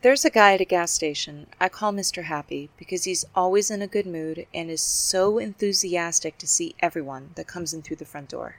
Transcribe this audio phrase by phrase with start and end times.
[0.00, 2.22] There's a guy at a gas station I call Mr.
[2.22, 7.30] Happy because he's always in a good mood and is so enthusiastic to see everyone
[7.34, 8.58] that comes in through the front door.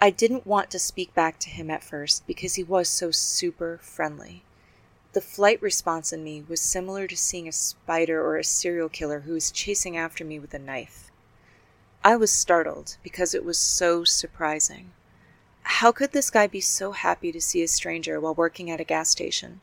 [0.00, 3.80] I didn't want to speak back to him at first because he was so super
[3.82, 4.42] friendly.
[5.12, 9.20] The flight response in me was similar to seeing a spider or a serial killer
[9.20, 11.10] who was chasing after me with a knife.
[12.02, 14.92] I was startled because it was so surprising.
[15.64, 18.84] How could this guy be so happy to see a stranger while working at a
[18.84, 19.60] gas station?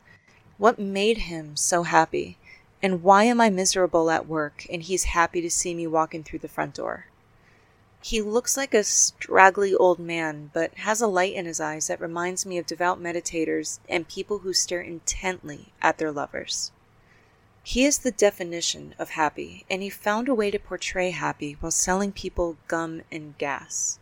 [0.58, 2.38] What made him so happy?
[2.82, 6.40] And why am I miserable at work and he's happy to see me walking through
[6.40, 7.06] the front door?
[8.02, 12.00] He looks like a straggly old man, but has a light in his eyes that
[12.00, 16.72] reminds me of devout meditators and people who stare intently at their lovers.
[17.64, 21.72] He is the definition of happy, and he found a way to portray happy while
[21.72, 24.00] selling people gum and gas.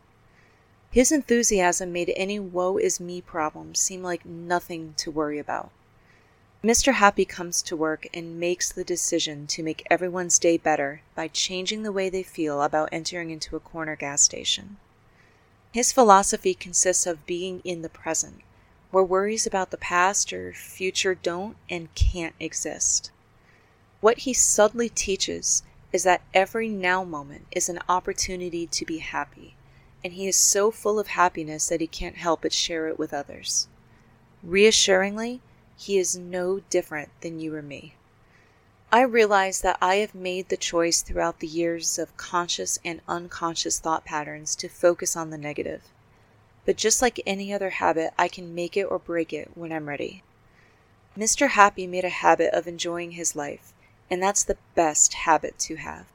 [0.91, 5.71] His enthusiasm made any woe is me problem seem like nothing to worry about.
[6.65, 6.95] Mr.
[6.95, 11.83] Happy comes to work and makes the decision to make everyone's day better by changing
[11.83, 14.77] the way they feel about entering into a corner gas station.
[15.71, 18.41] His philosophy consists of being in the present,
[18.89, 23.11] where worries about the past or future don't and can't exist.
[24.01, 25.61] What he subtly teaches
[25.93, 29.53] is that every now moment is an opportunity to be happy,
[30.03, 33.13] and he is so full of happiness that he can't help but share it with
[33.13, 33.67] others.
[34.41, 35.41] Reassuringly,
[35.77, 37.95] he is no different than you or me.
[38.91, 43.79] I realize that I have made the choice throughout the years of conscious and unconscious
[43.79, 45.81] thought patterns to focus on the negative.
[46.65, 49.89] But just like any other habit, I can make it or break it when I'm
[49.89, 50.23] ready.
[51.17, 51.49] Mr.
[51.49, 53.73] Happy made a habit of enjoying his life,
[54.09, 56.05] and that's the best habit to have.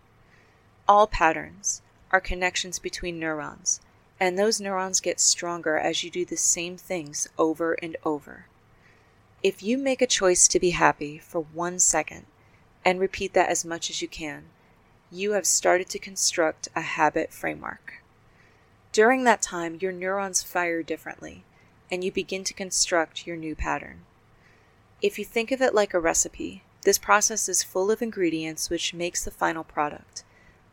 [0.89, 3.81] All patterns are connections between neurons,
[4.19, 8.47] and those neurons get stronger as you do the same things over and over.
[9.43, 12.27] If you make a choice to be happy for one second
[12.85, 14.45] and repeat that as much as you can,
[15.11, 18.03] you have started to construct a habit framework.
[18.93, 21.45] During that time, your neurons fire differently,
[21.91, 24.01] and you begin to construct your new pattern.
[25.01, 28.93] If you think of it like a recipe, this process is full of ingredients which
[28.93, 30.23] makes the final product,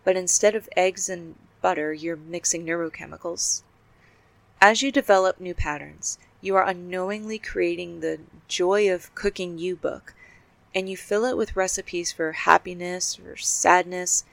[0.03, 3.63] but instead of eggs and butter, you're mixing neurochemicals.
[4.59, 10.13] As you develop new patterns, you are unknowingly creating the Joy of Cooking You book,
[10.75, 14.23] and you fill it with recipes for happiness or sadness,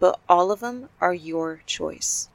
[0.00, 2.28] but all of them are your choice.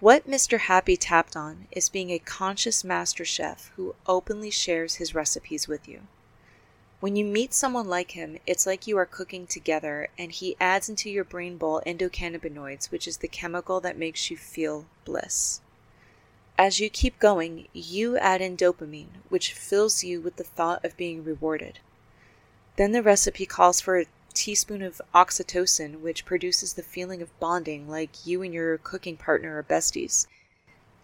[0.00, 0.60] What Mr.
[0.60, 5.86] Happy tapped on is being a conscious master chef who openly shares his recipes with
[5.86, 6.00] you.
[7.00, 10.88] When you meet someone like him, it's like you are cooking together and he adds
[10.88, 15.60] into your brain bowl endocannabinoids, which is the chemical that makes you feel bliss.
[16.60, 20.94] As you keep going, you add in dopamine, which fills you with the thought of
[20.94, 21.78] being rewarded.
[22.76, 27.88] Then the recipe calls for a teaspoon of oxytocin, which produces the feeling of bonding
[27.88, 30.26] like you and your cooking partner are besties.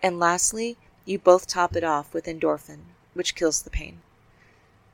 [0.03, 2.81] And lastly, you both top it off with endorphin,
[3.15, 4.03] which kills the pain.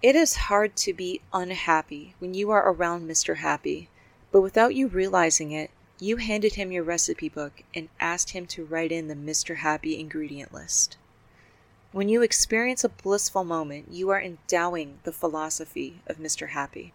[0.01, 3.39] It is hard to be unhappy when you are around Mr.
[3.39, 3.89] Happy,
[4.31, 5.73] but without you realizing it,
[6.03, 9.59] you handed him your recipe book and asked him to write in the Mr.
[9.59, 10.97] Happy ingredient list.
[11.93, 16.49] When you experience a blissful moment, you are endowing the philosophy of Mr.
[16.49, 16.93] Happy.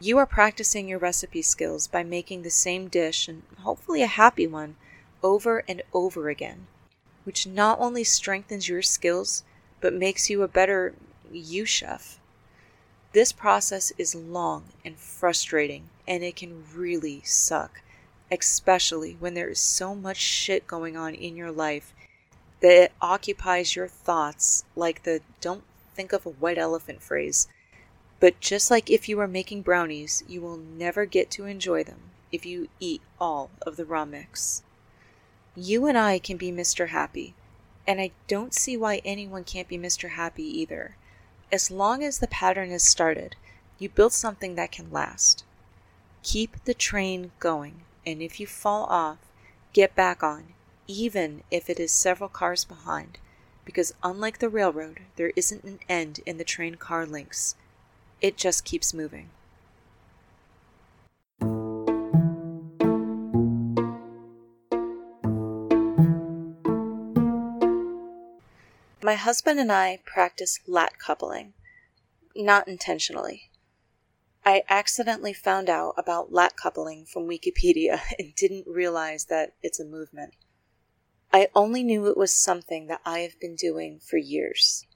[0.00, 4.46] You are practicing your recipe skills by making the same dish, and hopefully a happy
[4.46, 4.76] one,
[5.22, 6.66] over and over again,
[7.24, 9.44] which not only strengthens your skills,
[9.80, 10.92] but makes you a better
[11.32, 12.20] you chef.
[13.14, 17.80] This process is long and frustrating, and it can really suck
[18.30, 21.92] especially when there is so much shit going on in your life
[22.60, 25.64] that it occupies your thoughts like the don't
[25.94, 27.48] think of a white elephant phrase.
[28.20, 32.10] But just like if you are making brownies, you will never get to enjoy them
[32.30, 34.62] if you eat all of the raw mix.
[35.56, 36.88] You and I can be Mr.
[36.88, 37.34] Happy,
[37.86, 40.10] and I don't see why anyone can't be Mr.
[40.10, 40.96] Happy either.
[41.50, 43.34] As long as the pattern is started,
[43.78, 45.44] you build something that can last.
[46.22, 49.18] Keep the train going and if you fall off,
[49.72, 50.54] get back on,
[50.86, 53.18] even if it is several cars behind,
[53.64, 57.54] because unlike the railroad, there isn't an end in the train car links.
[58.20, 59.30] It just keeps moving.
[69.02, 71.54] My husband and I practice lat coupling,
[72.36, 73.49] not intentionally.
[74.50, 79.84] I accidentally found out about lat coupling from Wikipedia and didn't realize that it's a
[79.84, 80.34] movement.
[81.32, 84.88] I only knew it was something that I have been doing for years.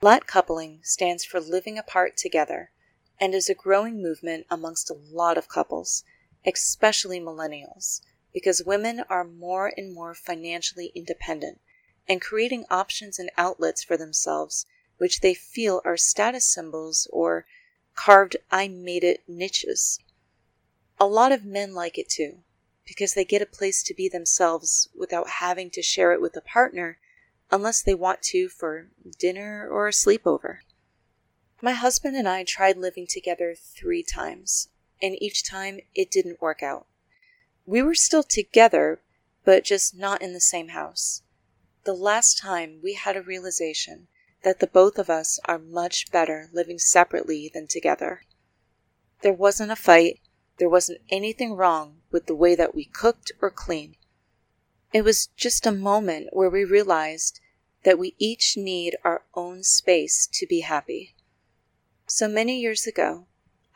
[0.00, 2.70] Lat coupling stands for living apart together
[3.18, 6.04] and is a growing movement amongst a lot of couples,
[6.46, 8.02] especially millennials,
[8.32, 11.60] because women are more and more financially independent
[12.08, 14.64] and creating options and outlets for themselves
[14.98, 17.46] which they feel are status symbols or
[18.04, 19.98] carved I made it niches.
[20.98, 22.38] A lot of men like it too,
[22.86, 26.40] because they get a place to be themselves without having to share it with a
[26.40, 26.98] partner
[27.50, 28.88] unless they want to for
[29.18, 30.60] dinner or a sleepover.
[31.60, 34.68] My husband and I tried living together three times,
[35.02, 36.86] and each time it didn't work out.
[37.66, 39.02] We were still together,
[39.44, 41.20] but just not in the same house.
[41.84, 44.08] The last time we had a realization
[44.42, 48.22] that the both of us are much better living separately than together.
[49.22, 50.20] There wasn't a fight,
[50.56, 53.96] there wasn't anything wrong with the way that we cooked or cleaned.
[54.92, 57.40] It was just a moment where we realized
[57.84, 61.14] that we each need our own space to be happy.
[62.06, 63.26] So many years ago,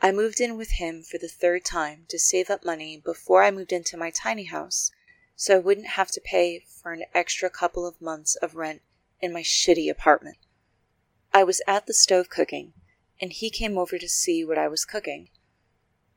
[0.01, 3.51] I moved in with him for the third time to save up money before I
[3.51, 4.91] moved into my tiny house
[5.35, 8.81] so I wouldn't have to pay for an extra couple of months of rent
[9.19, 10.37] in my shitty apartment.
[11.35, 12.71] I was at the stove cooking,
[13.19, 15.27] and he came over to see what I was cooking.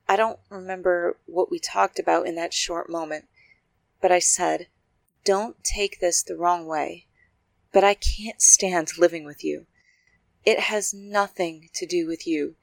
[0.09, 3.25] I don't remember what we talked about in that short moment,
[4.01, 4.69] but I said,
[5.25, 7.09] Don't take this the wrong way,
[7.73, 9.67] but I can't stand living with you.
[10.45, 12.55] It has nothing to do with you.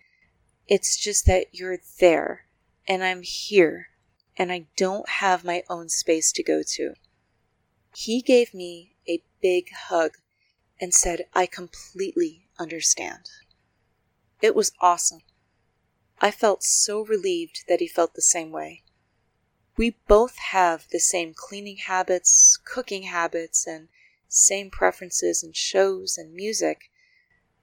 [0.65, 2.45] It's just that you're there,
[2.87, 3.89] and I'm here,
[4.37, 6.93] and I don't have my own space to go to.
[7.93, 10.13] He gave me a big hug
[10.79, 13.29] and said, I completely understand.
[14.41, 15.21] It was awesome.
[16.19, 18.83] I felt so relieved that he felt the same way.
[19.77, 23.89] We both have the same cleaning habits, cooking habits, and
[24.27, 26.89] same preferences in shows and music,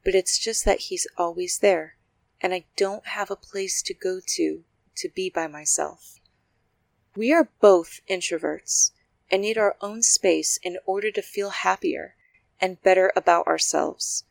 [0.04, 1.96] but it's just that he's always there,
[2.40, 4.64] and I don't have a place to go to
[4.96, 6.20] to be by myself.
[7.16, 8.90] We are both introverts
[9.30, 12.14] and need our own space in order to feel happier
[12.60, 14.24] and better about ourselves.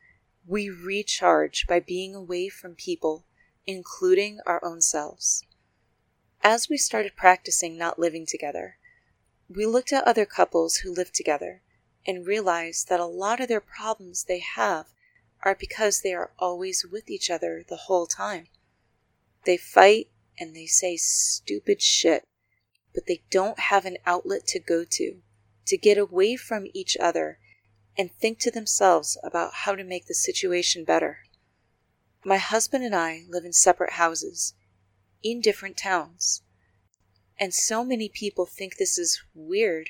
[0.51, 3.23] We recharge by being away from people,
[3.65, 5.45] including our own selves.
[6.43, 8.75] As we started practicing not living together,
[9.47, 11.61] we looked at other couples who live together
[12.05, 14.87] and realized that a lot of their problems they have
[15.41, 18.47] are because they are always with each other the whole time.
[19.45, 22.25] They fight and they say stupid shit,
[22.93, 25.21] but they don't have an outlet to go to,
[25.67, 27.39] to get away from each other
[27.97, 31.19] and think to themselves about how to make the situation better.
[32.23, 34.53] My husband and I live in separate houses,
[35.23, 36.41] in different towns.
[37.39, 39.89] And so many people think this is weird,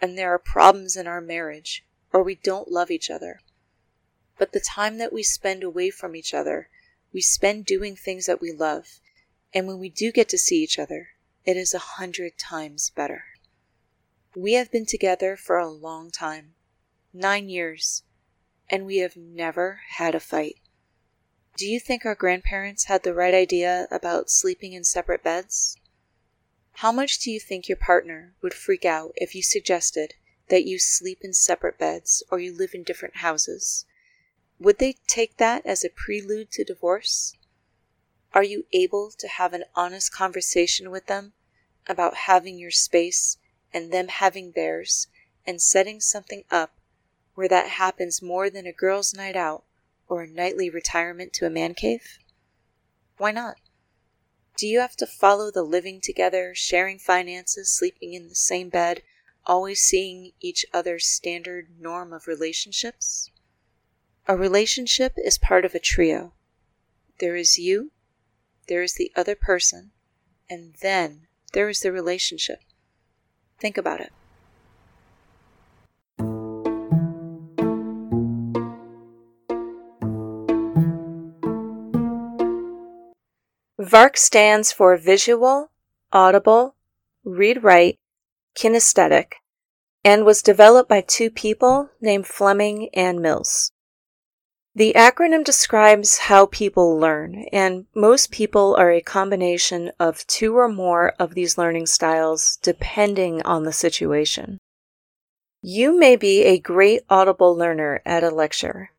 [0.00, 3.40] and there are problems in our marriage, or we don't love each other.
[4.38, 6.68] But the time that we spend away from each other,
[7.12, 9.00] we spend doing things that we love,
[9.54, 11.08] and when we do get to see each other,
[11.46, 13.24] it is a hundred times better.
[14.34, 16.55] We have been together for a long time,
[17.16, 18.02] nine years,
[18.68, 20.60] and we have never had a fight.
[21.56, 25.76] Do you think our grandparents had the right idea about sleeping in separate beds?
[26.72, 30.14] How much do you think your partner would freak out if you suggested
[30.48, 33.86] that you sleep in separate beds or you live in different houses?
[34.58, 37.34] Would they take that as a prelude to divorce?
[38.34, 41.32] Are you able to have an honest conversation with them
[41.86, 43.38] about having your space
[43.72, 45.06] and them having theirs
[45.46, 46.74] and setting something up
[47.36, 49.62] where that happens more than a girl's night out
[50.08, 52.18] or a nightly retirement to a man cave?
[53.18, 53.56] Why not?
[54.56, 59.02] Do you have to follow the living together, sharing finances, sleeping in the same bed,
[59.44, 63.30] always seeing each other's standard norm of relationships?
[64.26, 66.32] A relationship is part of a trio.
[67.20, 67.92] There is you,
[68.66, 69.92] there is the other person,
[70.48, 72.60] and then there is the relationship.
[73.58, 74.12] Think about it.
[83.86, 85.70] VARK stands for Visual,
[86.12, 86.74] Audible,
[87.22, 88.00] Read Write,
[88.58, 89.34] Kinesthetic,
[90.02, 93.70] and was developed by two people named Fleming and Mills.
[94.74, 100.68] The acronym describes how people learn, and most people are a combination of two or
[100.68, 104.58] more of these learning styles depending on the situation.
[105.62, 108.90] You may be a great audible learner at a lecture,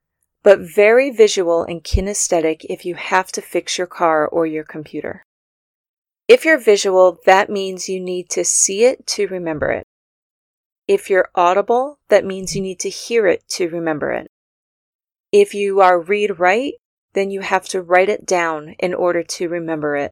[0.48, 5.22] but very visual and kinesthetic if you have to fix your car or your computer.
[6.30, 9.84] If you're visual, that means you need to see it to remember it.
[10.88, 14.28] If you're audible, that means you need to hear it to remember it.
[15.34, 16.76] If you are read write,
[17.12, 20.12] then you have to write it down in order to remember it.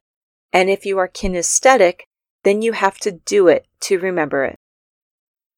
[0.52, 2.00] And if you are kinesthetic,
[2.44, 4.56] then you have to do it to remember it.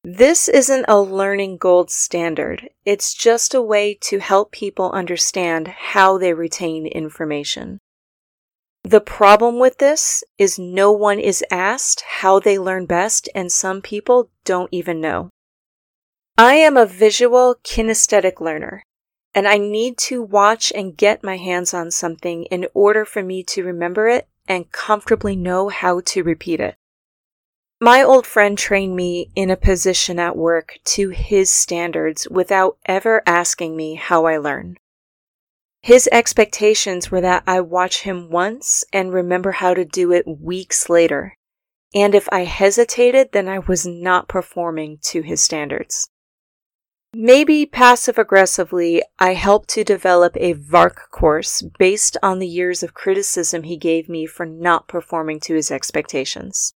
[0.03, 2.69] This isn't a learning gold standard.
[2.85, 7.79] It's just a way to help people understand how they retain information.
[8.83, 13.81] The problem with this is no one is asked how they learn best, and some
[13.81, 15.29] people don't even know.
[16.37, 18.83] I am a visual kinesthetic learner,
[19.35, 23.43] and I need to watch and get my hands on something in order for me
[23.43, 26.75] to remember it and comfortably know how to repeat it.
[27.81, 33.23] My old friend trained me in a position at work to his standards without ever
[33.25, 34.75] asking me how I learn.
[35.81, 40.89] His expectations were that I watch him once and remember how to do it weeks
[40.89, 41.35] later.
[41.95, 46.09] And if I hesitated, then I was not performing to his standards.
[47.13, 52.93] Maybe passive aggressively, I helped to develop a VARK course based on the years of
[52.93, 56.73] criticism he gave me for not performing to his expectations.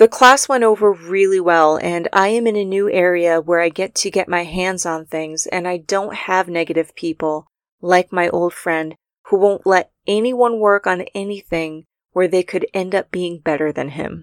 [0.00, 3.68] The class went over really well, and I am in a new area where I
[3.68, 7.46] get to get my hands on things, and I don't have negative people,
[7.82, 8.94] like my old friend,
[9.26, 13.90] who won't let anyone work on anything where they could end up being better than
[13.90, 14.22] him.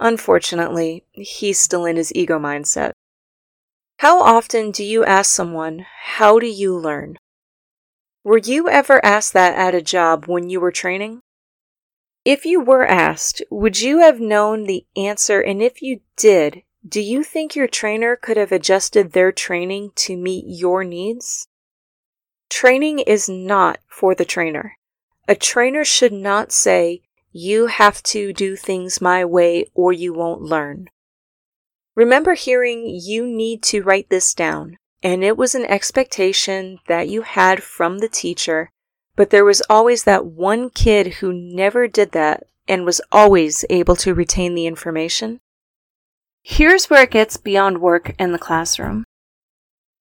[0.00, 2.92] Unfortunately, he's still in his ego mindset.
[3.98, 7.18] How often do you ask someone, How do you learn?
[8.24, 11.20] Were you ever asked that at a job when you were training?
[12.24, 15.40] If you were asked, would you have known the answer?
[15.40, 20.16] And if you did, do you think your trainer could have adjusted their training to
[20.16, 21.48] meet your needs?
[22.48, 24.76] Training is not for the trainer.
[25.26, 27.02] A trainer should not say,
[27.32, 30.88] you have to do things my way or you won't learn.
[31.94, 37.22] Remember hearing you need to write this down, and it was an expectation that you
[37.22, 38.70] had from the teacher
[39.16, 43.96] but there was always that one kid who never did that and was always able
[43.96, 45.40] to retain the information.
[46.42, 49.04] Here's where it gets beyond work and the classroom.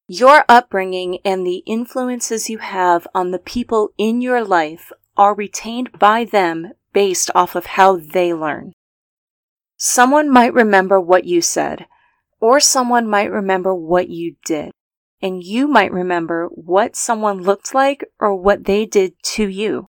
[0.08, 5.98] Your upbringing and the influences you have on the people in your life are retained
[5.98, 8.74] by them based off of how they learn.
[9.78, 11.86] Someone might remember what you said,
[12.40, 14.72] or someone might remember what you did
[15.22, 19.88] and you might remember what someone looked like or what they did to you.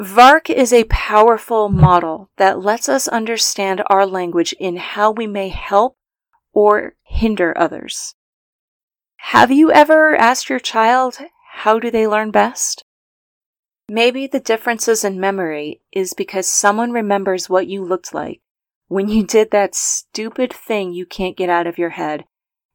[0.00, 5.48] VARK is a powerful model that lets us understand our language in how we may
[5.48, 5.96] help
[6.52, 8.14] or hinder others.
[9.16, 11.18] Have you ever asked your child,
[11.52, 12.84] how do they learn best?
[13.88, 18.40] Maybe the differences in memory is because someone remembers what you looked like
[18.86, 22.24] when you did that stupid thing you can't get out of your head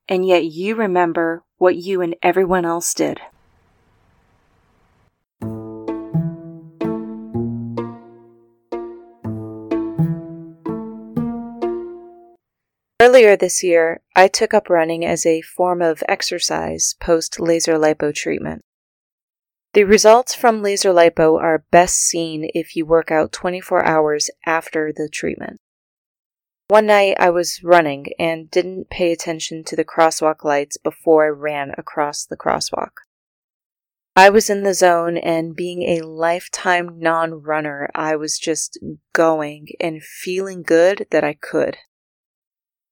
[0.07, 3.19] and yet you remember what you and everyone else did.
[13.03, 18.15] Earlier this year, I took up running as a form of exercise post laser lipo
[18.15, 18.63] treatment.
[19.73, 24.93] The results from laser lipo are best seen if you work out 24 hours after
[24.95, 25.59] the treatment.
[26.69, 31.29] One night I was running and didn't pay attention to the crosswalk lights before I
[31.29, 32.91] ran across the crosswalk.
[34.15, 38.77] I was in the zone, and being a lifetime non runner, I was just
[39.11, 41.77] going and feeling good that I could.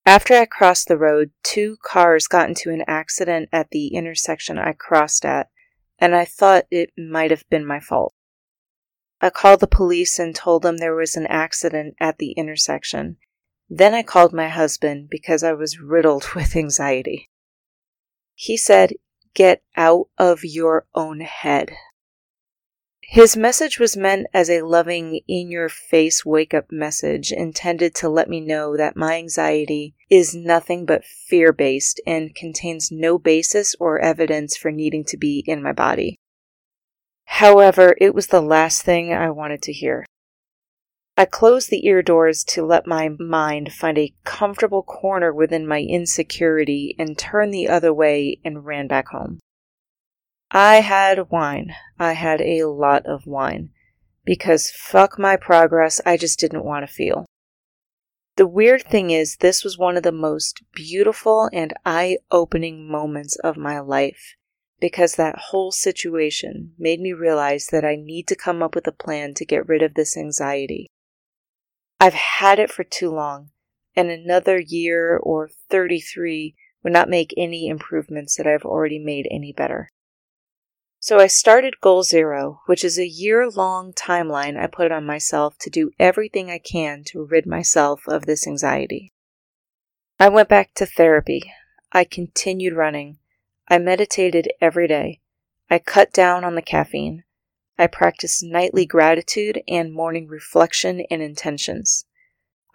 [0.03, 4.73] After I crossed the road, two cars got into an accident at the intersection I
[4.73, 5.49] crossed at,
[5.99, 8.15] and I thought it might have been my fault.
[9.21, 13.17] I called the police and told them there was an accident at the intersection,
[13.73, 17.29] then I called my husband because I was riddled with anxiety.
[18.35, 18.91] He said,
[19.33, 21.71] Get out of your own head.
[23.01, 28.09] His message was meant as a loving, in your face wake up message intended to
[28.09, 33.73] let me know that my anxiety is nothing but fear based and contains no basis
[33.79, 36.17] or evidence for needing to be in my body.
[37.23, 40.05] However, it was the last thing I wanted to hear.
[41.17, 45.81] I closed the ear doors to let my mind find a comfortable corner within my
[45.81, 49.39] insecurity and turned the other way and ran back home.
[50.49, 51.75] I had wine.
[51.99, 53.69] I had a lot of wine.
[54.25, 57.25] Because fuck my progress, I just didn't want to feel.
[58.37, 63.35] The weird thing is, this was one of the most beautiful and eye opening moments
[63.43, 64.35] of my life
[64.79, 68.91] because that whole situation made me realize that I need to come up with a
[68.91, 70.89] plan to get rid of this anxiety.
[72.01, 73.51] I've had it for too long,
[73.95, 79.53] and another year or 33 would not make any improvements that I've already made any
[79.53, 79.91] better.
[80.99, 85.59] So I started Goal Zero, which is a year long timeline I put on myself
[85.59, 89.13] to do everything I can to rid myself of this anxiety.
[90.19, 91.53] I went back to therapy.
[91.91, 93.19] I continued running.
[93.67, 95.19] I meditated every day.
[95.69, 97.25] I cut down on the caffeine.
[97.81, 102.05] I practiced nightly gratitude and morning reflection and intentions.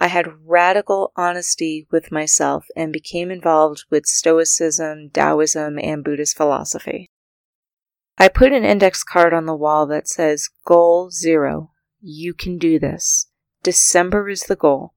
[0.01, 7.13] I had radical honesty with myself and became involved with Stoicism, Taoism, and Buddhist philosophy.
[8.19, 11.71] I put an index card on the wall that says Goal Zero.
[12.01, 13.29] You can do this.
[13.63, 14.95] December is the goal.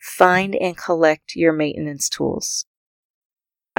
[0.00, 2.64] Find and collect your maintenance tools.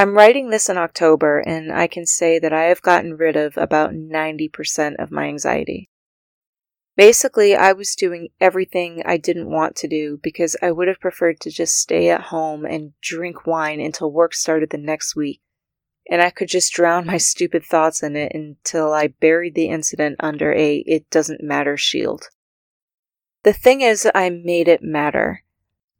[0.01, 3.55] I'm writing this in October, and I can say that I have gotten rid of
[3.55, 5.91] about 90% of my anxiety.
[6.97, 11.39] Basically, I was doing everything I didn't want to do because I would have preferred
[11.41, 15.39] to just stay at home and drink wine until work started the next week
[16.09, 20.15] and I could just drown my stupid thoughts in it until I buried the incident
[20.19, 22.29] under a it doesn't matter shield.
[23.43, 25.43] The thing is, I made it matter.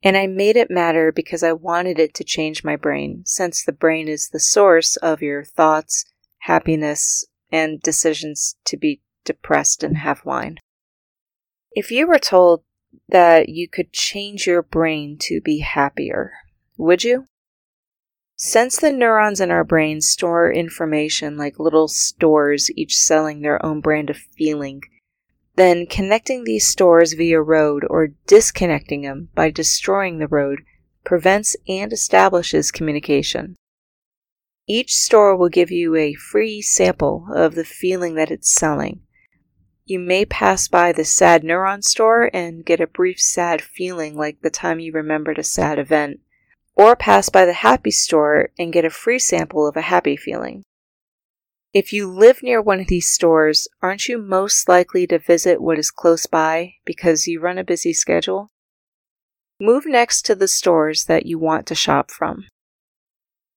[0.04, 3.72] And I made it matter because I wanted it to change my brain, since the
[3.72, 6.06] brain is the source of your thoughts,
[6.40, 10.58] happiness, and decisions to be depressed and have wine.
[11.74, 12.64] If you were told
[13.10, 16.34] that you could change your brain to be happier,
[16.78, 17.26] would you?
[18.36, 23.82] Since the neurons in our brains store information like little stores, each selling their own
[23.82, 24.82] brand of feeling,
[25.56, 30.62] then connecting these stores via road or disconnecting them by destroying the road
[31.04, 33.56] prevents and establishes communication.
[34.68, 39.02] Each store will give you a free sample of the feeling that it's selling.
[39.86, 44.42] You may pass by the sad neuron store and get a brief sad feeling like
[44.42, 46.22] the time you remembered a sad event
[46.76, 50.64] or pass by the happy store and get a free sample of a happy feeling.
[51.74, 55.80] If you live near one of these stores, aren't you most likely to visit what
[55.80, 58.50] is close by because you run a busy schedule?
[59.58, 62.44] Move next to the stores that you want to shop from.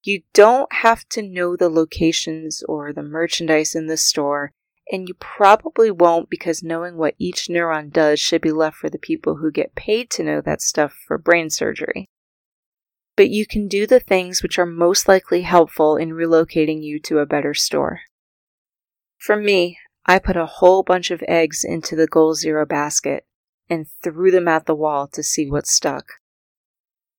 [0.04, 4.52] You don't have to know the locations or the merchandise in the store,
[4.92, 8.98] and you probably won't because knowing what each neuron does should be left for the
[8.98, 12.06] people who get paid to know that stuff for brain surgery
[13.16, 17.18] but you can do the things which are most likely helpful in relocating you to
[17.18, 18.00] a better store.
[19.18, 23.24] For me, I put a whole bunch of eggs into the Goal Zero basket
[23.70, 26.14] and threw them at the wall to see what stuck.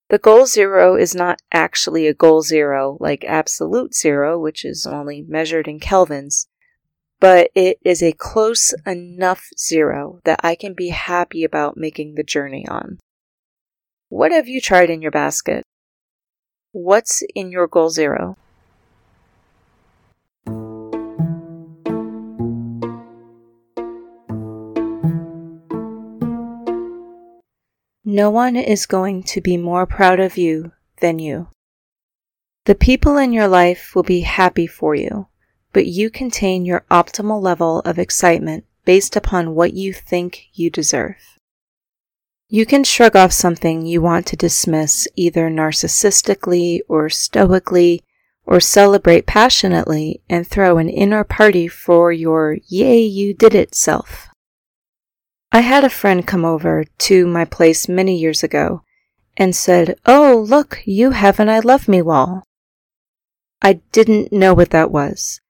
[0.09, 5.23] The goal zero is not actually a goal zero like absolute zero, which is only
[5.23, 6.45] measured in kelvins,
[7.19, 12.23] but it is a close enough zero that I can be happy about making the
[12.23, 12.99] journey on.
[14.09, 15.63] What have you tried in your basket?
[16.75, 18.35] What's in your goal zero?
[28.03, 31.47] No one is going to be more proud of you than you.
[32.65, 35.27] The people in your life will be happy for you,
[35.71, 41.34] but you contain your optimal level of excitement based upon what you think you deserve.
[42.47, 48.03] You can shrug off something you want to dismiss either narcissistically or stoically
[48.45, 54.27] or celebrate passionately and throw an inner party for your yay you did it self.
[55.51, 58.83] I had a friend come over to my place many years ago
[59.35, 62.43] and said, Oh, look, you have an I love me wall.
[63.61, 65.41] I didn't know what that was,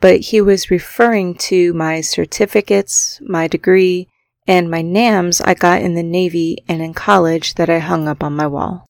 [0.00, 4.08] but he was referring to my certificates, my degree,
[4.48, 8.24] and my NAMs I got in the Navy and in college that I hung up
[8.24, 8.86] on my wall.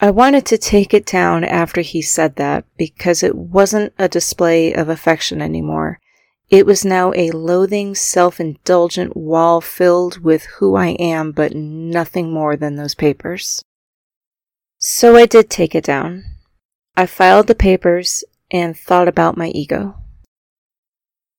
[0.00, 4.74] I wanted to take it down after he said that because it wasn't a display
[4.74, 5.98] of affection anymore.
[6.50, 12.30] It was now a loathing, self indulgent wall filled with who I am, but nothing
[12.30, 13.64] more than those papers.
[14.76, 16.24] So I did take it down.
[16.94, 19.96] I filed the papers and thought about my ego.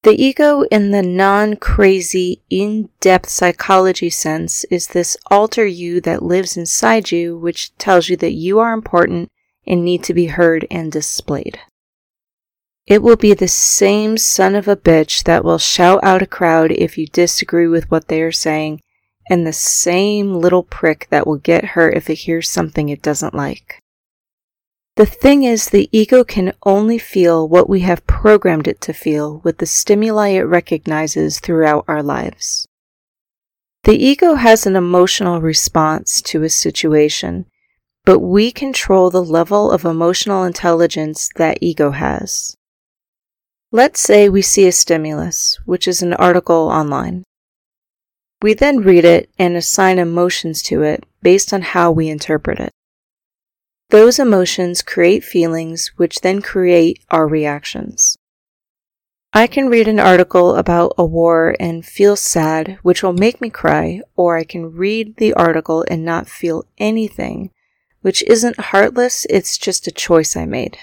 [0.05, 6.21] The ego, in the non crazy, in depth psychology sense, is this alter you that
[6.21, 9.31] lives inside you, which tells you that you are important
[9.65, 11.59] and need to be heard and displayed.
[12.85, 16.71] It will be the same son of a bitch that will shout out a crowd
[16.71, 18.81] if you disagree with what they are saying,
[19.27, 23.33] and the same little prick that will get hurt if it hears something it doesn't
[23.33, 23.81] like.
[24.95, 29.41] The thing is, the ego can only feel what we have programmed it to feel
[29.43, 32.65] with the stimuli it recognizes throughout our lives.
[33.83, 37.45] The ego has an emotional response to a situation,
[38.05, 42.55] but we control the level of emotional intelligence that ego has.
[43.73, 47.25] Let's say we see a stimulus, which is an article online.
[48.41, 52.74] We then read it and assign emotions to it based on how we interpret it.
[53.89, 58.17] Those emotions create feelings, which then create our reactions.
[59.31, 63.49] I can read an article about a war and feel sad, which will make me
[63.49, 67.51] cry, or I can read the article and not feel anything,
[68.01, 70.77] which isn't heartless, it's just a choice I made.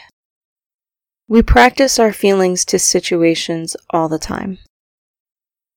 [1.29, 4.59] We practice our feelings to situations all the time.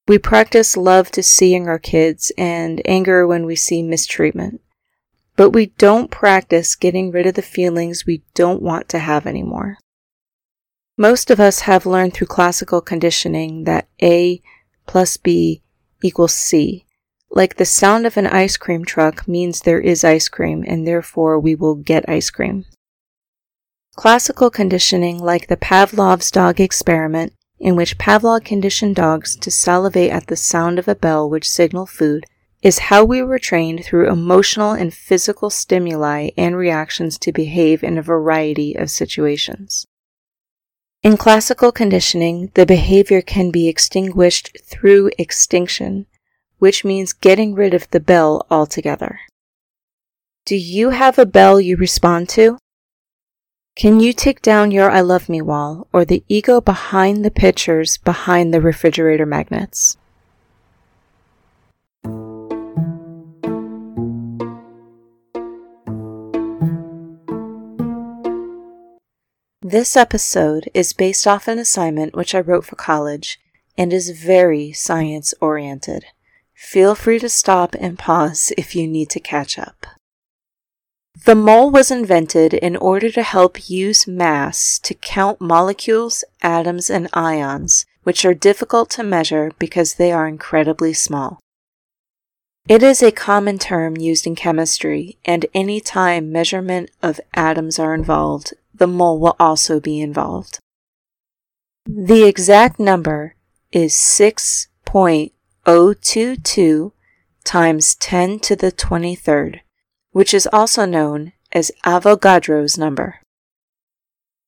[0.07, 4.59] We practice love to seeing our kids and anger when we see mistreatment.
[5.36, 9.78] But we don't practice getting rid of the feelings we don't want to have anymore.
[10.98, 14.41] Most of us have learned through classical conditioning that A
[14.88, 15.62] plus B
[16.02, 16.86] equals C.
[17.30, 21.38] Like the sound of an ice cream truck means there is ice cream and therefore
[21.38, 22.63] we will get ice cream.
[23.95, 30.28] Classical conditioning, like the Pavlov's dog experiment, in which Pavlov conditioned dogs to salivate at
[30.28, 32.26] the sound of a bell which signaled food,
[32.65, 37.95] is how we were trained through emotional and physical stimuli and reactions to behave in
[37.95, 39.86] a variety of situations.
[41.04, 46.08] In classical conditioning, the behavior can be extinguished through extinction,
[46.58, 49.19] which means getting rid of the bell altogether.
[50.47, 52.58] Do you have a bell you respond to?
[53.75, 57.99] Can you take down your I love me wall or the ego behind the pictures
[57.99, 59.97] behind the refrigerator magnets?
[69.67, 73.39] This episode is based off an assignment which I wrote for college
[73.75, 76.06] and is very science oriented.
[76.54, 79.88] Feel free to stop and pause if you need to catch up.
[81.25, 87.10] The mole was invented in order to help use mass to count molecules, atoms, and
[87.13, 91.39] ions, which are difficult to measure because they are incredibly small.
[92.67, 97.95] It is a common term used in chemistry, and any time measurement of atoms are
[97.95, 100.57] involved, the mole will also be involved.
[101.85, 103.35] The exact number
[103.71, 106.91] is 6.022
[107.43, 109.59] times 10 to the 23rd,
[110.11, 113.19] which is also known as Avogadro's number.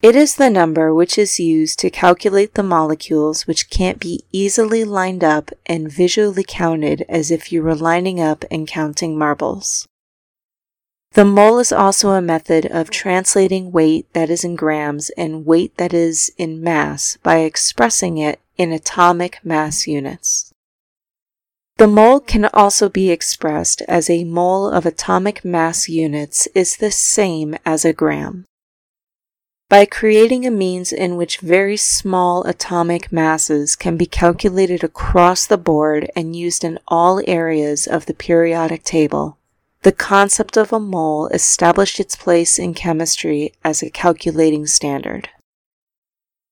[0.02, 4.84] It is the number which is used to calculate the molecules which can't be easily
[4.84, 9.88] lined up and visually counted as if you were lining up and counting marbles.
[11.18, 15.76] The mole is also a method of translating weight that is in grams and weight
[15.78, 20.54] that is in mass by expressing it in atomic mass units.
[21.78, 26.92] The mole can also be expressed as a mole of atomic mass units is the
[26.92, 28.46] same as a gram.
[29.70, 35.58] By creating a means in which very small atomic masses can be calculated across the
[35.58, 39.37] board and used in all areas of the periodic table,
[39.88, 45.30] the concept of a mole established its place in chemistry as a calculating standard.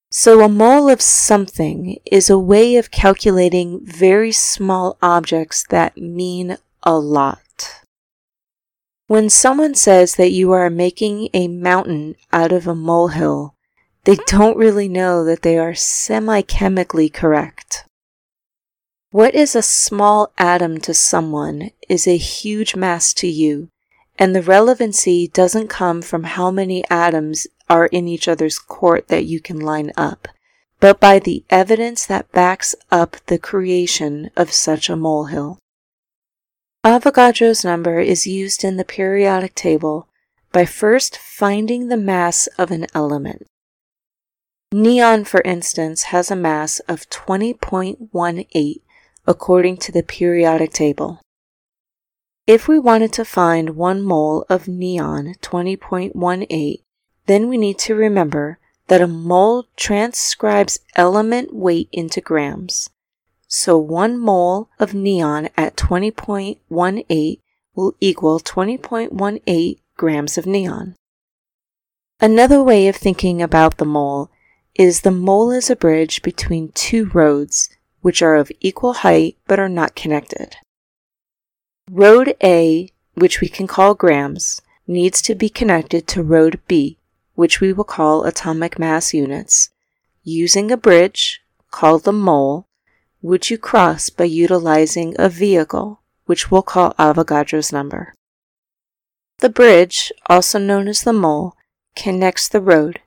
[0.10, 6.56] So a mole of something is a way of calculating very small objects that mean
[6.84, 7.82] a lot.
[9.08, 13.54] When someone says that you are making a mountain out of a molehill,
[14.06, 17.84] they don't really know that they are semi-chemically correct.
[19.12, 23.69] What is a small atom to someone is a huge mass to you,
[24.17, 29.26] and the relevancy doesn't come from how many atoms are in each other's court that
[29.26, 30.28] you can line up,
[30.80, 35.60] but by the evidence that backs up the creation of such a molehill.
[36.84, 40.08] Avogadro's number is used in the periodic table
[40.52, 43.48] by first finding the mass of an element.
[44.71, 48.82] Neon, for instance, has a mass of 20.18
[49.28, 51.19] according to the periodic table.
[52.47, 56.84] If we wanted to find one mole of neon 20.18,
[57.25, 62.91] then we need to remember that a mole transcribes element weight into grams.
[63.47, 67.39] So one mole of neon at 20.18
[67.73, 70.95] will equal 20.18 grams of neon.
[72.19, 74.29] Another way of thinking about the mole
[74.75, 77.69] is the mole is a bridge between two roads
[78.01, 80.58] which are of equal height but are not connected.
[81.91, 86.98] Road A, which we can call grams, needs to be connected to road B,
[87.36, 89.69] which we will call atomic mass units,
[90.24, 92.67] using a bridge, called the mole,
[93.21, 98.15] which you cross by utilizing a vehicle, which we'll call Avogadro's number.
[99.39, 101.56] The bridge, also known as the mole,
[101.95, 103.00] connects the road,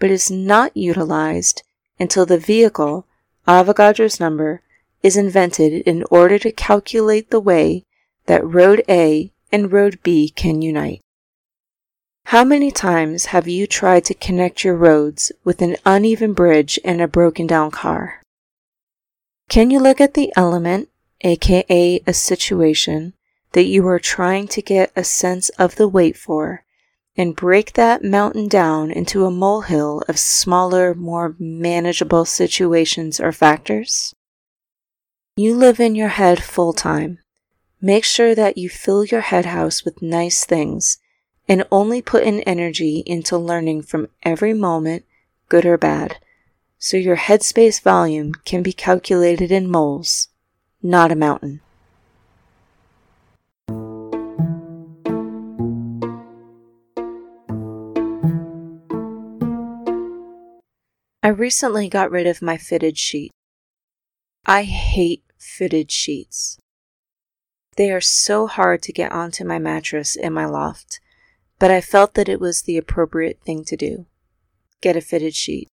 [0.00, 1.62] but is not utilized
[2.00, 3.06] until the vehicle,
[3.46, 4.62] Avogadro's number,
[5.02, 7.84] is invented in order to calculate the way
[8.26, 11.00] that Road A and Road B can unite.
[12.26, 17.00] How many times have you tried to connect your roads with an uneven bridge and
[17.00, 18.22] a broken down car?
[19.48, 20.88] Can you look at the element,
[21.20, 23.12] aka a situation,
[23.52, 26.64] that you are trying to get a sense of the weight for,
[27.16, 34.14] and break that mountain down into a molehill of smaller, more manageable situations or factors?
[35.36, 37.18] You live in your head full time.
[37.84, 40.98] Make sure that you fill your head house with nice things
[41.48, 45.04] and only put in energy into learning from every moment,
[45.48, 46.18] good or bad,
[46.78, 50.28] so your headspace volume can be calculated in moles,
[50.80, 51.60] not a mountain.
[61.24, 63.32] I recently got rid of my fitted sheet.
[64.46, 66.58] I hate fitted sheets.
[67.76, 71.00] They are so hard to get onto my mattress in my loft,
[71.58, 74.06] but I felt that it was the appropriate thing to do.
[74.80, 75.68] Get a fitted sheet.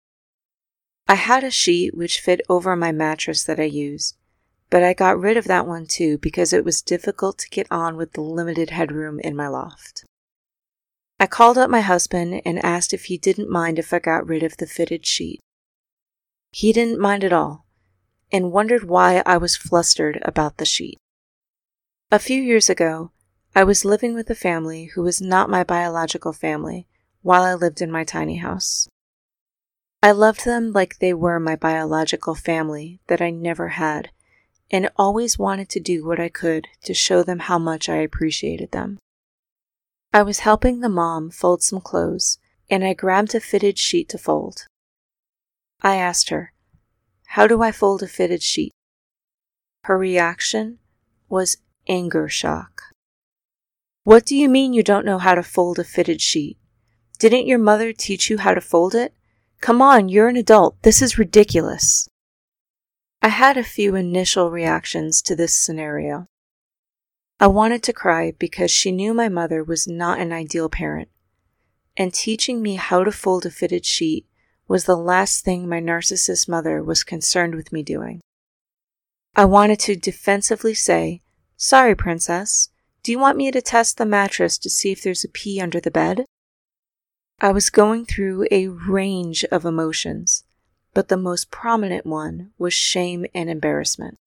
[1.09, 4.17] I had a sheet which fit over my mattress that I used,
[4.71, 7.97] but I got rid of that one too because it was difficult to get on
[7.97, 10.05] with the limited headroom in my loft.
[11.19, 14.45] I called up my husband and asked if he didn't mind if I got rid
[14.45, 15.41] of the fitted sheet.
[16.53, 17.67] He didn't mind at all
[18.31, 20.99] and wondered why I was flustered about the sheet.
[22.11, 23.11] A few years ago,
[23.55, 26.87] I was living with a family who was not my biological family
[27.21, 28.89] while I lived in my tiny house.
[30.03, 34.09] I loved them like they were my biological family that I never had,
[34.71, 38.71] and always wanted to do what I could to show them how much I appreciated
[38.71, 38.99] them.
[40.11, 42.39] I was helping the mom fold some clothes,
[42.71, 44.67] and I grabbed a fitted sheet to fold.
[45.83, 46.55] I asked her,
[47.27, 48.73] How do I fold a fitted sheet?
[49.85, 50.79] Her reaction
[51.29, 52.83] was anger shock.
[54.05, 56.59] What do you mean you don't know how to fold a fitted sheet?
[57.19, 59.13] Didn't your mother teach you how to fold it?
[59.61, 60.83] Come on, you're an adult.
[60.83, 62.09] This is ridiculous.
[63.21, 66.27] I had a few initial reactions to this scenario.
[67.41, 71.09] I wanted to cry because she knew my mother was not an ideal parent,
[71.97, 74.27] and teaching me how to fold a fitted sheet
[74.69, 78.21] was the last thing my narcissist mother was concerned with me doing.
[79.35, 81.23] I wanted to defensively say,
[81.61, 82.69] Sorry, princess.
[83.03, 85.81] Do you want me to test the mattress to see if there's a pea under
[85.81, 86.25] the bed?
[87.41, 90.45] I was going through a range of emotions,
[90.95, 94.19] but the most prominent one was shame and embarrassment.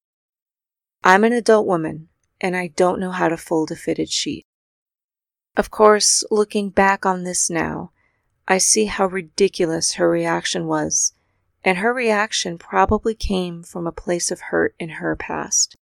[1.05, 2.09] I'm an adult woman
[2.41, 4.43] and I don't know how to fold a fitted sheet.
[5.55, 7.91] Of course, looking back on this now,
[8.45, 11.13] I see how ridiculous her reaction was,
[11.63, 15.77] and her reaction probably came from a place of hurt in her past.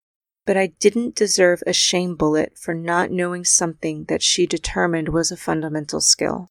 [0.45, 5.31] But I didn't deserve a shame bullet for not knowing something that she determined was
[5.31, 6.49] a fundamental skill.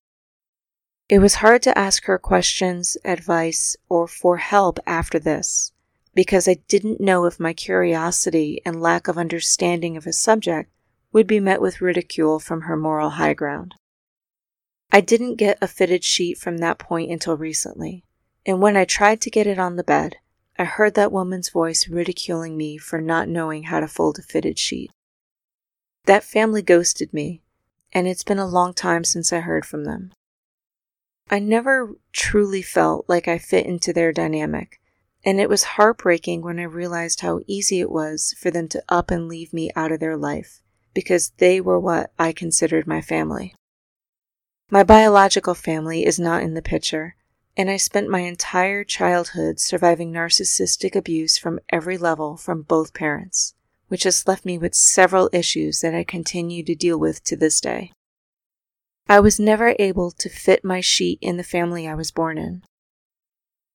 [1.08, 5.72] It was hard to ask her questions, advice, or for help after this
[6.14, 10.70] because I didn't know if my curiosity and lack of understanding of a subject
[11.12, 13.74] would be met with ridicule from her moral high ground.
[14.92, 18.04] I didn't get a fitted sheet from that point until recently,
[18.46, 20.16] and when I tried to get it on the bed,
[20.56, 24.58] I heard that woman's voice ridiculing me for not knowing how to fold a fitted
[24.58, 24.90] sheet.
[26.04, 27.42] That family ghosted me,
[27.92, 30.12] and it's been a long time since I heard from them.
[31.30, 34.80] I never truly felt like I fit into their dynamic,
[35.24, 39.10] and it was heartbreaking when I realized how easy it was for them to up
[39.10, 40.60] and leave me out of their life
[40.92, 43.54] because they were what I considered my family.
[44.70, 47.16] My biological family is not in the picture,
[47.56, 53.54] and I spent my entire childhood surviving narcissistic abuse from every level from both parents,
[53.88, 57.60] which has left me with several issues that I continue to deal with to this
[57.60, 57.92] day.
[59.08, 62.62] I was never able to fit my sheet in the family I was born in.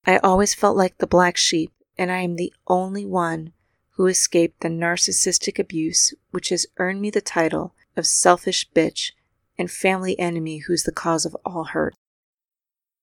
[0.06, 3.54] I always felt like the black sheep, and I am the only one
[3.92, 9.12] who escaped the narcissistic abuse which has earned me the title of selfish bitch
[9.58, 11.96] and family enemy who's the cause of all hurt.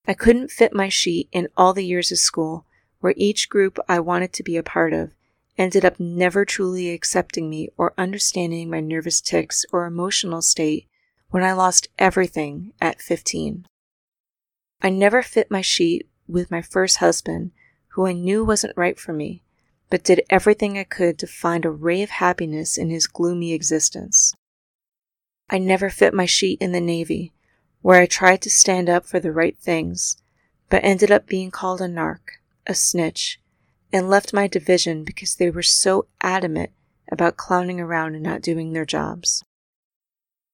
[0.08, 2.64] I couldn't fit my sheet in all the years of school,
[3.00, 5.10] where each group I wanted to be a part of
[5.58, 10.86] ended up never truly accepting me or understanding my nervous tics or emotional state
[11.30, 13.66] when I lost everything at 15.
[14.82, 17.52] I never fit my sheet with my first husband,
[17.88, 19.42] who I knew wasn't right for me,
[19.88, 24.34] but did everything I could to find a ray of happiness in his gloomy existence.
[25.48, 27.32] I never fit my sheet in the Navy,
[27.87, 30.16] where I tried to stand up for the right things,
[30.68, 33.40] but ended up being called a narc, a snitch,
[33.92, 36.70] and left my division because they were so adamant
[37.12, 39.44] about clowning around and not doing their jobs.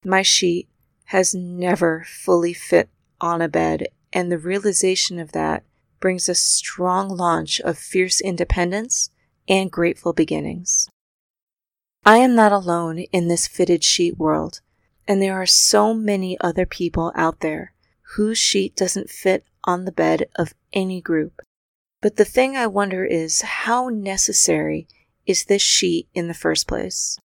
[0.05, 0.69] My sheet
[1.05, 5.65] has never fully fit on a bed, and the realization of that
[6.01, 9.09] brings a strong launch of fierce independence
[9.49, 10.87] and grateful beginnings.
[12.05, 14.61] I am not alone in this fitted sheet world,
[15.07, 17.73] and there are so many other people out there
[18.17, 21.41] whose sheet doesn't fit on the bed of any group.
[22.01, 24.89] But the thing I wonder is how necessary
[25.27, 27.19] is this sheet in the first place?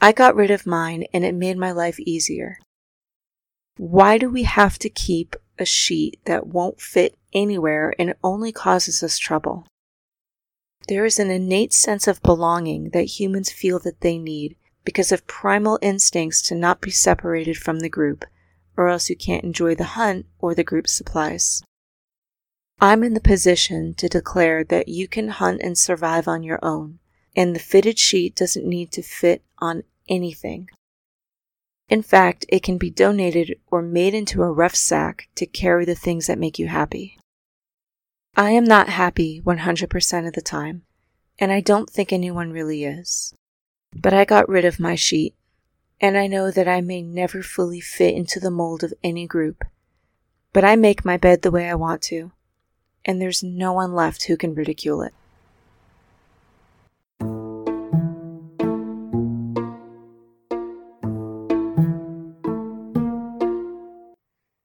[0.00, 2.58] I got rid of mine and it made my life easier.
[3.76, 9.02] Why do we have to keep a sheet that won't fit anywhere and only causes
[9.02, 9.66] us trouble?
[10.88, 14.56] There is an innate sense of belonging that humans feel that they need
[14.88, 18.24] because of primal instincts to not be separated from the group,
[18.74, 21.62] or else you can't enjoy the hunt or the group's supplies.
[22.80, 27.00] I'm in the position to declare that you can hunt and survive on your own,
[27.36, 30.70] and the fitted sheet doesn't need to fit on anything.
[31.90, 35.94] In fact, it can be donated or made into a rough sack to carry the
[35.94, 37.18] things that make you happy.
[38.34, 40.84] I am not happy 100% of the time,
[41.38, 43.34] and I don't think anyone really is.
[44.00, 45.34] But I got rid of my sheet,
[46.00, 49.64] and I know that I may never fully fit into the mold of any group.
[50.52, 52.32] But I make my bed the way I want to,
[53.04, 55.14] and there's no one left who can ridicule it.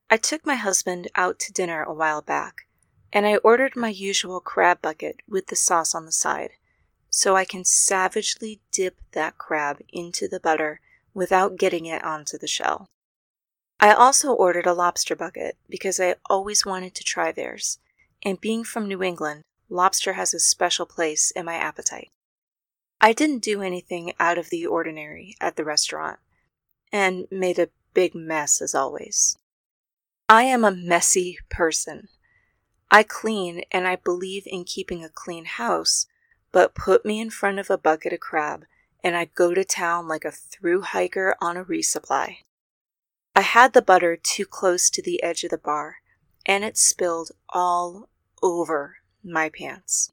[0.10, 2.68] I took my husband out to dinner a while back
[3.14, 6.50] and I ordered my usual crab bucket with the sauce on the side,
[7.16, 10.80] so I can savagely dip that crab into the butter
[11.14, 12.88] without getting it onto the shell.
[13.80, 17.78] I also ordered a lobster bucket because I always wanted to try theirs,
[18.26, 22.10] and being from New England, lobster has a special place in my appetite.
[23.00, 26.18] I didn't do anything out of the ordinary at the restaurant,
[26.92, 29.36] and made a big mess as always.
[30.28, 32.08] I am a messy person,
[32.90, 36.08] I clean and I believe in keeping a clean house,
[36.54, 38.64] but put me in front of a bucket of crab
[39.04, 42.38] and I go to town like a through hiker on a resupply.
[43.36, 45.98] I had the butter too close to the edge of the bar
[46.46, 48.08] and it spilled all
[48.42, 50.12] over my pants.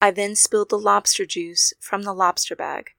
[0.00, 2.90] I then spilled the lobster juice from the lobster bag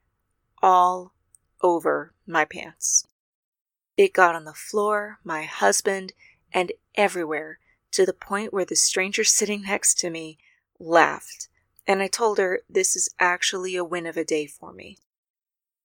[0.62, 1.14] all
[1.62, 3.08] over my pants.
[3.98, 6.14] It got on the floor, my husband,
[6.54, 7.60] and everywhere
[7.92, 10.38] to the point where the stranger sitting next to me
[10.80, 11.50] laughed,
[11.88, 14.98] and I told her this is actually a win of a day for me.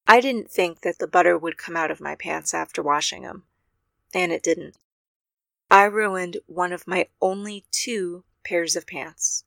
[0.06, 3.44] I didn't think that the butter would come out of my pants after washing them,
[4.14, 4.76] and it didn't.
[5.70, 9.44] I ruined one of my only two pairs of pants,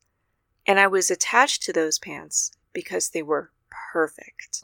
[0.67, 3.51] and I was attached to those pants because they were
[3.91, 4.63] perfect.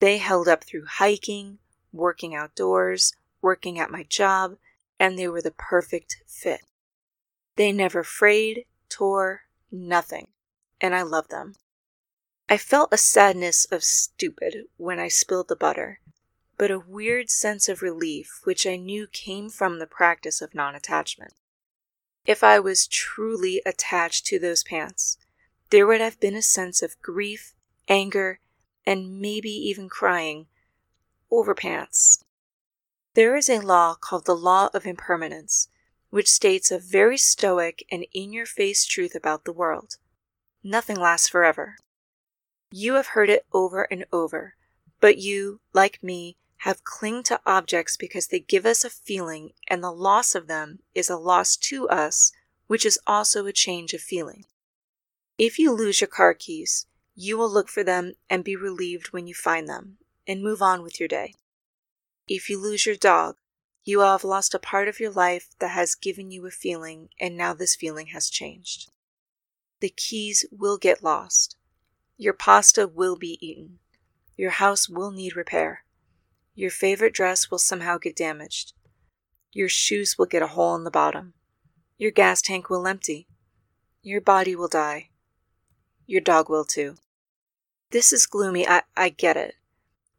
[0.00, 1.58] They held up through hiking,
[1.92, 4.56] working outdoors, working at my job,
[4.98, 6.62] and they were the perfect fit.
[7.54, 10.28] They never frayed, tore, nothing,
[10.80, 11.54] and I love them.
[12.48, 16.00] I felt a sadness of stupid when I spilled the butter,
[16.56, 20.74] but a weird sense of relief which I knew came from the practice of non
[20.74, 21.34] attachment.
[22.24, 25.18] If I was truly attached to those pants,
[25.70, 27.54] there would have been a sense of grief,
[27.88, 28.40] anger,
[28.84, 30.46] and maybe even crying
[31.30, 32.24] over pants.
[33.14, 35.68] There is a law called the law of impermanence,
[36.10, 39.96] which states a very stoic and in your face truth about the world.
[40.68, 41.76] Nothing lasts forever.
[42.72, 44.56] You have heard it over and over,
[44.98, 49.80] but you, like me, have clung to objects because they give us a feeling, and
[49.80, 52.32] the loss of them is a loss to us,
[52.66, 54.44] which is also a change of feeling.
[55.38, 59.28] If you lose your car keys, you will look for them and be relieved when
[59.28, 61.34] you find them, and move on with your day.
[62.26, 63.36] If you lose your dog,
[63.84, 67.10] you will have lost a part of your life that has given you a feeling,
[67.20, 68.90] and now this feeling has changed.
[69.80, 71.56] The keys will get lost.
[72.16, 73.78] Your pasta will be eaten.
[74.36, 75.84] Your house will need repair.
[76.54, 78.72] Your favorite dress will somehow get damaged.
[79.52, 81.34] Your shoes will get a hole in the bottom.
[81.98, 83.28] Your gas tank will empty.
[84.02, 85.10] Your body will die.
[86.06, 86.96] Your dog will too.
[87.90, 89.54] This is gloomy, I, I get it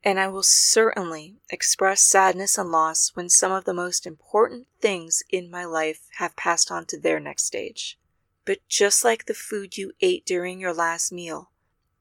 [0.07, 5.21] and I will certainly express sadness and loss when some of the most important things
[5.29, 7.99] in my life have passed on to their next stage.
[8.47, 11.51] But just like the food you ate during your last meal,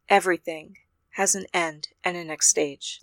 [0.09, 0.77] everything
[1.15, 3.01] has an end and a next stage.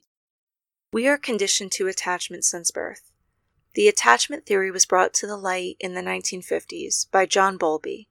[0.94, 3.12] We are conditioned to attachment since birth.
[3.74, 8.08] The attachment theory was brought to the light in the 1950s by John Bowlby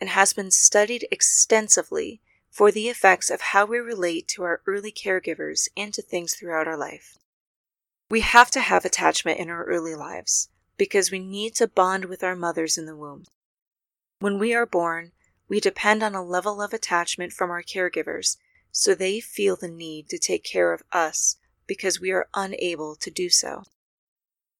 [0.00, 2.20] and has been studied extensively
[2.50, 6.66] for the effects of how we relate to our early caregivers and to things throughout
[6.66, 7.18] our life.
[8.10, 12.24] We have to have attachment in our early lives because we need to bond with
[12.24, 13.26] our mothers in the womb.
[14.22, 15.10] When we are born,
[15.48, 18.36] we depend on a level of attachment from our caregivers
[18.70, 23.10] so they feel the need to take care of us because we are unable to
[23.10, 23.64] do so.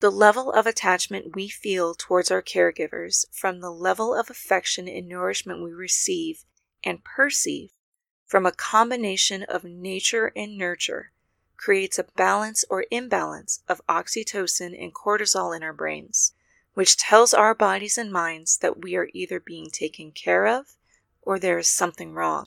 [0.01, 5.07] The level of attachment we feel towards our caregivers from the level of affection and
[5.07, 6.45] nourishment we receive
[6.83, 7.71] and perceive
[8.27, 11.13] from a combination of nature and nurture
[11.57, 16.33] creates a balance or imbalance of oxytocin and cortisol in our brains,
[16.75, 20.77] which tells our bodies and minds that we are either being taken care of
[21.21, 22.47] or there is something wrong.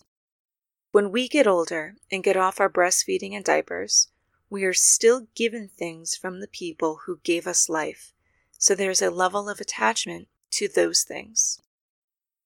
[0.91, 4.07] When we get older and get off our breastfeeding and diapers,
[4.49, 8.13] we are still given things from the people who gave us life,
[8.57, 11.61] so there's a level of attachment to those things.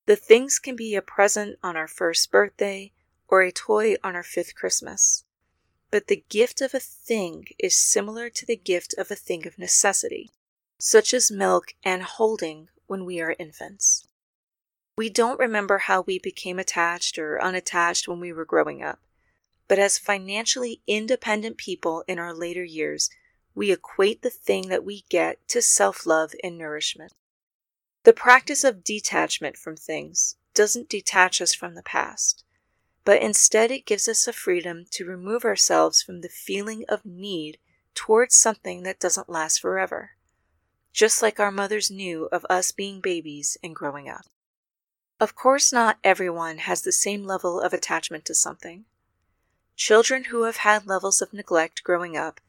[0.06, 2.92] The things can be a present on our first birthday
[3.28, 5.24] or a toy on our fifth Christmas.
[5.92, 9.60] But the gift of a thing is similar to the gift of a thing of
[9.60, 10.32] necessity,
[10.80, 14.08] such as milk and holding when we are infants.
[14.98, 19.00] We don't remember how we became attached or unattached when we were growing up
[19.70, 23.10] but as financially independent people in our later years,
[23.54, 27.14] we equate the thing that we get to self love and nourishment.
[28.04, 32.44] The practice of detachment from things doesn't detach us from the past,
[33.06, 37.60] but instead it gives us a freedom to remove ourselves from the feeling of need
[37.94, 40.12] towards something that doesn't last forever,
[41.00, 44.26] just like our mothers knew of us being babies and growing up.
[45.18, 48.84] Of course, not everyone has the same level of attachment to something.
[49.78, 52.42] Children who have had levels of neglect growing up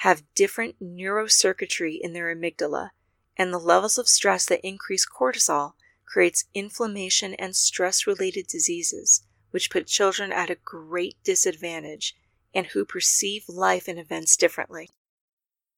[0.00, 2.90] have different neurocircuitry in their amygdala,
[3.38, 5.72] and the levels of stress that increase cortisol
[6.04, 12.14] creates inflammation and stress related diseases, which put children at a great disadvantage
[12.54, 14.90] and who perceive life and events differently.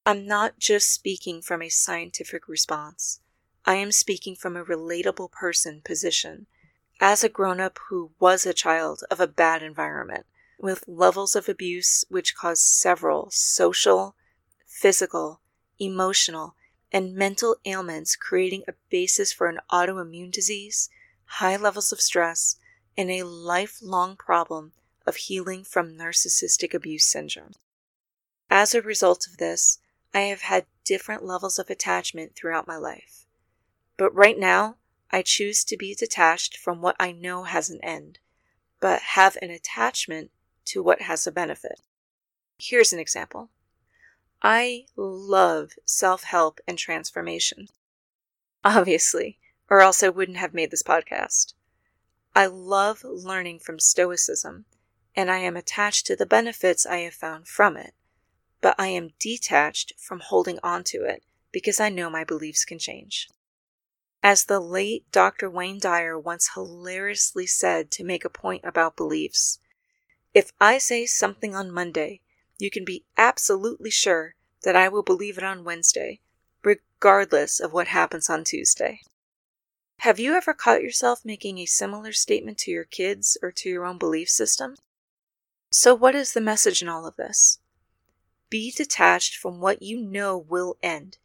[0.07, 3.19] I'm not just speaking from a scientific response.
[3.65, 6.47] I am speaking from a relatable person position
[7.01, 10.25] as a grown up who was a child of a bad environment
[10.57, 14.15] with levels of abuse which caused several social,
[14.65, 15.41] physical,
[15.77, 16.55] emotional,
[16.89, 20.89] and mental ailments, creating a basis for an autoimmune disease,
[21.25, 22.55] high levels of stress,
[22.97, 24.71] and a lifelong problem
[25.05, 27.51] of healing from narcissistic abuse syndrome.
[28.49, 29.79] As a result of this,
[30.13, 33.25] I have had different levels of attachment throughout my life.
[33.97, 34.77] But right now,
[35.11, 38.19] I choose to be detached from what I know has an end,
[38.79, 40.31] but have an attachment
[40.65, 41.81] to what has a benefit.
[42.59, 43.49] Here's an example
[44.41, 47.67] I love self help and transformation.
[48.63, 49.39] Obviously,
[49.69, 51.53] or else I wouldn't have made this podcast.
[52.35, 54.65] I love learning from Stoicism,
[55.15, 57.93] and I am attached to the benefits I have found from it,
[58.61, 62.79] but I am detached from holding on to it because I know my beliefs can
[62.79, 63.29] change.
[64.23, 65.49] As the late Dr.
[65.49, 69.59] Wayne Dyer once hilariously said to make a point about beliefs,
[70.33, 72.21] if I say something on Monday,
[72.57, 76.19] you can be absolutely sure that I will believe it on Wednesday,
[76.63, 79.01] regardless of what happens on Tuesday.
[79.99, 83.85] Have you ever caught yourself making a similar statement to your kids or to your
[83.85, 84.75] own belief system?
[85.71, 87.59] So, what is the message in all of this?
[88.49, 91.17] Be detached from what you know will end,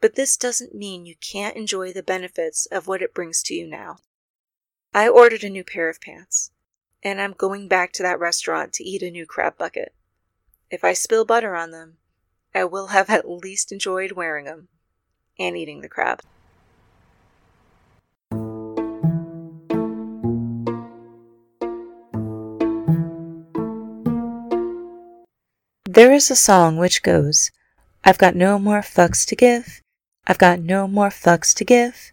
[0.00, 3.66] but this doesn't mean you can't enjoy the benefits of what it brings to you
[3.66, 3.98] now.
[4.94, 6.50] I ordered a new pair of pants
[7.02, 9.94] and I'm going back to that restaurant to eat a new crab bucket.
[10.70, 11.98] If I spill butter on them,
[12.54, 14.68] I will have at least enjoyed wearing them
[15.38, 16.22] and eating the crab.
[26.02, 27.52] There is a song which goes,
[28.02, 29.80] I've got no more fucks to give.
[30.26, 32.10] I've got no more fucks to give.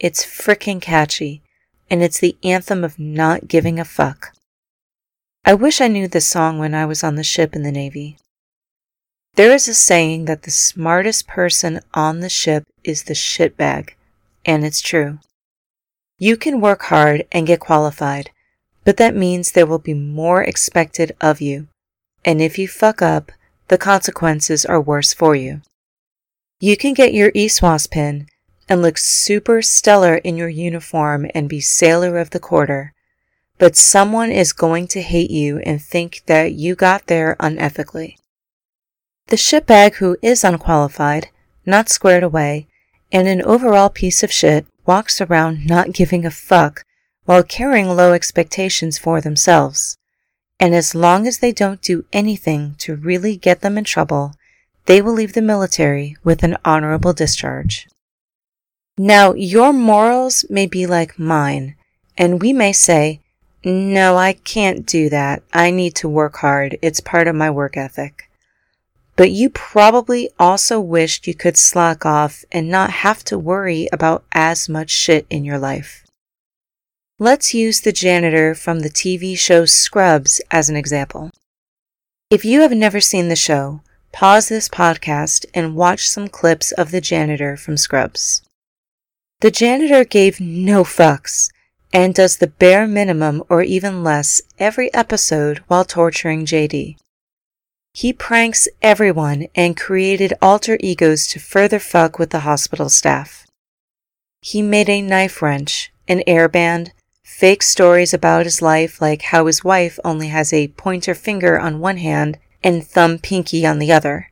[0.00, 1.40] It's frickin' catchy
[1.88, 4.32] and it's the anthem of not giving a fuck.
[5.44, 8.18] I wish I knew this song when I was on the ship in the Navy.
[9.36, 13.90] There is a saying that the smartest person on the ship is the shitbag,
[14.44, 15.20] and it's true.
[16.18, 18.30] You can work hard and get qualified,
[18.82, 21.68] but that means there will be more expected of you,
[22.26, 23.30] and if you fuck up,
[23.68, 25.62] the consequences are worse for you.
[26.58, 28.26] You can get your ESWAS pin
[28.68, 32.92] and look super stellar in your uniform and be sailor of the quarter.
[33.58, 38.16] But someone is going to hate you and think that you got there unethically.
[39.28, 41.28] The shitbag who is unqualified,
[41.64, 42.66] not squared away,
[43.12, 46.82] and an overall piece of shit walks around not giving a fuck
[47.24, 49.96] while carrying low expectations for themselves.
[50.58, 54.34] And as long as they don't do anything to really get them in trouble,
[54.86, 57.88] they will leave the military with an honorable discharge.
[58.96, 61.74] Now, your morals may be like mine,
[62.16, 63.20] and we may say,
[63.62, 65.42] No, I can't do that.
[65.52, 66.78] I need to work hard.
[66.80, 68.30] It's part of my work ethic.
[69.16, 74.24] But you probably also wished you could slack off and not have to worry about
[74.32, 76.05] as much shit in your life.
[77.18, 81.30] Let's use the janitor from the TV show Scrubs as an example.
[82.28, 83.80] If you have never seen the show,
[84.12, 88.42] pause this podcast and watch some clips of the janitor from Scrubs.
[89.40, 91.48] The janitor gave no fucks
[91.90, 96.98] and does the bare minimum or even less every episode while torturing JD.
[97.94, 103.46] He pranks everyone and created alter egos to further fuck with the hospital staff.
[104.42, 106.90] He made a knife wrench, an airband,
[107.36, 111.78] fake stories about his life, like how his wife only has a pointer finger on
[111.78, 114.30] one hand and thumb pinky on the other.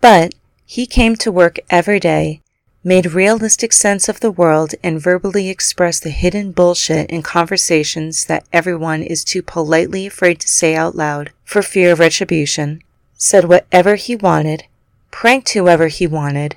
[0.00, 0.34] But
[0.66, 2.40] he came to work every day,
[2.82, 8.44] made realistic sense of the world, and verbally expressed the hidden bullshit in conversations that
[8.52, 12.82] everyone is too politely afraid to say out loud for fear of retribution,
[13.14, 14.64] said whatever he wanted,
[15.12, 16.56] pranked whoever he wanted,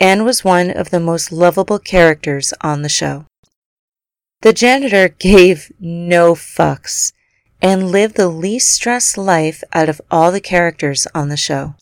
[0.00, 3.26] and was one of the most lovable characters on the show.
[4.42, 7.12] The janitor gave no fucks
[7.60, 11.74] and lived the least stressed life out of all the characters on the show.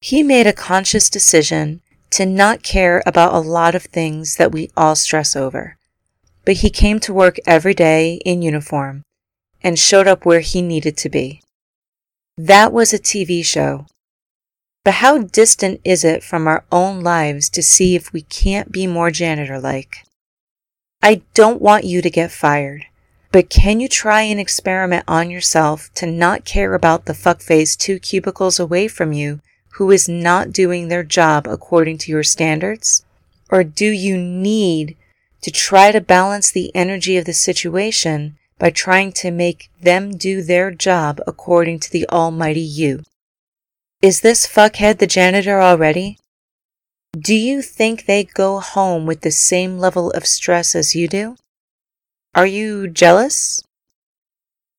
[0.00, 4.70] He made a conscious decision to not care about a lot of things that we
[4.76, 5.78] all stress over,
[6.44, 9.02] but he came to work every day in uniform
[9.62, 11.40] and showed up where he needed to be.
[12.36, 13.86] That was a TV show.
[14.84, 18.86] But how distant is it from our own lives to see if we can't be
[18.86, 20.04] more janitor like?
[21.06, 22.86] I don't want you to get fired,
[23.30, 27.98] but can you try an experiment on yourself to not care about the fuckface two
[27.98, 29.40] cubicles away from you
[29.72, 33.04] who is not doing their job according to your standards?
[33.50, 34.96] Or do you need
[35.42, 40.40] to try to balance the energy of the situation by trying to make them do
[40.40, 43.02] their job according to the almighty you?
[44.00, 46.16] Is this fuckhead the janitor already?
[47.18, 51.36] Do you think they go home with the same level of stress as you do?
[52.34, 53.62] Are you jealous?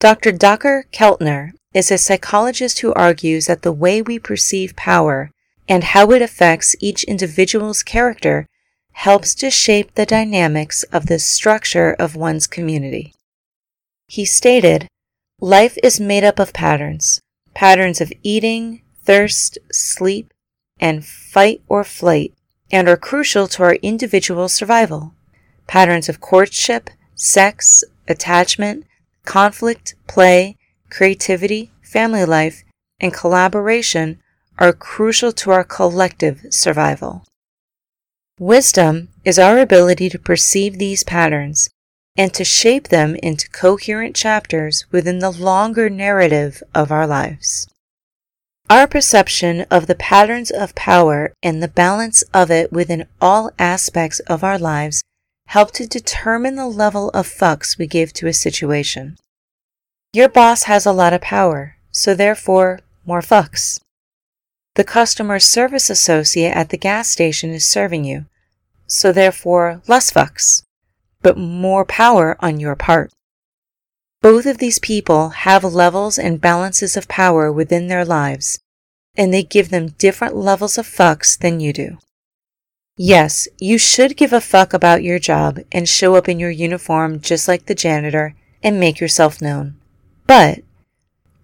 [0.02, 0.34] Dr.
[0.34, 5.32] Dacher Keltner is a psychologist who argues that the way we perceive power
[5.70, 8.48] and how it affects each individual's character
[8.92, 13.14] helps to shape the dynamics of the structure of one's community.
[14.08, 14.88] He stated,
[15.40, 17.22] Life is made up of patterns
[17.54, 20.34] patterns of eating, thirst, sleep,
[20.86, 22.32] and fight or flight
[22.72, 25.16] and are crucial to our individual survival.
[25.66, 28.86] Patterns of courtship, sex, attachment,
[29.26, 30.56] conflict, play,
[30.92, 32.64] creativity, family life,
[33.00, 34.20] and collaboration
[34.60, 37.26] are crucial to our collective survival.
[38.40, 41.68] Wisdom is our ability to perceive these patterns
[42.16, 47.68] and to shape them into coherent chapters within the longer narrative of our lives.
[48.68, 54.20] Our perception of the patterns of power and the balance of it within all aspects
[54.22, 55.04] of our lives
[55.48, 59.18] help to determine the level of fucks we give to a situation.
[60.14, 63.80] Your boss has a lot of power, so therefore, more fucks.
[64.74, 68.26] The customer service associate at the gas station is serving you,
[68.88, 70.64] so therefore, less fucks,
[71.22, 73.12] but more power on your part.
[74.26, 78.58] Both of these people have levels and balances of power within their lives,
[79.16, 82.00] and they give them different levels of fucks than you do.
[82.98, 87.20] Yes, you should give a fuck about your job and show up in your uniform
[87.20, 89.76] just like the janitor and make yourself known.
[90.26, 90.64] But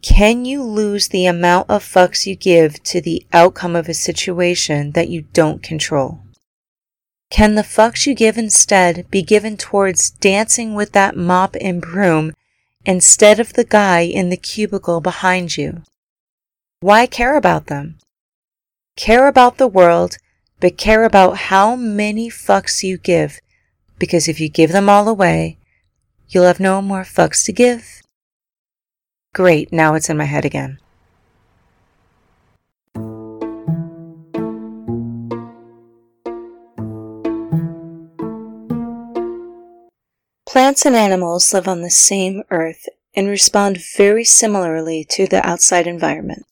[0.01, 4.93] can you lose the amount of fucks you give to the outcome of a situation
[4.93, 6.21] that you don't control?
[7.29, 12.34] Can the fucks you give instead be given towards dancing with that mop and broom
[12.86, 15.84] instead of the guy in the cubicle behind you?
[16.79, 17.97] Why care about them?
[18.97, 20.17] Care about the world,
[20.59, 23.39] but care about how many fucks you give,
[23.99, 25.57] because if you give them all away,
[26.29, 28.01] you'll have no more fucks to give.
[29.34, 30.79] Great, now it's in my head again.
[40.52, 45.88] Plants and animals live on the same earth and respond very similarly to the outside
[45.88, 46.45] environment.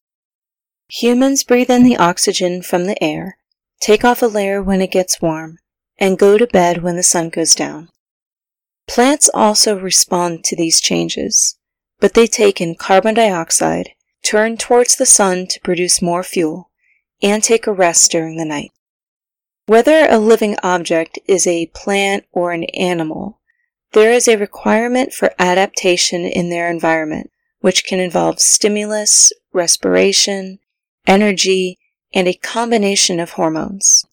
[0.88, 3.38] Humans breathe in the oxygen from the air,
[3.82, 5.58] take off a layer when it gets warm,
[5.98, 7.90] and go to bed when the sun goes down.
[8.88, 11.58] Plants also respond to these changes,
[12.00, 13.90] but they take in carbon dioxide,
[14.24, 16.72] turn towards the sun to produce more fuel,
[17.22, 18.72] and take a rest during the night.
[19.66, 23.39] Whether a living object is a plant or an animal,
[23.94, 30.60] there is a requirement for adaptation in their environment, which can involve stimulus, respiration,
[31.08, 31.78] energy,
[32.14, 34.06] and a combination of hormones.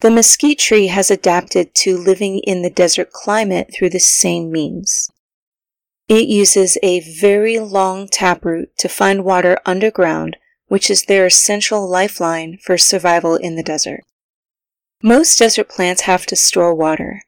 [0.00, 5.10] The mesquite tree has adapted to living in the desert climate through the same means.
[6.08, 10.36] It uses a very long taproot to find water underground,
[10.68, 14.04] which is their essential lifeline for survival in the desert.
[15.02, 17.22] Most desert plants have to store water,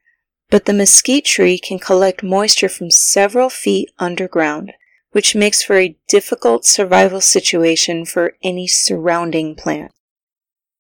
[0.51, 4.73] but the mesquite tree can collect moisture from several feet underground,
[5.13, 9.93] which makes for a difficult survival situation for any surrounding plant.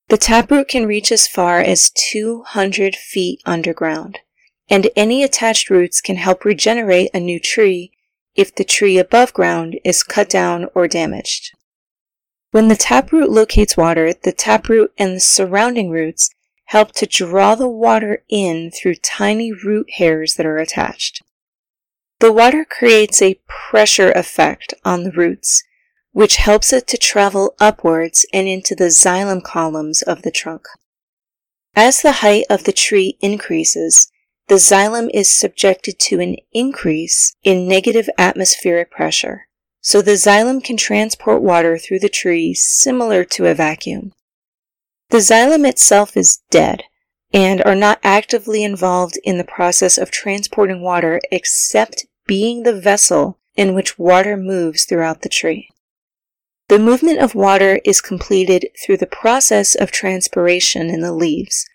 [0.08, 4.18] The taproot can reach as far as 200 feet underground,
[4.70, 7.92] and any attached roots can help regenerate a new tree
[8.34, 11.52] if the tree above ground is cut down or damaged.
[12.50, 16.30] When the taproot locates water, the taproot and the surrounding roots
[16.68, 21.22] help to draw the water in through tiny root hairs that are attached.
[22.20, 25.62] The water creates a pressure effect on the roots,
[26.12, 30.66] which helps it to travel upwards and into the xylem columns of the trunk.
[31.74, 34.10] As the height of the tree increases,
[34.48, 39.48] the xylem is subjected to an increase in negative atmospheric pressure,
[39.80, 44.12] so the xylem can transport water through the tree similar to a vacuum.
[45.10, 46.84] The xylem itself is dead
[47.32, 53.38] and are not actively involved in the process of transporting water except being the vessel
[53.56, 55.68] in which water moves throughout the tree.
[56.68, 61.66] The movement of water is completed through the process of transpiration in the leaves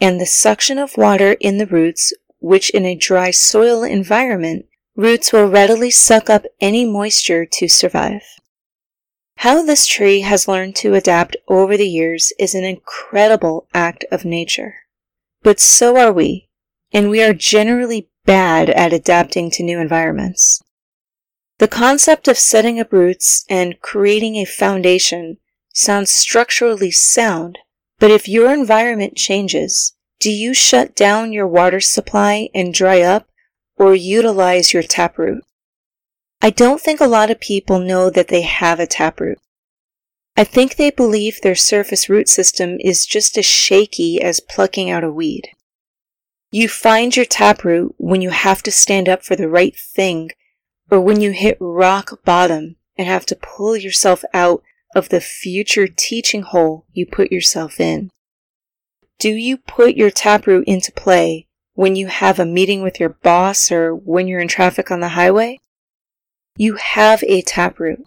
[0.00, 4.66] and the suction of water in the roots, which in a dry soil environment,
[4.96, 8.22] roots will readily suck up any moisture to survive.
[9.42, 14.24] How this tree has learned to adapt over the years is an incredible act of
[14.24, 14.76] nature.
[15.42, 16.48] But so are we,
[16.92, 20.62] and we are generally bad at adapting to new environments.
[21.58, 25.38] The concept of setting up roots and creating a foundation
[25.74, 27.58] sounds structurally sound,
[27.98, 33.26] but if your environment changes, do you shut down your water supply and dry up
[33.74, 35.42] or utilize your taproot?
[36.44, 39.38] I don't think a lot of people know that they have a taproot.
[40.36, 45.04] I think they believe their surface root system is just as shaky as plucking out
[45.04, 45.50] a weed.
[46.50, 50.30] You find your taproot when you have to stand up for the right thing
[50.90, 54.64] or when you hit rock bottom and have to pull yourself out
[54.96, 58.10] of the future teaching hole you put yourself in?
[59.20, 63.70] Do you put your taproot into play when you have a meeting with your boss
[63.70, 65.60] or when you're in traffic on the highway?
[66.56, 68.06] You have a taproot.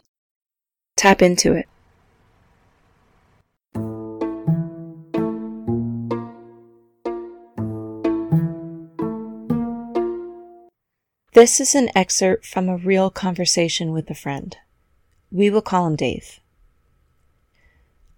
[0.96, 1.68] Tap into it.
[11.34, 14.56] This is an excerpt from a real conversation with a friend.
[15.32, 16.40] We will call him Dave.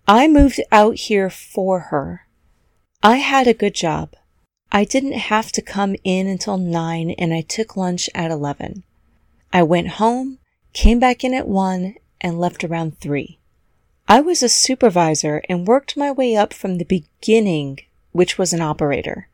[0.08, 2.28] I moved out here for her.
[3.02, 4.14] I had a good job.
[4.74, 8.84] I didn't have to come in until 9 and I took lunch at 11.
[9.52, 10.40] I went home,
[10.74, 13.40] came back in at 1, and left around 3.
[14.08, 17.80] I was a supervisor and worked my way up from the beginning,
[18.12, 19.28] which was an operator.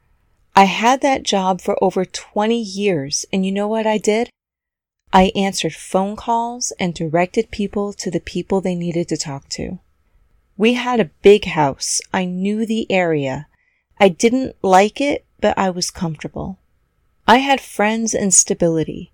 [0.56, 4.30] I had that job for over 20 years, and you know what I did?
[5.12, 9.80] I answered phone calls and directed people to the people they needed to talk to.
[10.58, 12.02] We had a big house.
[12.12, 13.48] I knew the area.
[14.00, 16.60] I didn't like it, but I was comfortable.
[17.28, 19.13] I had friends and stability.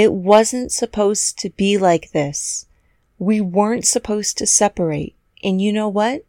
[0.00, 2.64] It wasn't supposed to be like this.
[3.18, 5.14] We weren't supposed to separate.
[5.44, 6.24] And you know what?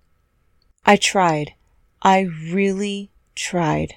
[0.86, 1.54] I tried.
[2.02, 3.94] I really tried.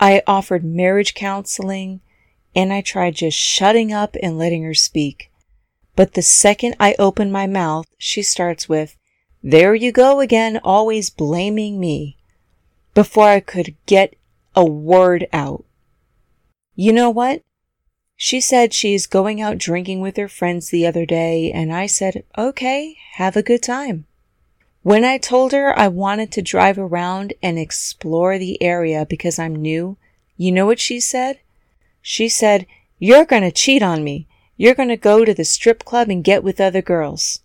[0.00, 2.00] I offered marriage counseling
[2.56, 5.30] and I tried just shutting up and letting her speak.
[5.94, 8.96] But the second I open my mouth, she starts with,
[9.44, 12.16] There you go again, always blaming me,
[12.94, 14.16] before I could get
[14.56, 15.64] a word out.
[16.74, 17.44] You know what?
[18.24, 22.22] She said she's going out drinking with her friends the other day, and I said,
[22.38, 24.06] Okay, have a good time.
[24.82, 29.56] When I told her I wanted to drive around and explore the area because I'm
[29.56, 29.96] new,
[30.36, 31.40] you know what she said?
[32.00, 32.68] She said,
[33.00, 34.28] You're going to cheat on me.
[34.56, 37.40] You're going to go to the strip club and get with other girls.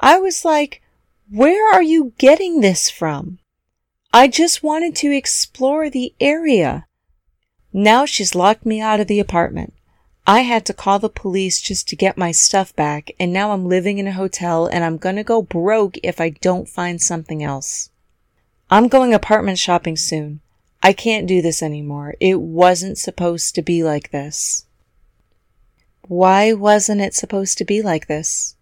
[0.00, 0.82] I was like,
[1.30, 3.38] where are you getting this from?
[4.12, 6.88] I just wanted to explore the area.
[7.72, 9.74] Now she's locked me out of the apartment.
[10.28, 13.64] I had to call the police just to get my stuff back, and now I'm
[13.64, 17.88] living in a hotel and I'm gonna go broke if I don't find something else.
[18.70, 20.40] I'm going apartment shopping soon.
[20.82, 22.14] I can't do this anymore.
[22.20, 24.66] It wasn't supposed to be like this.
[26.02, 28.54] Why wasn't it supposed to be like this?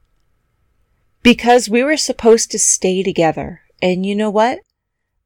[1.25, 3.63] Because we were supposed to stay together.
[3.83, 4.61] And you know what?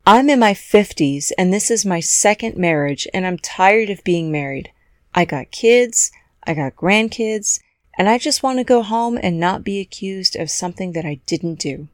[0.06, 4.32] I'm in my 50s and this is my second marriage and I'm tired of being
[4.32, 4.72] married.
[5.14, 6.10] I got kids.
[6.50, 7.60] I got grandkids,
[7.96, 11.20] and I just want to go home and not be accused of something that I
[11.24, 11.86] didn't do.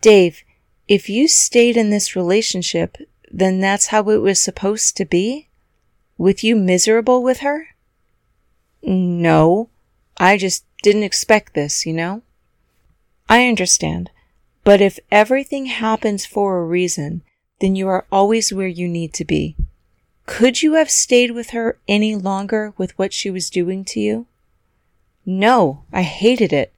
[0.00, 0.44] Dave,
[0.86, 2.96] if you stayed in this relationship,
[3.28, 5.48] then that's how it was supposed to be?
[6.16, 7.70] With you miserable with her?
[8.84, 9.68] No,
[10.16, 12.22] I just didn't expect this, you know?
[13.28, 14.10] I understand,
[14.62, 17.22] but if everything happens for a reason,
[17.60, 19.56] then you are always where you need to be.
[20.26, 24.26] Could you have stayed with her any longer with what she was doing to you?
[25.26, 26.72] No, I hated it.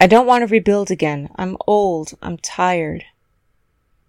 [0.00, 1.28] I don't want to rebuild again.
[1.36, 2.14] I'm old.
[2.22, 3.04] I'm tired.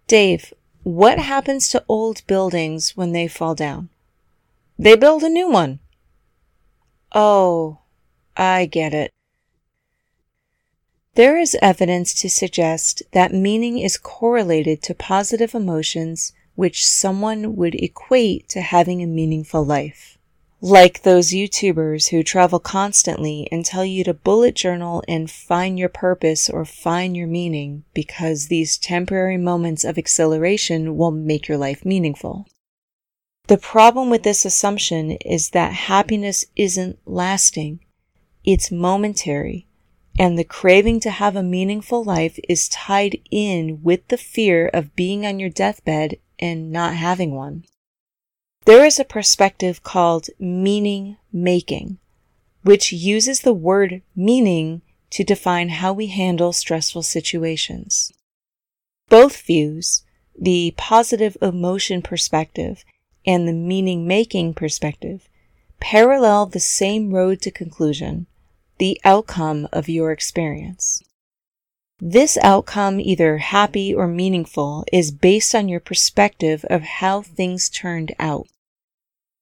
[0.07, 3.89] Dave, what happens to old buildings when they fall down?
[4.77, 5.79] They build a new one.
[7.11, 7.79] Oh,
[8.37, 9.11] I get it.
[11.15, 17.75] There is evidence to suggest that meaning is correlated to positive emotions which someone would
[17.75, 20.17] equate to having a meaningful life.
[20.61, 25.89] Like those YouTubers who travel constantly and tell you to bullet journal and find your
[25.89, 31.85] purpose or find your meaning because these temporary moments of exhilaration will make your life
[31.85, 32.47] meaningful.
[33.47, 37.81] The problem with this assumption is that happiness isn't lasting.
[38.43, 39.67] It's momentary
[40.17, 44.95] and the craving to have a meaningful life is tied in with the fear of
[44.95, 47.65] being on your deathbed and not having one.
[48.65, 51.99] There is a perspective called meaning making,
[52.63, 54.81] which uses the word meaning
[55.11, 58.11] to define how we handle stressful situations.
[59.07, 60.03] Both views,
[60.37, 62.83] the positive emotion perspective
[63.25, 65.29] and the meaning making perspective,
[65.79, 68.27] parallel the same road to conclusion,
[68.77, 71.01] the outcome of your experience.
[72.01, 78.13] This outcome, either happy or meaningful, is based on your perspective of how things turned
[78.19, 78.47] out.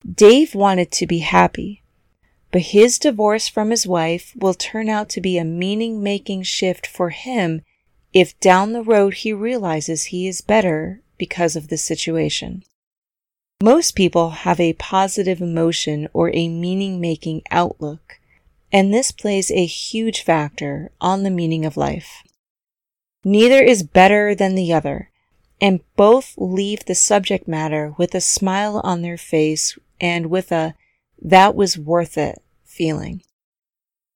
[0.09, 1.81] Dave wanted to be happy,
[2.51, 6.85] but his divorce from his wife will turn out to be a meaning making shift
[6.85, 7.63] for him
[8.13, 12.63] if down the road he realizes he is better because of the situation.
[13.63, 18.19] Most people have a positive emotion or a meaning making outlook,
[18.71, 22.21] and this plays a huge factor on the meaning of life.
[23.26, 25.09] Neither is better than the other,
[25.61, 30.76] and both leave the subject matter with a smile on their face and with a
[31.21, 33.24] that was worth it feeling.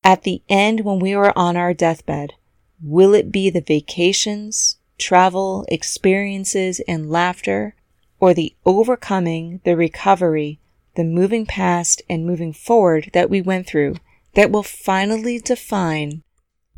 [0.04, 2.34] At the end, when we are on our deathbed,
[2.82, 7.74] will it be the vacations, travel, experiences, and laughter,
[8.20, 10.60] or the overcoming, the recovery,
[10.96, 13.94] the moving past and moving forward that we went through
[14.34, 16.22] that will finally define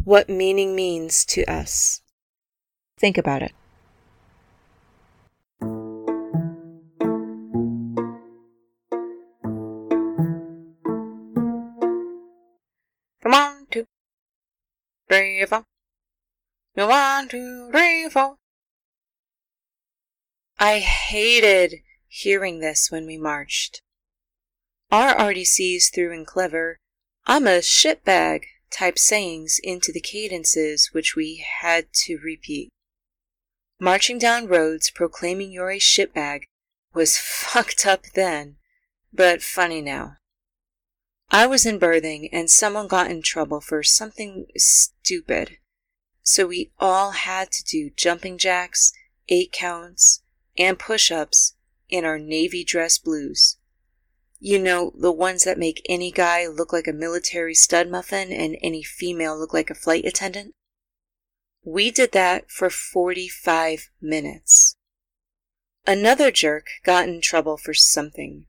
[0.05, 2.03] what meaning means to us?
[3.01, 3.53] Think about it.
[13.22, 13.86] Come on, two,
[15.09, 15.64] three, four.
[16.76, 18.36] Come on, two, three, four.
[20.59, 21.76] I hated
[22.07, 23.80] hearing this when we marched.
[24.90, 26.76] Our RDCs threw in clever,
[27.24, 32.68] I'm a shitbag type sayings into the cadences which we had to repeat.
[33.83, 36.43] Marching down roads proclaiming you're a shitbag
[36.93, 38.57] was fucked up then,
[39.11, 40.18] but funny now.
[41.31, 45.57] I was in berthing and someone got in trouble for something stupid.
[46.22, 48.93] So we all had to do jumping jacks,
[49.31, 50.22] eight counts,
[50.59, 51.55] and push ups
[51.89, 53.57] in our navy dress blues.
[54.39, 58.59] You know, the ones that make any guy look like a military stud muffin and
[58.61, 60.55] any female look like a flight attendant?
[61.64, 64.76] We did that for 45 minutes.
[65.86, 68.46] Another jerk got in trouble for something,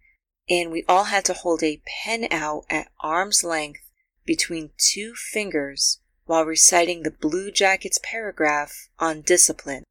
[0.49, 3.81] and we all had to hold a pen out at arm's length
[4.25, 9.83] between two fingers while reciting the Blue Jackets paragraph on discipline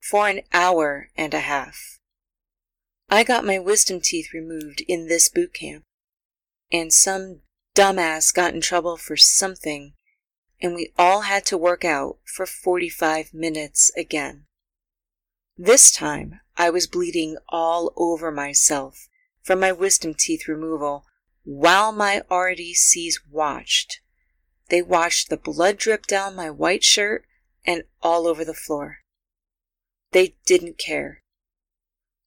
[0.00, 1.98] for an hour and a half.
[3.08, 5.84] I got my wisdom teeth removed in this boot camp,
[6.72, 7.42] and some
[7.74, 9.92] dumbass got in trouble for something
[10.60, 14.46] and we all had to work out for 45 minutes again.
[15.56, 19.08] This time, I was bleeding all over myself
[19.42, 21.04] from my wisdom teeth removal
[21.44, 24.00] while my RDCs watched.
[24.68, 27.24] They watched the blood drip down my white shirt
[27.64, 28.98] and all over the floor.
[30.12, 31.22] They didn't care.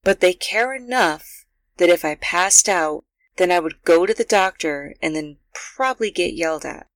[0.03, 1.45] But they care enough
[1.77, 3.03] that if I passed out,
[3.37, 6.87] then I would go to the doctor and then probably get yelled at.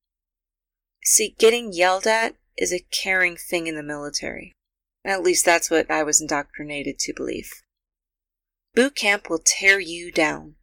[1.07, 4.53] See, getting yelled at is a caring thing in the military.
[5.03, 7.51] At least that's what I was indoctrinated to believe.
[8.73, 10.55] Boot camp will tear you down,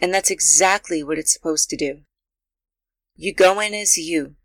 [0.00, 2.00] and that's exactly what it's supposed to do.
[3.14, 4.36] You go in as you,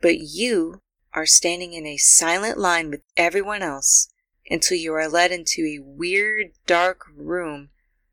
[0.00, 0.80] but you
[1.14, 4.08] are standing in a silent line with everyone else
[4.50, 7.70] until you are led into a weird dark room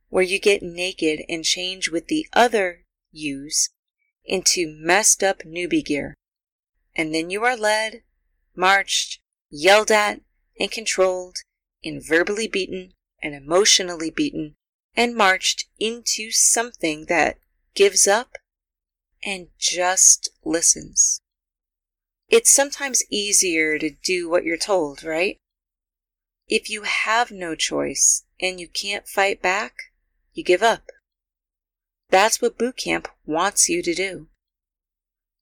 [0.10, 3.70] where you get naked and change with the other yous
[4.24, 6.14] into messed up newbie gear.
[6.98, 8.02] And then you are led,
[8.56, 9.20] marched,
[9.50, 10.22] yelled at,
[10.60, 11.38] and controlled,
[11.84, 14.56] and verbally beaten, and emotionally beaten,
[14.95, 17.38] and marched into something that
[17.76, 18.38] gives up
[19.24, 21.22] and just listens.
[22.30, 25.38] It's sometimes easier to do what you're told, right?
[26.48, 29.76] If you have no choice and you can't fight back,
[30.34, 30.88] you give up.
[32.10, 34.28] That's what boot camp wants you to do.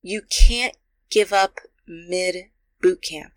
[0.02, 0.76] You can't
[1.16, 2.36] give up mid
[2.82, 3.36] boot camp.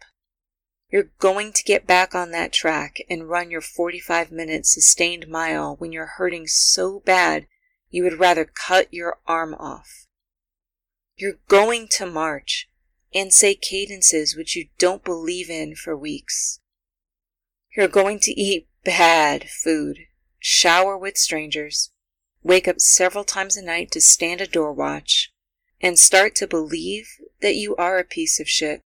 [0.91, 5.77] You're going to get back on that track and run your 45 minute sustained mile
[5.77, 7.47] when you're hurting so bad
[7.89, 10.09] you would rather cut your arm off.
[11.17, 12.69] You're going to march
[13.15, 16.59] and say cadences which you don't believe in for weeks.
[17.77, 19.99] You're going to eat bad food,
[20.41, 21.93] shower with strangers,
[22.43, 25.33] wake up several times a night to stand a door watch,
[25.81, 27.09] and start to believe
[27.41, 28.83] that you are a piece of shit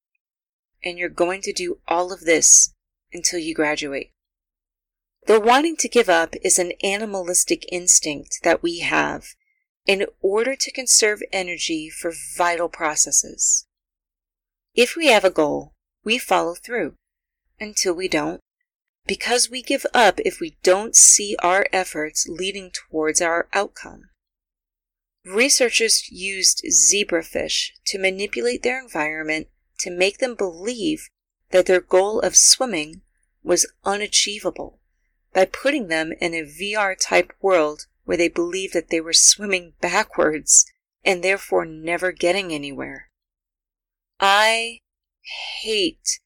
[0.84, 2.74] and you're going to do all of this
[3.12, 4.12] until you graduate.
[5.26, 9.36] The wanting to give up is an animalistic instinct that we have
[9.86, 13.66] in order to conserve energy for vital processes.
[14.74, 15.74] If we have a goal,
[16.04, 16.94] we follow through
[17.60, 18.40] until we don't,
[19.06, 24.10] because we give up if we don't see our efforts leading towards our outcome.
[25.28, 29.50] Researchers used zebrafish to manipulate their environment
[29.80, 31.10] to make them believe
[31.52, 33.02] that their goal of swimming
[33.44, 34.80] was unachievable
[35.34, 39.74] by putting them in a VR type world where they believed that they were swimming
[39.82, 40.66] backwards
[41.04, 43.10] and therefore never getting anywhere.
[44.22, 44.80] I
[45.62, 46.22] hate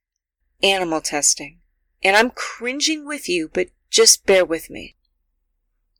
[0.61, 1.59] animal testing,
[2.03, 4.95] and I'm cringing with you, but just bear with me.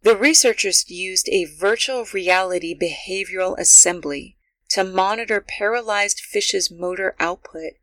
[0.03, 4.35] The researchers used a virtual reality behavioral assembly
[4.69, 7.73] to monitor paralyzed fish's motor output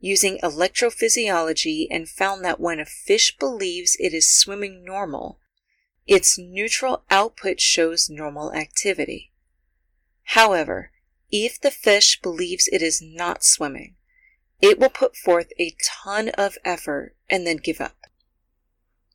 [0.00, 5.38] using electrophysiology and found that when a fish believes it is swimming normal,
[6.06, 9.30] its neutral output shows normal activity.
[10.24, 10.90] However,
[11.30, 13.94] if the fish believes it is not swimming,
[14.60, 17.99] it will put forth a ton of effort and then give up.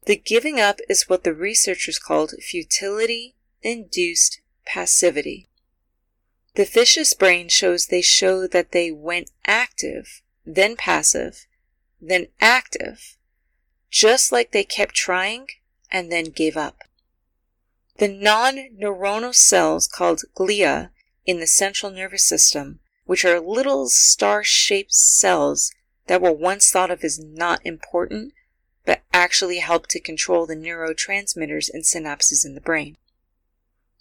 [0.06, 5.50] The giving up is what the researchers called futility induced passivity.
[6.54, 11.48] The fish's brain shows they show that they went active, then passive,
[12.00, 13.18] then active,
[13.90, 15.48] just like they kept trying
[15.92, 16.78] and then gave up.
[17.98, 20.92] The non-neuronal cells called glia
[21.26, 25.74] in the central nervous system, which are little star-shaped cells
[26.08, 28.34] that were once thought of as not important,
[28.86, 32.98] but actually help to control the neurotransmitters and synapses in the brain.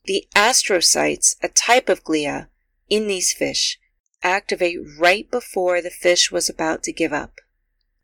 [0.05, 2.49] The astrocytes, a type of glia,
[2.89, 3.81] in these fish,
[4.23, 7.41] activate right before the fish was about to give up.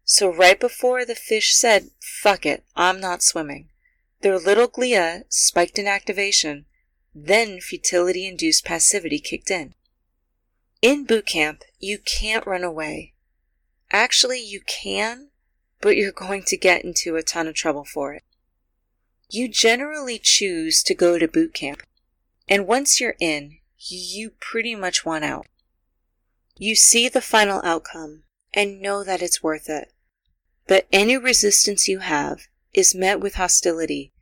[0.05, 3.69] So right before the fish said, fuck it, I'm not swimming,
[4.23, 6.67] their little glia spiked in activation,
[7.15, 9.75] then futility induced passivity kicked in.
[10.83, 13.15] In boot camp, you can't run away.
[13.91, 15.30] Actually, you can,
[15.81, 18.23] but you're going to get into a ton of trouble for it.
[19.29, 21.83] You generally choose to go to boot camp
[22.51, 25.47] and once you're in, you pretty much want out.
[26.57, 29.93] You see the final outcome and know that it's worth it.
[30.67, 34.13] But any resistance you have is met with hostility,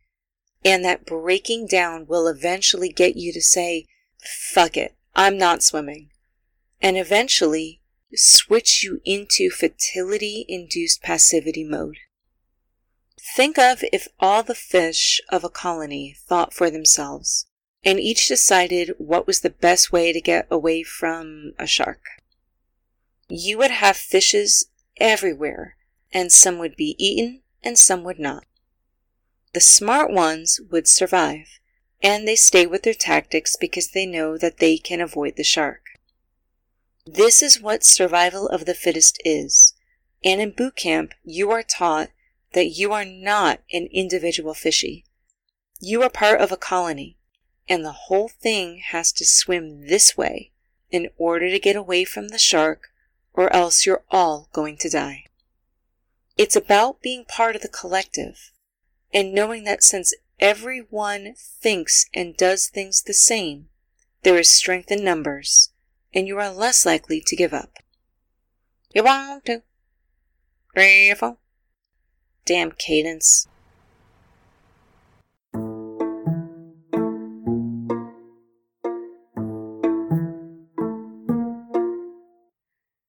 [0.62, 3.86] and that breaking down will eventually get you to say,
[4.20, 6.10] fuck it, I'm not swimming.
[6.82, 7.77] And eventually
[8.14, 11.98] switch you into futility induced passivity mode.
[13.36, 17.46] Think of if all the fish of a colony thought for themselves
[17.84, 22.00] and each decided what was the best way to get away from a shark.
[23.30, 25.76] you would have fishes everywhere,
[26.12, 28.46] and some would be eaten and some would not.
[29.52, 31.60] The smart ones would survive,
[32.02, 35.87] and they stay with their tactics because they know that they can avoid the shark.
[37.10, 39.72] This is what survival of the fittest is.
[40.22, 42.10] And in boot camp, you are taught
[42.52, 45.06] that you are not an individual fishy.
[45.80, 47.16] You are part of a colony,
[47.66, 50.52] and the whole thing has to swim this way
[50.90, 52.90] in order to get away from the shark,
[53.32, 55.24] or else you're all going to die.
[56.36, 58.52] It's about being part of the collective
[59.14, 63.70] and knowing that since everyone thinks and does things the same,
[64.24, 65.70] there is strength in numbers,
[66.14, 67.78] and you are less likely to give up.
[68.94, 69.62] You want to.
[70.74, 71.36] Three, four.
[72.44, 73.46] Damn cadence.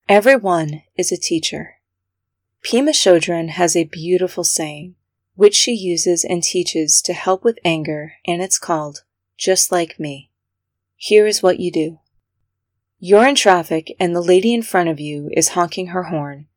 [0.07, 1.75] Everyone is a teacher.
[2.65, 4.95] Pema Chodron has a beautiful saying
[5.39, 9.03] which she uses and teaches to help with anger, and it's called
[9.37, 10.31] Just Like Me.
[10.97, 11.99] Here is what you do.
[13.01, 16.47] You're in traffic and the lady in front of you is honking her horn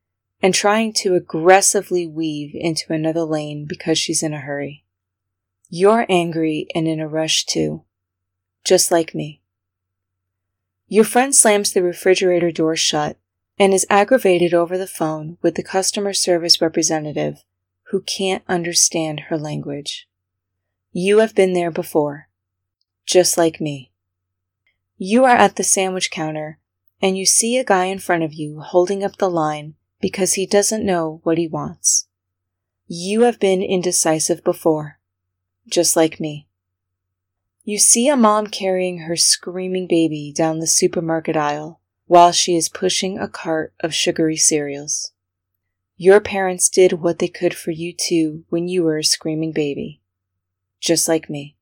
[0.42, 4.82] and trying to aggressively weave into another lane because she's in a hurry.
[5.70, 7.84] You're angry and in a rush too,
[8.64, 9.40] just like me.
[10.88, 13.18] Your friend slams the refrigerator door shut
[13.56, 17.44] and is aggravated over the phone with the customer service representative
[17.90, 20.08] who can't understand her language.
[20.90, 22.28] You have been there before,
[23.06, 23.91] just like me.
[25.04, 26.60] You are at the sandwich counter
[27.00, 30.46] and you see a guy in front of you holding up the line because he
[30.46, 32.06] doesn't know what he wants.
[32.86, 35.00] You have been indecisive before,
[35.66, 36.46] just like me.
[37.64, 42.68] You see a mom carrying her screaming baby down the supermarket aisle while she is
[42.68, 45.10] pushing a cart of sugary cereals.
[45.96, 50.00] Your parents did what they could for you too when you were a screaming baby.
[50.78, 51.56] Just like me.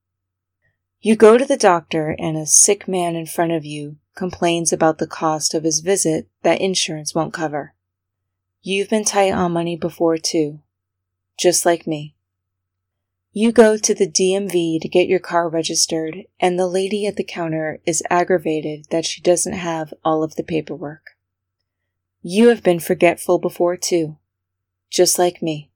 [1.01, 4.99] You go to the doctor and a sick man in front of you complains about
[4.99, 7.75] the cost of his visit that insurance won't cover.
[8.63, 10.61] You've been tight on money before too.
[11.39, 12.15] Just like me.
[13.33, 17.25] You go to the DMV to get your car registered, and the lady at the
[17.25, 21.13] counter is aggravated that she doesn't have all of the paperwork.
[22.23, 24.17] You have been forgetful before too
[24.91, 25.70] just like me.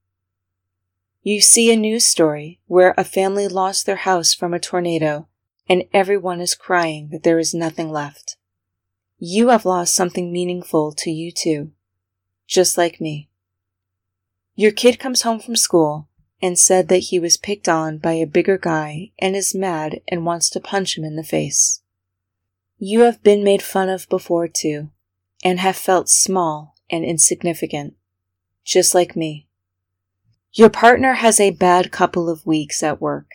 [1.26, 5.26] You see a news story where a family lost their house from a tornado
[5.66, 8.36] and everyone is crying that there is nothing left.
[9.18, 11.72] You have lost something meaningful to you too,
[12.46, 13.30] just like me.
[14.54, 16.08] Your kid comes home from school
[16.42, 20.26] and said that he was picked on by a bigger guy and is mad and
[20.26, 21.80] wants to punch him in the face.
[22.76, 24.90] You have been made fun of before too,
[25.42, 27.94] and have felt small and insignificant
[28.62, 29.46] just like me.
[30.56, 33.26] Your partner has a bad couple of weeks at work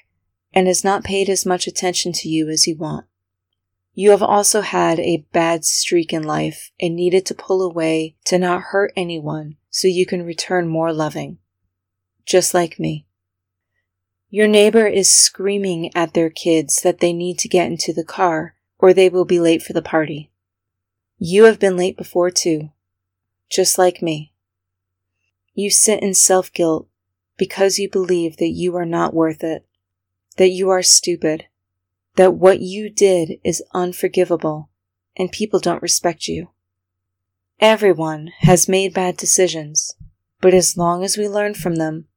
[0.53, 3.07] and has not paid as much attention to you as you want.
[3.93, 8.37] You have also had a bad streak in life and needed to pull away to
[8.37, 11.39] not hurt anyone so you can return more loving.
[12.25, 13.05] Just like me.
[14.29, 18.55] Your neighbor is screaming at their kids that they need to get into the car
[18.77, 20.31] or they will be late for the party.
[21.17, 22.69] You have been late before too.
[23.49, 24.31] Just like me.
[25.53, 26.88] You sit in self guilt
[27.39, 29.65] because you believe that you are not worth it,
[30.37, 31.45] that you are stupid,
[32.17, 34.69] that what you did is unforgivable,
[35.17, 36.49] and people don't respect you.
[37.61, 39.95] Everyone has made bad decisions,
[40.41, 42.07] but as long as we learn from them,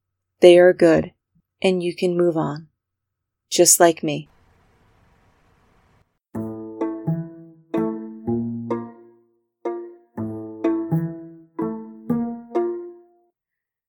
[0.41, 1.13] they are good,
[1.61, 2.67] and you can move on.
[3.49, 4.27] Just like me.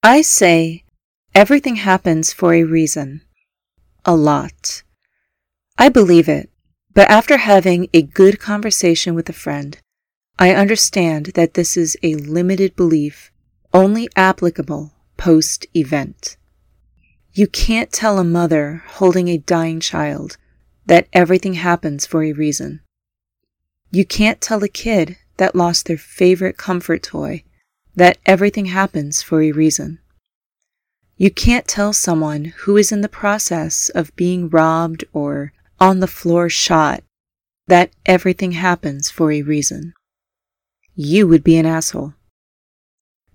[0.02, 0.83] I say
[1.34, 3.20] everything happens for a reason.
[4.04, 4.82] A lot.
[5.76, 6.50] I believe it,
[6.92, 9.76] but after having a good conversation with a friend,
[10.38, 13.32] I understand that this is a limited belief,
[13.72, 16.36] only applicable post event.
[17.32, 20.36] You can't tell a mother holding a dying child
[20.86, 22.80] that everything happens for a reason.
[23.90, 27.42] You can't tell a kid that lost their favorite comfort toy
[27.96, 29.98] that everything happens for a reason.
[31.16, 36.08] You can't tell someone who is in the process of being robbed or on the
[36.08, 37.04] floor shot
[37.68, 39.94] that everything happens for a reason.
[40.96, 42.14] You would be an asshole.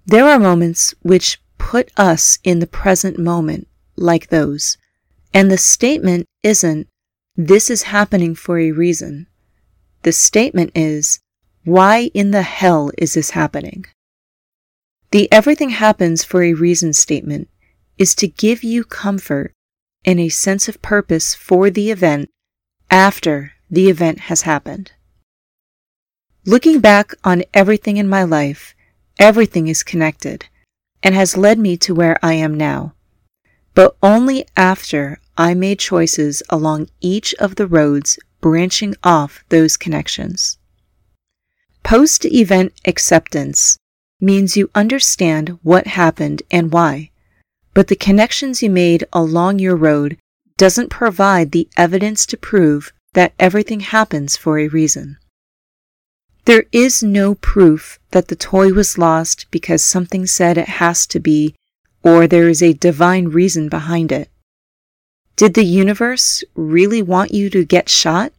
[0.05, 4.77] There are moments which put us in the present moment like those,
[5.33, 6.87] and the statement isn't,
[7.35, 9.27] this is happening for a reason.
[10.03, 11.19] The statement is,
[11.63, 13.85] why in the hell is this happening?
[15.11, 17.49] The everything happens for a reason statement
[17.99, 19.53] is to give you comfort
[20.05, 22.29] and a sense of purpose for the event
[22.89, 24.93] after the event has happened.
[26.45, 28.73] Looking back on everything in my life,
[29.19, 30.45] everything is connected
[31.03, 32.93] and has led me to where I am now,
[33.75, 40.57] but only after I made choices along each of the roads branching off those connections.
[41.83, 43.77] Post event acceptance
[44.21, 47.11] means you understand what happened and why,
[47.79, 50.17] but the connections you made along your road
[50.57, 55.17] doesn't provide the evidence to prove that everything happens for a reason.
[56.43, 61.21] There is no proof that the toy was lost because something said it has to
[61.21, 61.55] be,
[62.03, 64.29] or there is a divine reason behind it.
[65.37, 68.33] Did the universe really want you to get shot?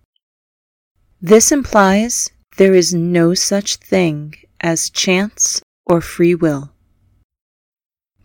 [1.23, 2.29] This implies
[2.59, 6.73] there is no such thing as chance or free will.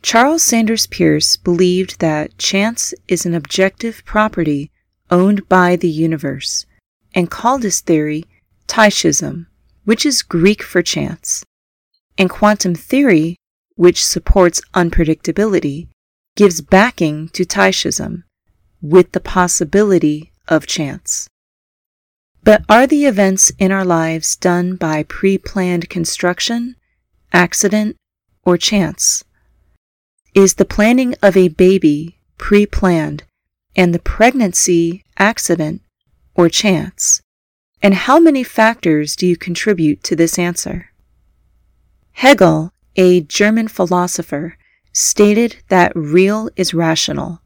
[0.05, 4.69] Charles Sanders Peirce believed that chance is an objective property
[5.09, 6.67] owned by the universe
[7.15, 8.23] and called his theory
[8.67, 9.47] tychism,
[9.83, 11.43] which is Greek for chance.
[12.19, 13.37] And quantum theory,
[13.77, 15.87] which supports unpredictability,
[16.35, 18.25] gives backing to tychism
[18.83, 21.27] with the possibility of chance.
[22.43, 26.75] But are the events in our lives done by pre planned construction,
[27.33, 27.95] accident,
[28.43, 29.24] or chance?
[30.35, 33.23] Is the planning of a baby pre planned
[33.73, 35.81] and the pregnancy accident
[36.35, 37.21] or chance?
[37.81, 40.91] And how many factors do you contribute to this answer?
[42.11, 44.57] Hegel, a German philosopher,
[44.91, 47.39] stated that real is rational,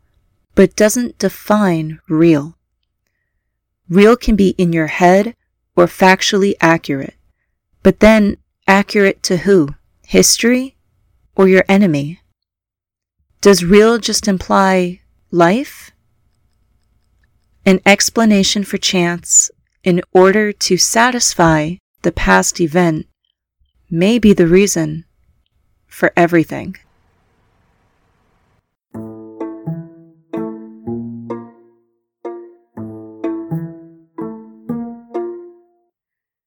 [0.56, 2.58] but doesn't define real.
[3.88, 5.36] Real can be in your head
[5.76, 7.14] or factually accurate.
[7.84, 8.38] But then,
[8.68, 9.76] accurate to who?
[10.02, 10.76] History
[11.36, 12.20] or your enemy?
[13.42, 15.00] Does real just imply
[15.32, 15.92] life?
[17.66, 19.50] An explanation for chance
[19.82, 23.08] in order to satisfy the past event
[23.90, 25.06] may be the reason
[25.88, 26.76] for everything.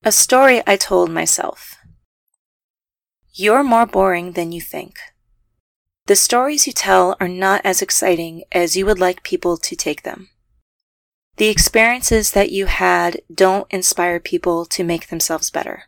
[0.04, 1.76] A story I told myself.
[3.32, 4.98] You're more boring than you think.
[6.06, 10.02] The stories you tell are not as exciting as you would like people to take
[10.02, 10.30] them.
[11.36, 15.84] The experiences that you had don't inspire people to make themselves better.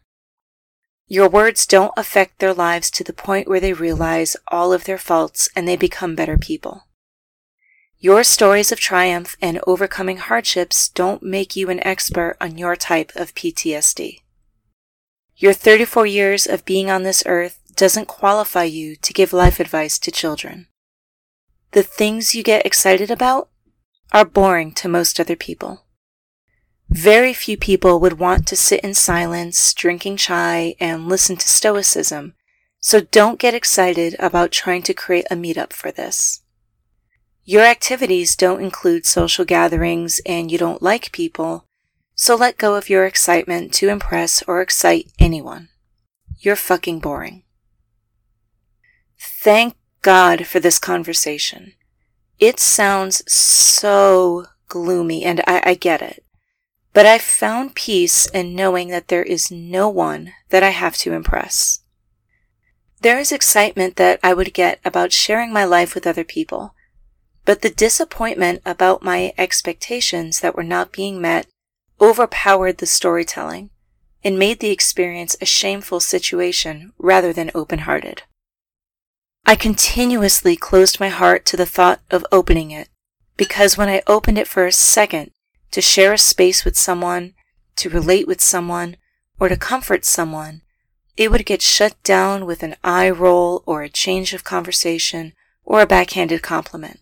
[1.09, 4.99] Your words don't affect their lives to the point where they realize all of their
[4.99, 6.87] faults and they become better people.
[7.99, 13.11] Your stories of triumph and overcoming hardships don't make you an expert on your type
[13.17, 14.21] of PTSD.
[15.37, 19.99] Your 34 years of being on this earth doesn't qualify you to give life advice
[19.99, 20.69] to children.
[21.73, 23.49] The things you get excited about
[24.13, 25.85] are boring to most other people.
[26.89, 32.35] Very few people would want to sit in silence, drinking chai, and listen to stoicism,
[32.79, 36.43] so don't get excited about trying to create a meetup for this.
[37.45, 41.67] Your activities don't include social gatherings and you don't like people,
[42.15, 45.69] so let go of your excitement to impress or excite anyone.
[46.39, 47.44] You're fucking boring.
[49.45, 51.75] Thank God for this conversation.
[52.39, 56.25] It sounds so gloomy, and I, I, get it.
[56.95, 61.13] But I found peace in knowing that there is no one that I have to
[61.13, 61.81] impress.
[63.03, 66.75] There is excitement that I would get about sharing my life with other people
[67.45, 71.47] but the disappointment about my expectations that were not being met
[72.01, 73.71] overpowered the storytelling
[74.23, 78.23] and made the experience a shameful situation rather than open hearted.
[79.47, 82.89] I continuously closed my heart to the thought of opening it
[83.37, 85.33] because when I opened it for a second
[85.71, 87.35] to share a space with someone,
[87.77, 88.97] to relate with someone,
[89.39, 90.63] or to comfort someone,
[91.17, 95.83] it would get shut down with an eye roll or a change of conversation or
[95.83, 97.01] a backhanded compliment.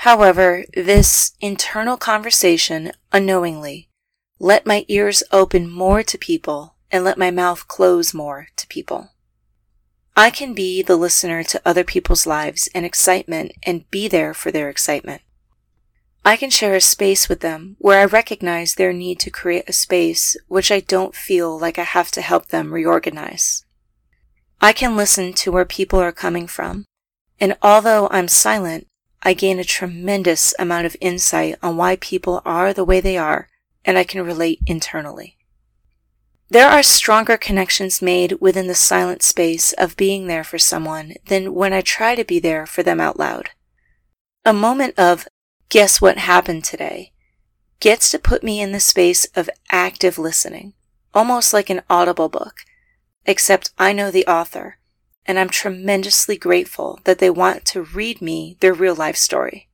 [0.00, 3.90] However, this internal conversation, unknowingly,
[4.40, 9.10] let my ears open more to people and let my mouth close more to people.
[10.18, 14.50] I can be the listener to other people's lives and excitement and be there for
[14.50, 15.20] their excitement.
[16.24, 19.74] I can share a space with them where I recognize their need to create a
[19.74, 23.66] space which I don't feel like I have to help them reorganize.
[24.58, 26.86] I can listen to where people are coming from,
[27.38, 28.86] and although I'm silent,
[29.22, 33.48] I gain a tremendous amount of insight on why people are the way they are,
[33.84, 35.35] and I can relate internally.
[36.48, 41.54] There are stronger connections made within the silent space of being there for someone than
[41.54, 43.50] when I try to be there for them out loud.
[44.44, 45.26] A moment of,
[45.70, 47.12] guess what happened today,
[47.80, 50.74] gets to put me in the space of active listening,
[51.12, 52.58] almost like an audible book,
[53.24, 54.78] except I know the author,
[55.26, 59.68] and I'm tremendously grateful that they want to read me their real life story.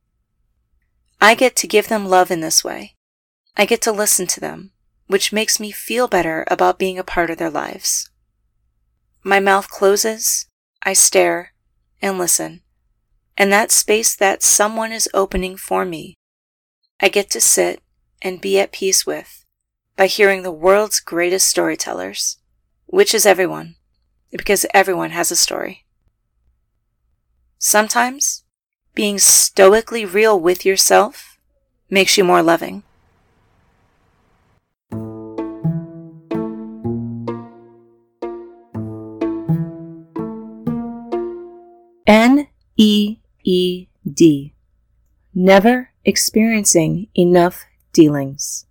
[1.21, 2.95] I get to give them love in this way.
[3.55, 4.71] I get to listen to them,
[5.07, 8.09] which makes me feel better about being a part of their lives.
[9.23, 10.47] My mouth closes,
[10.83, 11.53] I stare,
[12.01, 12.61] and listen,
[13.37, 16.15] and that space that someone is opening for me,
[16.99, 17.81] I get to sit
[18.21, 19.45] and be at peace with
[19.95, 22.37] by hearing the world's greatest storytellers,
[22.85, 23.75] which is everyone,
[24.31, 25.85] because everyone has a story.
[27.57, 28.43] Sometimes
[28.93, 31.37] being stoically real with yourself
[31.89, 32.83] makes you more loving.
[42.05, 44.53] N E E D.
[45.33, 48.65] Never experiencing enough dealings.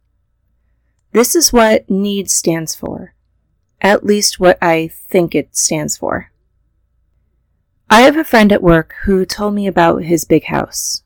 [1.13, 3.15] This is what NEED stands for,
[3.81, 6.31] at least what I think it stands for.
[7.89, 11.03] I have a friend at work who told me about his big house.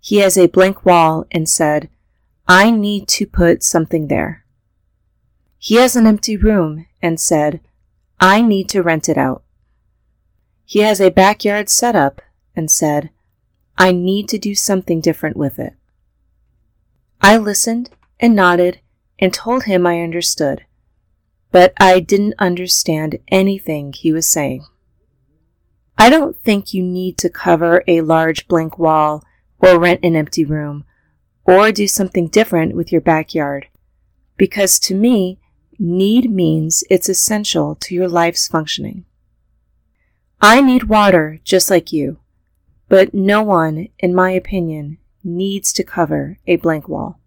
[0.00, 1.90] He has a blank wall and said,
[2.48, 4.44] I need to put something there.
[5.58, 7.60] He has an empty room and said,
[8.18, 9.42] I need to rent it out.
[10.70, 12.22] He has a backyard set up
[12.54, 13.10] and said,
[13.76, 15.72] I need to do something different with it.
[17.20, 17.90] I listened
[18.20, 18.78] and nodded
[19.18, 20.64] and told him I understood,
[21.50, 24.64] but I didn't understand anything he was saying.
[25.98, 29.24] I don't think you need to cover a large blank wall
[29.58, 30.84] or rent an empty room
[31.44, 33.66] or do something different with your backyard,
[34.36, 35.40] because to me,
[35.80, 39.04] need means it's essential to your life's functioning.
[40.42, 42.18] I need water just like you,
[42.88, 47.20] but no one, in my opinion, needs to cover a blank wall.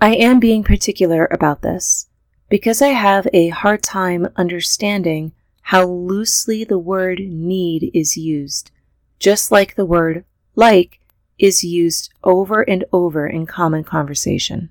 [0.00, 2.08] I am being particular about this
[2.48, 8.70] because I have a hard time understanding how loosely the word need is used,
[9.18, 10.24] just like the word
[10.54, 11.00] like
[11.38, 14.70] is used over and over in common conversation.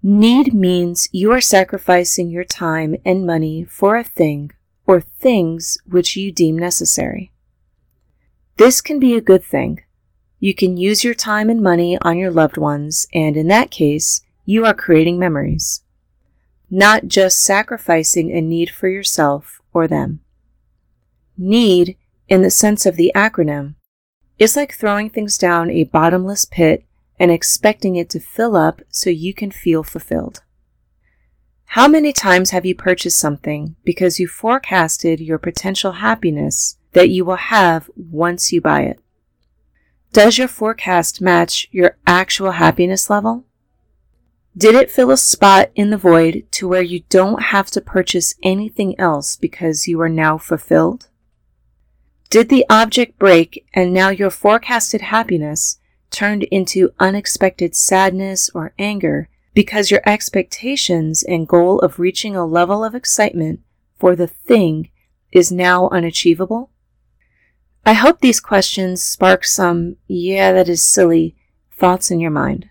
[0.00, 4.52] Need means you are sacrificing your time and money for a thing
[4.86, 7.32] or things which you deem necessary.
[8.56, 9.82] This can be a good thing.
[10.38, 14.22] You can use your time and money on your loved ones, and in that case,
[14.44, 15.82] you are creating memories,
[16.70, 20.20] not just sacrificing a need for yourself or them.
[21.36, 21.96] Need,
[22.28, 23.74] in the sense of the acronym,
[24.38, 26.84] is like throwing things down a bottomless pit
[27.18, 30.42] and expecting it to fill up so you can feel fulfilled.
[31.70, 37.24] How many times have you purchased something because you forecasted your potential happiness that you
[37.24, 39.00] will have once you buy it?
[40.12, 43.44] Does your forecast match your actual happiness level?
[44.56, 48.34] Did it fill a spot in the void to where you don't have to purchase
[48.42, 51.08] anything else because you are now fulfilled?
[52.30, 55.78] Did the object break and now your forecasted happiness
[56.10, 62.84] turned into unexpected sadness or anger because your expectations and goal of reaching a level
[62.84, 63.58] of excitement
[63.98, 64.90] for the thing
[65.32, 66.70] is now unachievable?
[67.84, 71.36] I hope these questions spark some, yeah, that is silly,
[71.74, 72.68] thoughts in your mind.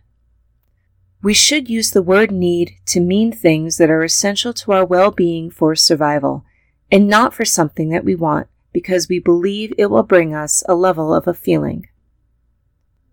[1.24, 5.10] We should use the word need to mean things that are essential to our well
[5.10, 6.46] being for survival,
[6.92, 10.76] and not for something that we want because we believe it will bring us a
[10.76, 11.88] level of a feeling.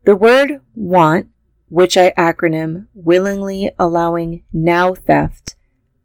[0.05, 1.28] The word want
[1.73, 5.57] which I acronym willingly allowing now theft,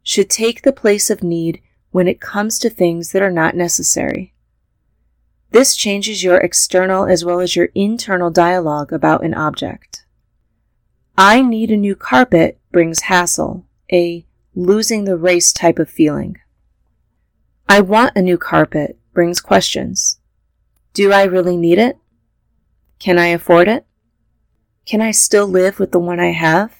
[0.02, 4.32] should take the place of need when it comes to things that are not necessary.
[5.50, 10.06] This changes your external as well as your internal dialogue about an object.
[11.18, 14.24] I need a new carpet brings hassle, a
[14.54, 16.38] losing the race type of feeling.
[17.68, 20.18] I want a new carpet brings questions.
[20.94, 21.98] Do I really need it?
[22.98, 23.84] Can I afford it?
[24.88, 26.74] Can I still live with the one I have?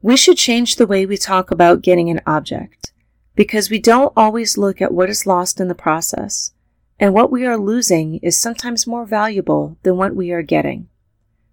[0.00, 2.94] We should change the way we talk about getting an object
[3.34, 6.52] because we don't always look at what is lost in the process,
[6.98, 10.88] and what we are losing is sometimes more valuable than what we are getting.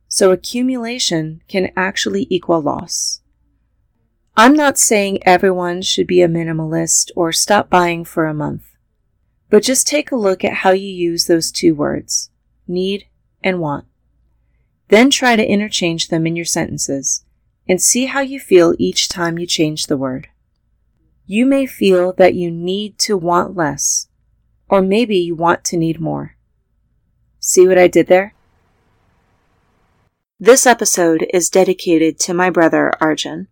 [0.08, 3.20] So accumulation can actually equal loss.
[4.38, 8.78] I'm not saying everyone should be a minimalist or stop buying for a month,
[9.50, 12.30] but just take a look at how you use those two words,
[12.66, 13.08] need
[13.44, 13.88] and want.
[14.90, 17.26] Then try to interchange them in your sentences
[17.68, 20.30] and see how you feel each time you change the word.
[21.26, 24.08] You may feel that you need to want less,
[24.70, 26.38] or maybe you want to need more.
[27.40, 28.34] See what I did there?
[30.40, 33.48] This episode is dedicated to my brother Arjun,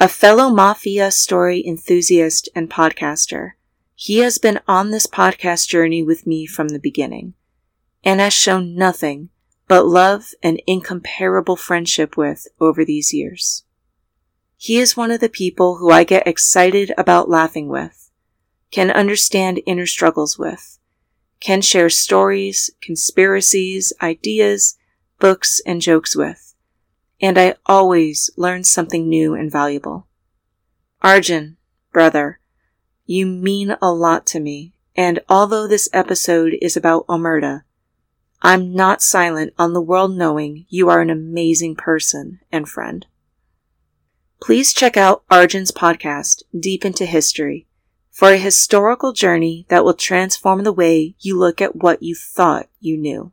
[0.00, 3.52] a fellow Mafia story enthusiast and podcaster.
[3.94, 7.34] He has been on this podcast journey with me from the beginning
[8.02, 9.30] and has shown nothing
[9.66, 13.64] but love and incomparable friendship with over these years.
[14.56, 18.10] He is one of the people who I get excited about laughing with,
[18.70, 20.78] can understand inner struggles with,
[21.40, 24.76] can share stories, conspiracies, ideas,
[25.18, 26.54] books, and jokes with,
[27.20, 30.06] and I always learn something new and valuable.
[31.02, 31.56] Arjun,
[31.92, 32.40] brother,
[33.06, 37.62] you mean a lot to me, and although this episode is about Omerta,
[38.46, 43.06] I'm not silent on the world knowing you are an amazing person and friend.
[44.42, 47.66] Please check out Arjun's podcast, Deep into History,
[48.10, 52.68] for a historical journey that will transform the way you look at what you thought
[52.80, 53.32] you knew.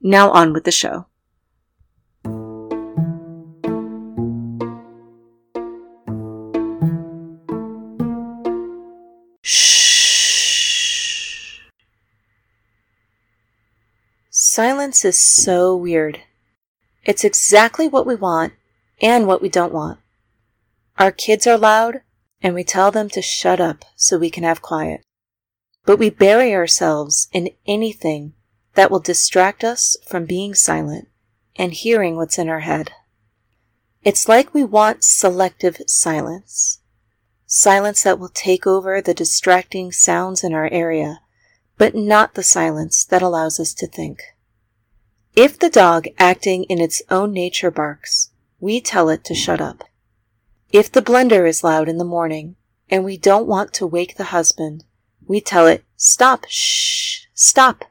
[0.00, 1.08] Now on with the show.
[14.62, 16.20] Silence is so weird.
[17.06, 18.52] It's exactly what we want
[19.00, 20.00] and what we don't want.
[20.98, 22.02] Our kids are loud,
[22.42, 25.00] and we tell them to shut up so we can have quiet.
[25.86, 28.34] But we bury ourselves in anything
[28.74, 31.08] that will distract us from being silent
[31.56, 32.92] and hearing what's in our head.
[34.02, 36.80] It's like we want selective silence.
[37.46, 41.22] Silence that will take over the distracting sounds in our area,
[41.78, 44.20] but not the silence that allows us to think.
[45.36, 49.84] If the dog acting in its own nature barks, we tell it to shut up.
[50.72, 52.56] If the blender is loud in the morning
[52.88, 54.84] and we don't want to wake the husband,
[55.26, 57.84] we tell it, stop, shh, stop,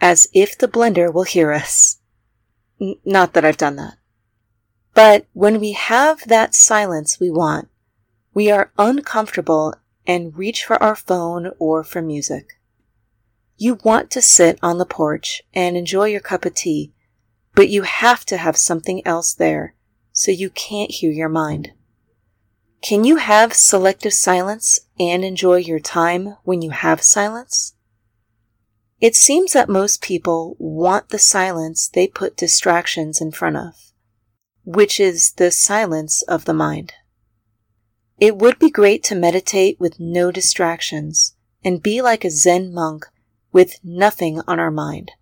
[0.00, 1.98] as if the blender will hear us.
[2.80, 3.96] N- not that I've done that.
[4.94, 7.68] But when we have that silence we want,
[8.32, 9.74] we are uncomfortable
[10.06, 12.60] and reach for our phone or for music.
[13.64, 16.92] You want to sit on the porch and enjoy your cup of tea
[17.54, 19.74] but you have to have something else there,
[20.12, 21.72] so you can't hear your mind.
[22.82, 27.74] Can you have selective silence and enjoy your time when you have silence?
[29.00, 33.92] It seems that most people want the silence they put distractions in front of,
[34.64, 36.92] which is the silence of the mind.
[38.18, 41.34] It would be great to meditate with no distractions
[41.64, 43.06] and be like a Zen monk
[43.54, 45.12] with nothing on our mind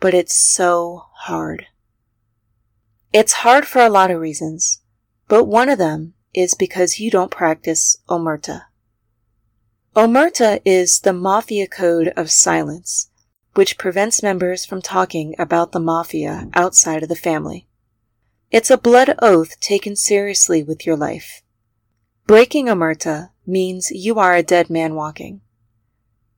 [0.00, 1.66] but it's so hard.
[3.12, 4.82] It's hard for a lot of reasons,
[5.28, 8.62] but one of them is because you don't practice Omerta.
[9.94, 13.10] Omerta is the mafia code of silence,
[13.54, 17.66] which prevents members from talking about the mafia outside of the family.
[18.50, 21.42] It's a blood oath taken seriously with your life.
[22.26, 25.40] Breaking Omerta means you are a dead man walking.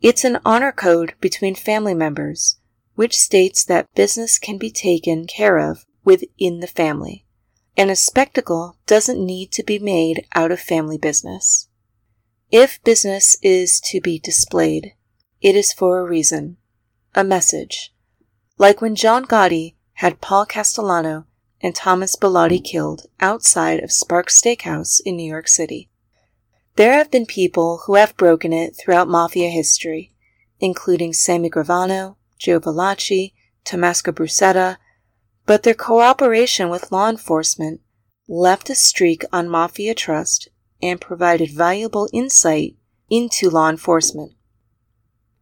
[0.00, 2.58] It's an honor code between family members
[2.94, 7.24] which states that business can be taken care of within the family,
[7.76, 11.68] and a spectacle doesn't need to be made out of family business.
[12.50, 14.94] If business is to be displayed,
[15.40, 16.56] it is for a reason,
[17.14, 17.94] a message,
[18.56, 21.26] like when John Gotti had Paul Castellano
[21.60, 25.88] and Thomas Bilotti killed outside of Sparks Steakhouse in New York City.
[26.78, 30.12] There have been people who have broken it throughout mafia history,
[30.60, 33.32] including Sammy Gravano, Joe Valachi,
[33.64, 34.76] Tommaso Buscetta,
[35.44, 37.80] but their cooperation with law enforcement
[38.28, 40.50] left a streak on Mafia Trust
[40.80, 42.76] and provided valuable insight
[43.10, 44.34] into law enforcement.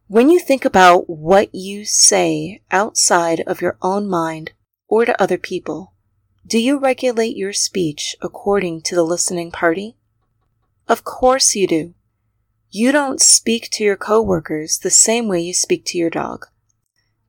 [0.07, 4.53] When you think about what you say outside of your own mind
[4.87, 5.93] or to other people,
[6.47, 9.97] do you regulate your speech according to the listening party?
[10.87, 11.93] Of course you do.
[12.69, 16.45] You don't speak to your coworkers the same way you speak to your dog.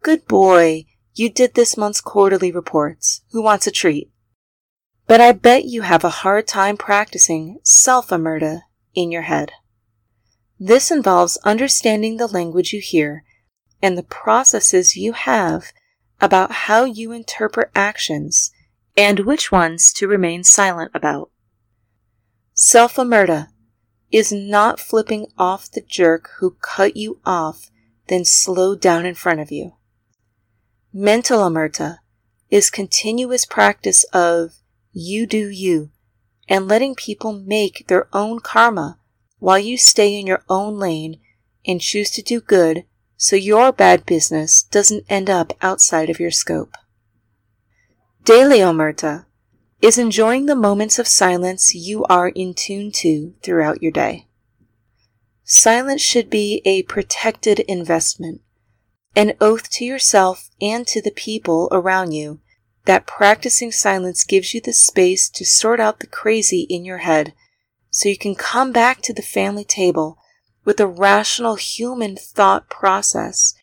[0.03, 0.87] Good boy.
[1.15, 3.23] You did this month's quarterly reports.
[3.33, 4.11] Who wants a treat?
[5.07, 8.63] But I bet you have a hard time practicing self-omerta
[8.95, 9.53] in your head.
[10.61, 13.25] This involves understanding the language you hear
[13.81, 15.73] and the processes you have
[16.21, 18.51] about how you interpret actions
[18.97, 21.31] and which ones to remain silent about.
[22.61, 23.51] Self-omerta
[24.11, 27.71] is not flipping off the jerk who cut you off
[28.09, 29.75] then slowed down in front of you.
[30.93, 31.99] Mental omerta
[32.51, 34.55] is continuous practice of
[34.93, 35.91] you do you,
[36.49, 38.99] and letting people make their own karma
[39.39, 41.21] while you stay in your own lane
[41.65, 42.85] and choose to do good
[43.17, 46.75] so your bad business doesn't end up outside of your scope.
[48.25, 49.27] Daily Omerta
[49.81, 54.27] is enjoying the moments of silence you are in tune to throughout your day.
[55.45, 58.41] Silence should be a protected investment,
[59.15, 62.41] an oath to yourself and to the people around you
[62.85, 67.33] that practicing silence gives you the space to sort out the crazy in your head
[67.91, 70.19] so you can come back to the family table
[70.65, 73.55] with a rational human thought process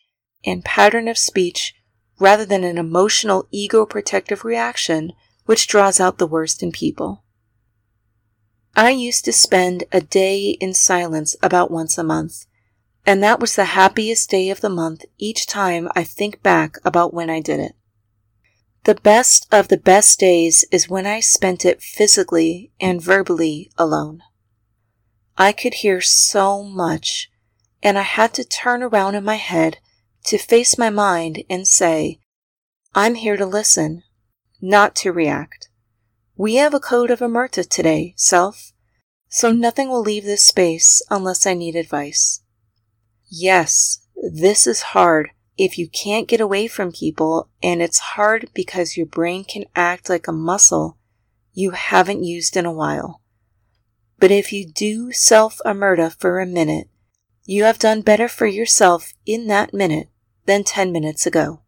[0.44, 1.74] and pattern of speech
[2.18, 5.12] rather than an emotional ego protective reaction
[5.46, 7.24] which draws out the worst in people.
[8.74, 12.44] I used to spend a day in silence about once a month,
[13.06, 17.14] and that was the happiest day of the month each time I think back about
[17.14, 17.74] when I did it.
[18.84, 24.22] The best of the best days is when I spent it physically and verbally alone.
[25.38, 27.30] I could hear so much,
[27.82, 29.78] and I had to turn around in my head
[30.26, 32.20] to face my mind and say,
[32.94, 34.02] I'm here to listen,
[34.66, 35.68] not to react.
[36.36, 38.72] We have a code of omerta today, self,
[39.28, 42.42] so nothing will leave this space unless I need advice.
[43.30, 44.00] Yes,
[44.32, 49.06] this is hard, if you can't get away from people and it's hard because your
[49.06, 50.98] brain can act like a muscle
[51.54, 53.22] you haven't used in a while.
[54.18, 56.88] But if you do self omerta for a minute,
[57.44, 60.08] you have done better for yourself in that minute
[60.44, 61.62] than 10 minutes ago.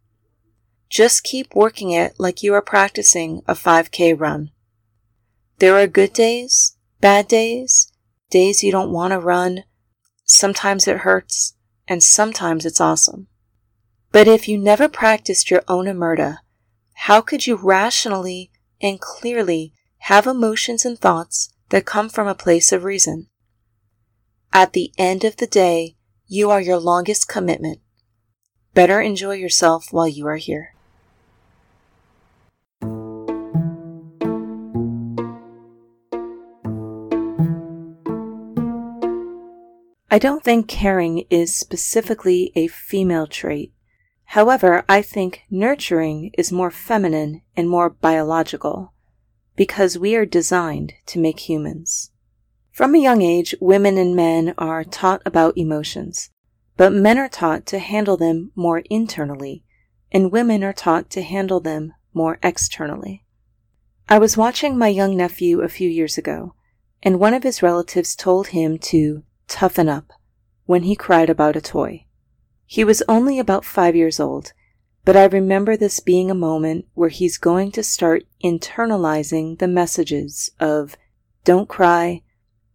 [0.89, 4.49] Just keep working it like you are practicing a 5K run.
[5.59, 7.91] There are good days, bad days,
[8.31, 9.65] days you don't want to run.
[10.25, 11.53] Sometimes it hurts,
[11.87, 13.27] and sometimes it's awesome.
[14.11, 16.39] But if you never practiced your own omerta,
[16.93, 18.51] how could you rationally
[18.81, 23.27] and clearly have emotions and thoughts that come from a place of reason?
[24.51, 25.97] At the end of the day,
[26.27, 27.79] you are your longest commitment.
[28.73, 30.73] Better enjoy yourself while you are here.
[40.11, 43.73] I don't think caring is specifically a female trait.
[44.25, 48.93] However, I think nurturing is more feminine and more biological
[49.55, 52.11] because we are designed to make humans.
[52.71, 56.31] From a young age, women and men are taught about emotions,
[56.77, 59.63] but men are taught to handle them more internally,
[60.11, 63.25] and women are taught to handle them more externally.
[64.07, 66.55] I was watching my young nephew a few years ago,
[67.03, 70.13] and one of his relatives told him to toughen up
[70.65, 72.05] when he cried about a toy.
[72.65, 74.53] He was only about five years old,
[75.03, 80.51] but I remember this being a moment where he's going to start internalizing the messages
[80.59, 80.95] of
[81.43, 82.21] don't cry,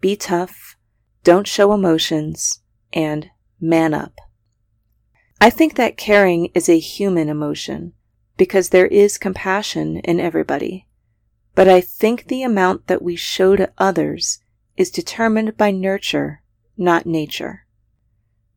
[0.01, 0.77] be tough,
[1.23, 2.61] don't show emotions,
[2.93, 3.31] and
[3.61, 4.19] man up.
[5.41, 7.93] I think that caring is a human emotion
[8.37, 10.89] because there is compassion in everybody.
[11.55, 14.41] But I think the amount that we show to others
[14.77, 16.43] is determined by nurture,
[16.77, 17.65] not nature.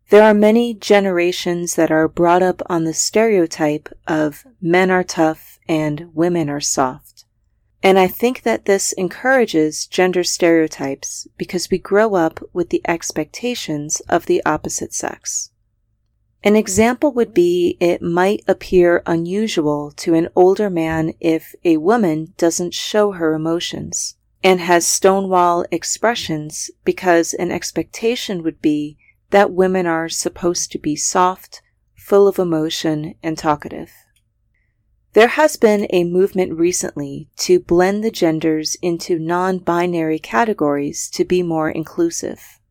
[0.09, 5.59] There are many generations that are brought up on the stereotype of men are tough
[5.67, 7.25] and women are soft.
[7.83, 14.01] And I think that this encourages gender stereotypes because we grow up with the expectations
[14.09, 15.51] of the opposite sex.
[16.43, 22.33] An example would be it might appear unusual to an older man if a woman
[22.37, 24.16] doesn't show her emotions
[24.47, 28.97] and has stonewall expressions because an expectation would be
[29.29, 31.61] that women are supposed to be soft,
[31.97, 33.91] full of emotion, and talkative.
[35.11, 41.25] There has been a movement recently to blend the genders into non binary categories to
[41.25, 42.61] be more inclusive.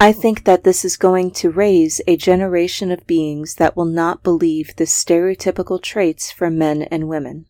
[0.00, 4.22] I think that this is going to raise a generation of beings that will not
[4.22, 7.44] believe the stereotypical traits for men and women.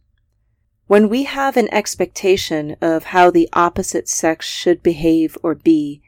[0.86, 6.00] When we have an expectation of how the opposite sex should behave or be,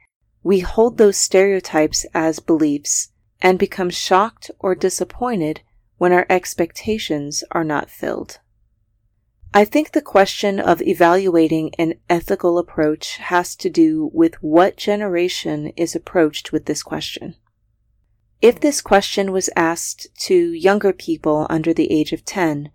[0.45, 3.11] we hold those stereotypes as beliefs
[3.43, 5.63] and become shocked or disappointed
[5.97, 8.39] when our expectations are not filled.
[9.53, 15.69] I think the question of evaluating an ethical approach has to do with what generation
[15.77, 17.35] is approached with this question.
[18.41, 22.71] If this question was asked to younger people under the age of 10,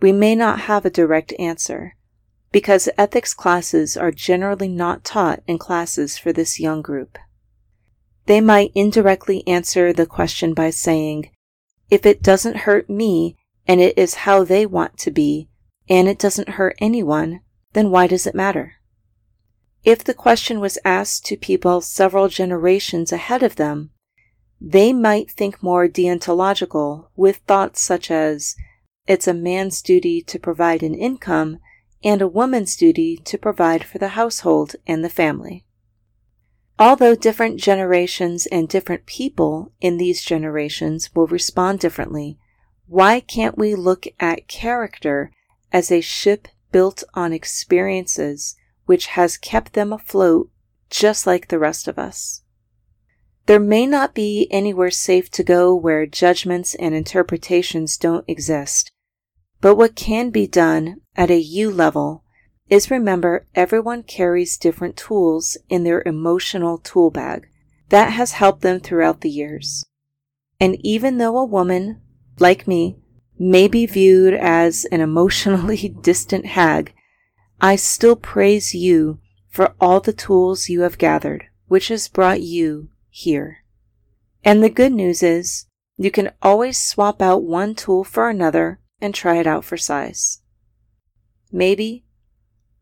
[0.00, 1.96] we may not have a direct answer,
[2.52, 7.18] because ethics classes are generally not taught in classes for this young group.
[8.26, 11.30] They might indirectly answer the question by saying,
[11.90, 13.36] if it doesn't hurt me
[13.66, 15.48] and it is how they want to be,
[15.88, 17.40] and it doesn't hurt anyone,
[17.72, 18.74] then why does it matter?
[19.82, 23.90] If the question was asked to people several generations ahead of them,
[24.60, 28.54] they might think more deontological with thoughts such as,
[29.06, 31.58] it's a man's duty to provide an income
[32.02, 35.64] and a woman's duty to provide for the household and the family.
[36.78, 42.38] Although different generations and different people in these generations will respond differently,
[42.86, 45.30] why can't we look at character
[45.72, 48.56] as a ship built on experiences
[48.86, 50.50] which has kept them afloat
[50.88, 52.42] just like the rest of us?
[53.50, 58.92] There may not be anywhere safe to go where judgments and interpretations don't exist,
[59.60, 62.22] but what can be done at a you level
[62.68, 67.48] is remember everyone carries different tools in their emotional tool bag.
[67.88, 69.84] That has helped them throughout the years.
[70.60, 72.00] And even though a woman,
[72.38, 72.98] like me,
[73.36, 76.94] may be viewed as an emotionally distant hag,
[77.60, 79.18] I still praise you
[79.48, 83.64] for all the tools you have gathered, which has brought you here.
[84.44, 85.66] And the good news is,
[85.96, 90.40] you can always swap out one tool for another and try it out for size.
[91.52, 92.04] Maybe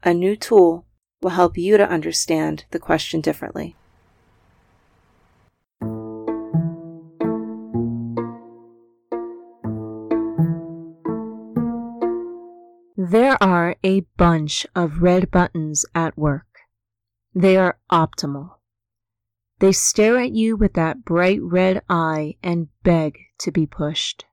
[0.05, 0.87] a new tool
[1.21, 3.75] will help you to understand the question differently.
[12.97, 16.47] There are a bunch of red buttons at work.
[17.35, 18.58] They are optimal.
[19.61, 24.25] They stare at you with that bright red eye and beg to be pushed.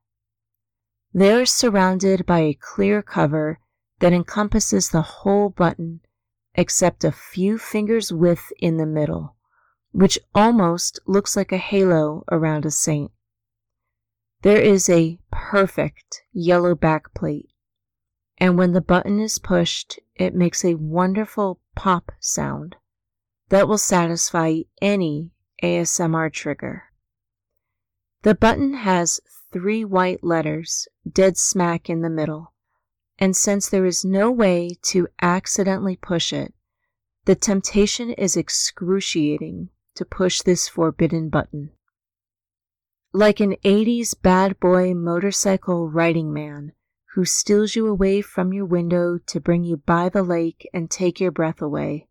[1.12, 3.58] They are surrounded by a clear cover
[3.98, 6.00] that encompasses the whole button
[6.54, 9.36] except a few fingers width in the middle,
[9.90, 13.10] which almost looks like a halo around a saint.
[14.42, 17.48] There is a perfect yellow backplate,
[18.38, 22.76] and when the button is pushed, it makes a wonderful pop sound
[23.48, 25.30] that will satisfy any
[25.62, 26.84] ASMR trigger.
[28.22, 29.20] The button has
[29.52, 32.52] three white letters dead smack in the middle,
[33.18, 36.52] and since there is no way to accidentally push it,
[37.24, 41.70] the temptation is excruciating to push this forbidden button.
[43.12, 46.72] Like an 80s bad boy motorcycle riding man
[47.14, 51.18] who steals you away from your window to bring you by the lake and take
[51.18, 52.08] your breath away.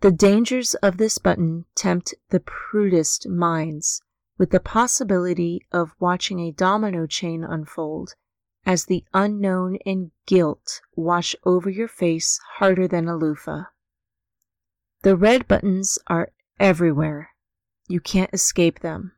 [0.00, 4.00] The dangers of this button tempt the prudest minds
[4.38, 8.14] with the possibility of watching a domino chain unfold
[8.64, 13.64] as the unknown and guilt wash over your face harder than a loofah.
[15.02, 17.30] The red buttons are everywhere.
[17.86, 19.12] You can't escape them.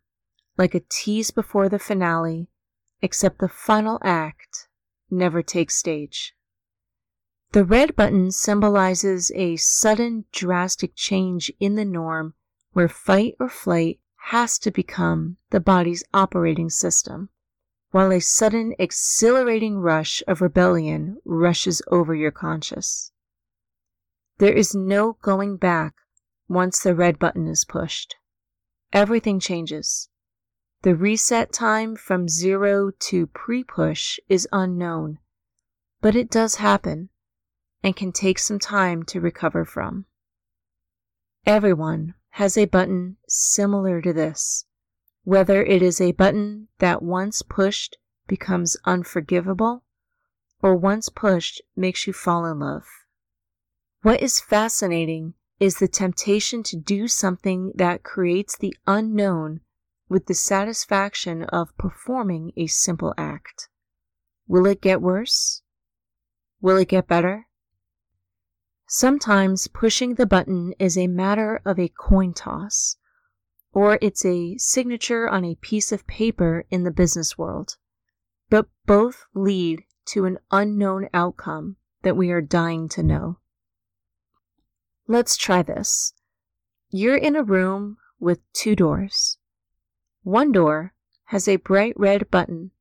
[0.59, 2.49] Like a tease before the finale,
[3.01, 4.69] except the final act
[5.11, 6.35] never takes stage.
[7.53, 12.33] The red button symbolizes a sudden drastic change in the norm
[12.73, 14.01] where fight or flight
[14.31, 17.29] has to become the body's operating system,
[17.91, 23.13] while a sudden exhilarating rush of rebellion rushes over your conscious.
[24.39, 25.97] There is no going back
[26.49, 28.17] once the red button is pushed.
[28.95, 30.09] Everything changes.
[30.85, 35.19] The reset time from zero to pre push is unknown,
[36.01, 37.11] but it does happen
[37.83, 40.07] and can take some time to recover from.
[41.45, 44.65] Everyone has a button similar to this,
[45.25, 47.97] whether it is a button that once pushed
[48.27, 49.83] becomes unforgivable
[50.63, 52.85] or once pushed makes you fall in love.
[54.03, 59.61] What is fascinating is the temptation to do something that creates the unknown
[60.09, 63.69] with the satisfaction of performing a simple act.
[64.47, 65.63] Will it get worse?
[66.61, 67.47] Will it get better?
[68.95, 72.99] Sometimes pushing the button is a matter of a coin toss,
[73.73, 77.79] or it's a signature on a piece of paper in the business world.
[78.51, 83.39] But both lead to an unknown outcome that we are dying to know.
[85.07, 86.13] Let's try this.
[86.91, 89.39] You're in a room with two doors.
[90.23, 90.93] One door
[91.29, 92.73] has a bright red button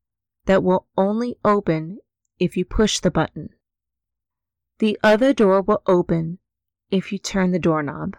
[0.43, 1.99] that will only open
[2.37, 3.51] if you push the button.
[4.81, 6.39] The other door will open
[6.89, 8.17] if you turn the doorknob.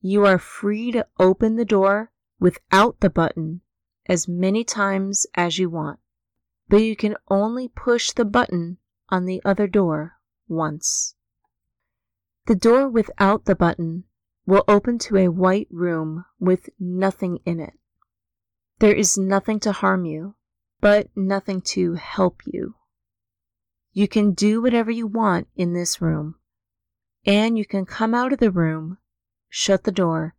[0.00, 3.60] You are free to open the door without the button
[4.06, 6.00] as many times as you want,
[6.70, 8.78] but you can only push the button
[9.10, 10.14] on the other door
[10.48, 11.14] once.
[12.46, 14.04] The door without the button
[14.46, 17.74] will open to a white room with nothing in it.
[18.78, 20.34] There is nothing to harm you,
[20.80, 22.77] but nothing to help you.
[23.98, 26.36] You can do whatever you want in this room,
[27.26, 28.98] and you can come out of the room,
[29.48, 30.36] shut the door,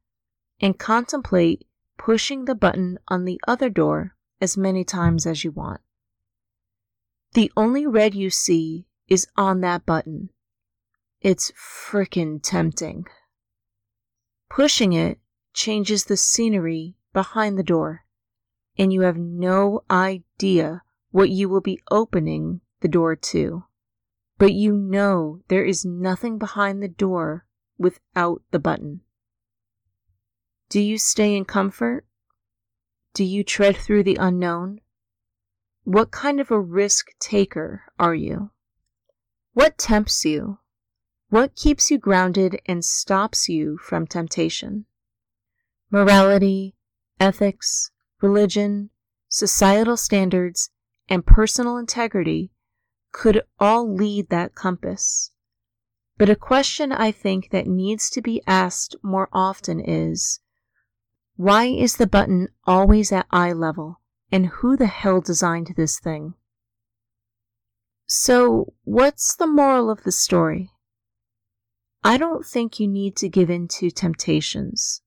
[0.61, 1.67] and contemplate
[1.97, 5.81] pushing the button on the other door as many times as you want.
[7.33, 10.29] The only red you see is on that button.
[11.19, 13.07] It's frickin' tempting.
[14.49, 15.19] Pushing it
[15.51, 18.05] changes the scenery behind the door,
[18.77, 20.81] and you have no idea
[21.11, 23.65] what you will be opening the door to.
[24.37, 27.45] But you know there is nothing behind the door
[27.77, 29.01] without the button.
[30.69, 32.05] Do you stay in comfort?
[33.13, 34.81] Do you tread through the unknown?
[35.83, 38.51] What kind of a risk taker are you?
[39.53, 40.59] What tempts you?
[41.29, 44.85] What keeps you grounded and stops you from temptation?
[45.91, 46.75] Morality,
[47.19, 47.91] ethics,
[48.21, 48.91] religion,
[49.27, 50.69] societal standards,
[51.09, 52.51] and personal integrity
[53.11, 55.31] could all lead that compass.
[56.17, 60.39] But a question I think that needs to be asked more often is
[61.37, 64.01] why is the button always at eye level?
[64.31, 66.33] And who the hell designed this thing?
[68.05, 70.71] So, what's the moral of the story?
[72.03, 75.01] I don't think you need to give in to temptations.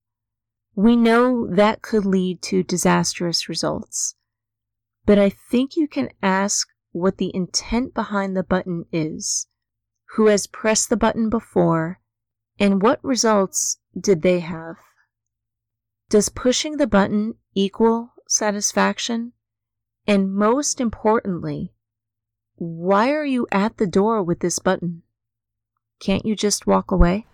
[0.75, 4.15] We know that could lead to disastrous results.
[5.05, 9.49] But I think you can ask what the intent behind the button is.
[10.15, 12.01] Who has pressed the button before,
[12.59, 14.77] and what results did they have?
[16.09, 19.33] Does pushing the button equal satisfaction?
[20.07, 21.73] And most importantly,
[22.57, 25.03] why are you at the door with this button?
[26.01, 27.27] Can't you just walk away?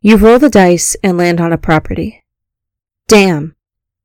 [0.00, 2.22] You roll the dice and land on a property.
[3.08, 3.56] Damn,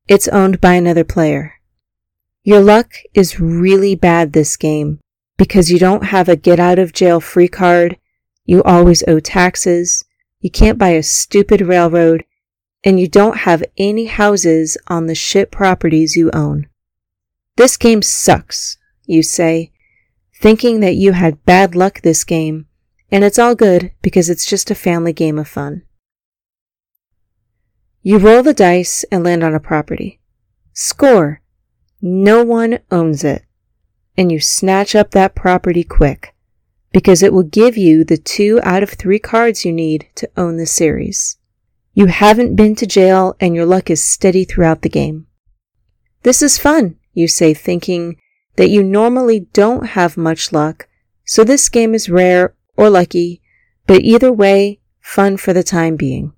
[0.08, 1.54] it's owned by another player.
[2.42, 4.98] Your luck is really bad this game
[5.36, 7.96] because you don't have a get out of jail free card,
[8.44, 10.04] you always owe taxes,
[10.40, 12.24] you can't buy a stupid railroad,
[12.82, 16.68] and you don't have any houses on the shit properties you own.
[17.56, 19.70] This game sucks, you say,
[20.40, 22.66] thinking that you had bad luck this game,
[23.14, 25.82] and it's all good because it's just a family game of fun.
[28.02, 30.20] You roll the dice and land on a property.
[30.72, 31.40] Score!
[32.02, 33.44] No one owns it
[34.16, 36.34] and you snatch up that property quick
[36.92, 40.56] because it will give you the two out of three cards you need to own
[40.56, 41.36] the series.
[41.92, 45.28] You haven't been to jail and your luck is steady throughout the game.
[46.24, 48.16] This is fun, you say, thinking
[48.56, 50.88] that you normally don't have much luck,
[51.24, 53.40] so this game is rare or lucky,
[53.86, 56.32] but either way, fun for the time being.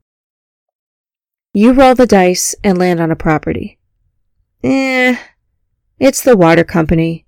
[1.52, 3.78] You roll the dice and land on a property.
[4.62, 5.16] Eh,
[5.98, 7.26] it's the water company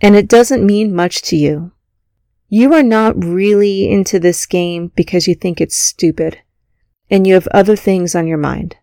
[0.00, 1.72] and it doesn't mean much to you.
[2.48, 6.38] You are not really into this game because you think it's stupid
[7.08, 8.76] and you have other things on your mind.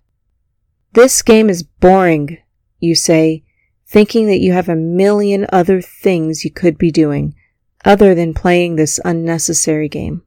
[0.94, 2.38] This game is boring,
[2.80, 3.44] you say,
[3.86, 7.36] thinking that you have a million other things you could be doing
[7.86, 10.24] other than playing this unnecessary game.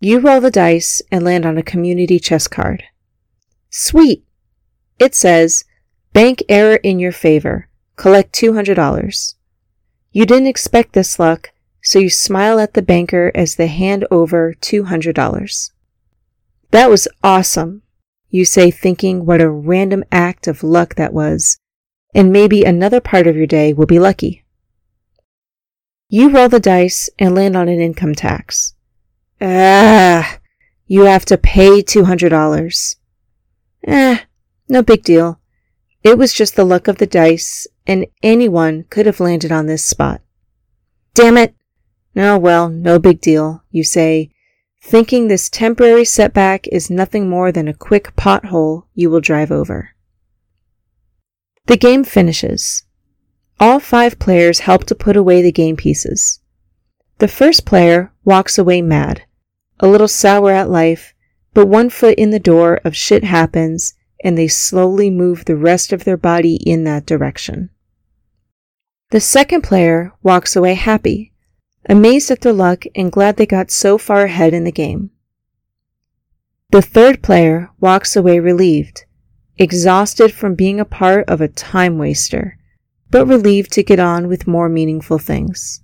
[0.00, 2.84] You roll the dice and land on a community chest card.
[3.70, 4.24] Sweet!
[4.98, 5.64] It says,
[6.12, 7.68] bank error in your favor.
[7.96, 9.34] Collect $200.
[10.12, 11.50] You didn't expect this luck,
[11.82, 15.70] so you smile at the banker as they hand over $200.
[16.70, 17.82] That was awesome,
[18.28, 21.58] you say, thinking what a random act of luck that was,
[22.14, 24.44] and maybe another part of your day will be lucky.
[26.10, 28.74] You roll the dice and land on an income tax.
[29.42, 30.38] Ah,
[30.86, 32.96] you have to pay $200.
[33.86, 34.18] Eh,
[34.68, 35.38] no big deal.
[36.02, 39.84] It was just the luck of the dice, and anyone could have landed on this
[39.84, 40.22] spot.
[41.12, 41.54] Damn it!
[42.16, 44.30] Oh well, no big deal, you say,
[44.80, 49.90] thinking this temporary setback is nothing more than a quick pothole you will drive over.
[51.66, 52.84] The game finishes.
[53.60, 56.40] All five players help to put away the game pieces.
[57.18, 59.22] The first player walks away mad,
[59.80, 61.14] a little sour at life,
[61.54, 65.92] but one foot in the door of shit happens and they slowly move the rest
[65.92, 67.70] of their body in that direction.
[69.10, 71.32] The second player walks away happy,
[71.88, 75.10] amazed at their luck and glad they got so far ahead in the game.
[76.70, 79.06] The third player walks away relieved,
[79.56, 82.57] exhausted from being a part of a time waster,
[83.10, 85.82] but relieved to get on with more meaningful things.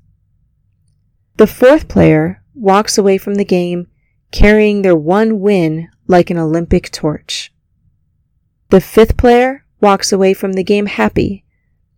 [1.36, 3.88] The fourth player walks away from the game
[4.30, 7.52] carrying their one win like an Olympic torch.
[8.70, 11.44] The fifth player walks away from the game happy,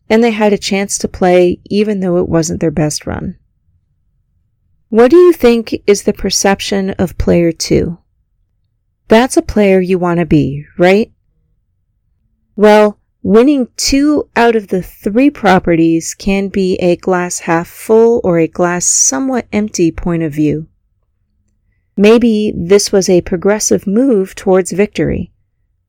[0.09, 3.39] and they had a chance to play even though it wasn't their best run.
[4.89, 7.98] What do you think is the perception of player two?
[9.09, 11.12] That's a player you want to be, right?
[12.55, 18.39] Well, winning two out of the three properties can be a glass half full or
[18.39, 20.69] a glass somewhat empty point of view.
[21.97, 25.32] Maybe this was a progressive move towards victory,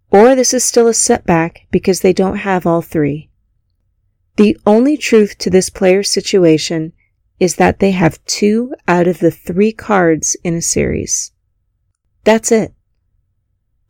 [0.09, 3.29] or this is still a setback because they don't have all three.
[4.37, 6.91] The only truth to this player's situation
[7.39, 11.33] is that they have two out of the three cards in a series.
[12.23, 12.73] That's it.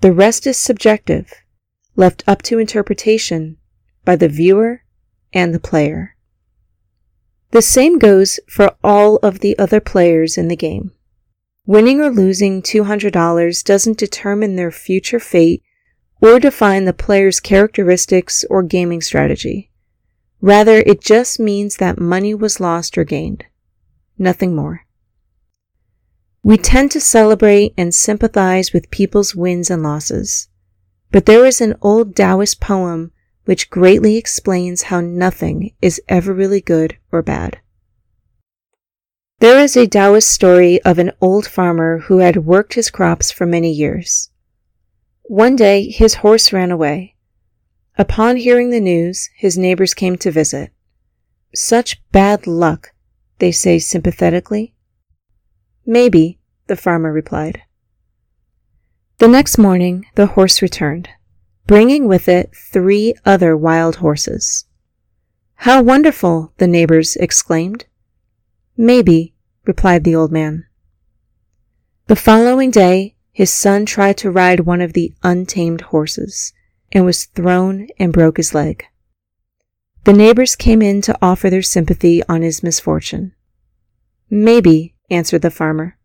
[0.02, 1.32] The rest is subjective,
[1.98, 3.58] left up to interpretation
[4.06, 4.84] by the viewer
[5.34, 6.16] and the player.
[7.52, 10.92] The same goes for all of the other players in the game.
[11.66, 15.64] Winning or losing $200 doesn't determine their future fate
[16.22, 19.70] or define the player's characteristics or gaming strategy.
[20.40, 23.46] Rather, it just means that money was lost or gained.
[24.18, 24.86] Nothing more.
[26.44, 30.48] We tend to celebrate and sympathize with people's wins and losses.
[31.12, 33.12] But there is an old Taoist poem
[33.46, 37.60] which greatly explains how nothing is ever really good or bad.
[39.40, 43.46] There is a Taoist story of an old farmer who had worked his crops for
[43.46, 44.32] many years.
[45.24, 47.16] One day his horse ran away.
[47.98, 50.72] Upon hearing the news, his neighbors came to visit.
[51.56, 52.94] Such bad luck,
[53.40, 54.74] they say sympathetically.
[55.86, 57.62] Maybe, the farmer replied.
[59.20, 61.10] The next morning, the horse returned,
[61.66, 64.66] bringing with it three other wild horses.
[65.56, 66.54] How wonderful!
[66.58, 67.86] the neighbors exclaimed.
[68.78, 69.34] Maybe,
[69.66, 70.68] replied the old man.
[72.06, 76.54] The following day, his son tried to ride one of the untamed horses
[76.92, 78.86] and was thrown and broke his leg.
[80.04, 83.34] The neighbors came in to offer their sympathy on his misfortune.
[84.30, 85.98] Maybe, answered the farmer.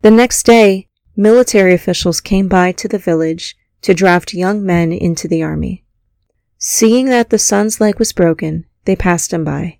[0.00, 5.26] The next day, military officials came by to the village to draft young men into
[5.26, 5.84] the army.
[6.58, 9.78] Seeing that the son's leg was broken, they passed him by.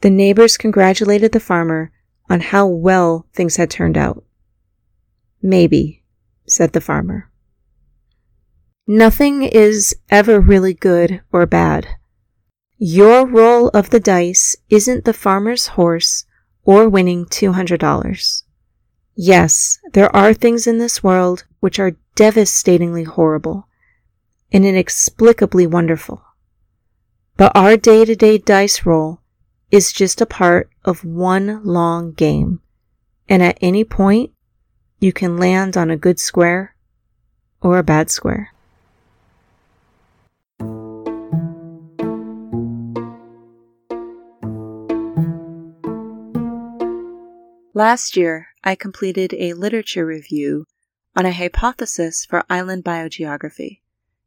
[0.00, 1.90] The neighbors congratulated the farmer
[2.28, 4.24] on how well things had turned out.
[5.42, 6.02] Maybe,
[6.46, 7.30] said the farmer.
[8.86, 11.88] Nothing is ever really good or bad.
[12.78, 16.24] Your roll of the dice isn't the farmer's horse
[16.62, 18.42] or winning $200.
[19.18, 23.66] Yes, there are things in this world which are devastatingly horrible
[24.52, 26.22] and inexplicably wonderful.
[27.38, 29.20] But our day to day dice roll
[29.70, 32.60] is just a part of one long game.
[33.26, 34.32] And at any point,
[35.00, 36.76] you can land on a good square
[37.62, 38.52] or a bad square.
[47.72, 50.66] Last year, I completed a literature review
[51.14, 53.78] on a hypothesis for island biogeography,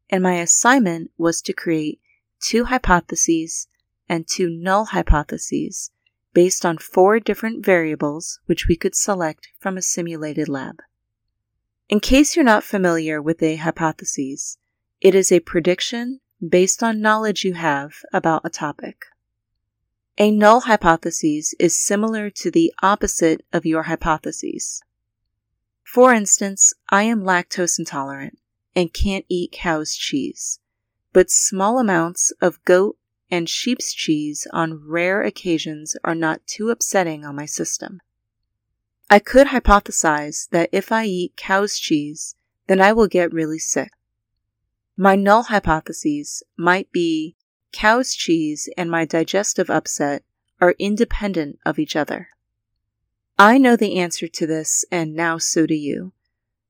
[0.10, 2.00] and my assignment was to create
[2.40, 3.68] two hypotheses
[4.08, 5.92] and two null hypotheses
[6.34, 10.78] based on four different variables which we could select from a simulated lab.
[11.90, 14.58] In case you're not familiar with a hypothesis,
[15.02, 19.04] it is a prediction based on knowledge you have about a topic.
[20.22, 24.82] A null hypothesis is similar to the opposite of your hypotheses.
[25.86, 28.38] For instance, I am lactose intolerant
[28.76, 30.60] and can't eat cow's cheese,
[31.14, 32.98] but small amounts of goat
[33.32, 38.02] and sheep's cheese on rare occasions are not too upsetting on my system.
[39.10, 42.36] I could hypothesize that if I eat cow's cheese,
[42.68, 43.92] then I will get really sick.
[44.98, 47.38] My null hypotheses might be
[47.72, 50.24] cow's cheese and my digestive upset
[50.62, 52.30] are independent of each other.
[53.38, 56.12] I know the answer to this, and now so do you.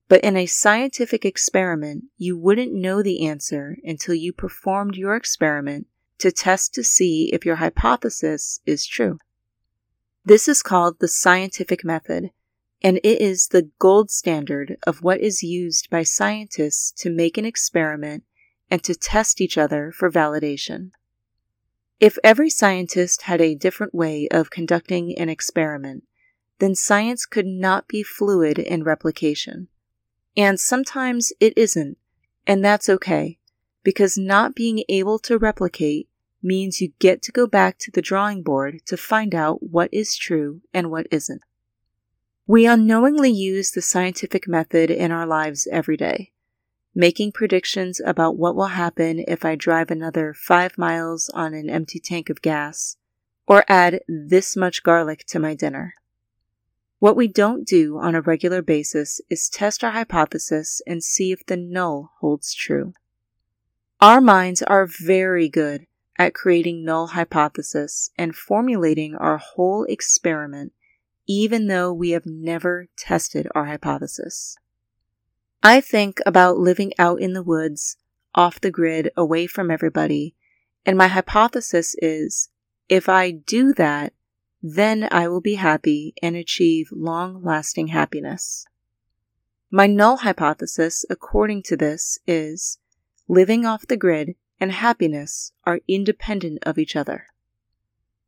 [0.07, 5.87] But in a scientific experiment, you wouldn't know the answer until you performed your experiment
[6.19, 9.19] to test to see if your hypothesis is true.
[10.25, 12.31] This is called the scientific method,
[12.81, 17.45] and it is the gold standard of what is used by scientists to make an
[17.45, 18.23] experiment
[18.69, 20.91] and to test each other for validation.
[21.99, 26.03] If every scientist had a different way of conducting an experiment,
[26.59, 29.67] then science could not be fluid in replication.
[30.37, 31.97] And sometimes it isn't,
[32.47, 33.39] and that's okay,
[33.83, 36.07] because not being able to replicate
[36.41, 40.15] means you get to go back to the drawing board to find out what is
[40.15, 41.41] true and what isn't.
[42.47, 46.31] We unknowingly use the scientific method in our lives every day.
[46.99, 51.97] Making predictions about what will happen if I drive another five miles on an empty
[51.97, 52.97] tank of gas,
[53.47, 55.93] or add this much garlic to my dinner.
[56.99, 61.45] What we don't do on a regular basis is test our hypothesis and see if
[61.45, 62.93] the null holds true.
[64.01, 65.85] Our minds are very good
[66.17, 70.73] at creating null hypothesis and formulating our whole experiment,
[71.25, 74.57] even though we have never tested our hypothesis.
[75.61, 77.97] I think about living out in the woods,
[78.33, 80.35] off the grid, away from everybody,
[80.85, 82.49] and my hypothesis is
[82.87, 84.13] if I do that,
[84.61, 88.65] then I will be happy and achieve long lasting happiness.
[89.69, 92.79] My null hypothesis, according to this, is
[93.27, 97.27] living off the grid and happiness are independent of each other.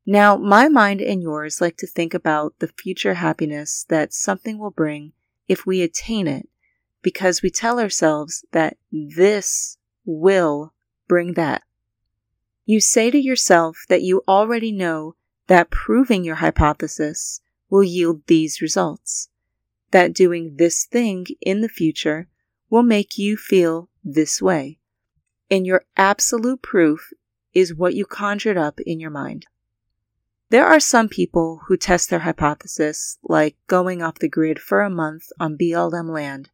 [0.05, 4.71] Now, my mind and yours like to think about the future happiness that something will
[4.71, 5.13] bring
[5.47, 6.49] if we attain it
[7.01, 10.73] because we tell ourselves that this will
[11.07, 11.63] bring that.
[12.65, 15.15] You say to yourself that you already know
[15.47, 19.29] that proving your hypothesis will yield these results,
[19.91, 22.27] that doing this thing in the future
[22.69, 24.79] will make you feel this way,
[25.49, 27.11] and your absolute proof
[27.53, 29.45] is what you conjured up in your mind.
[30.49, 34.89] There are some people who test their hypothesis, like going off the grid for a
[34.89, 36.49] month on BLM land,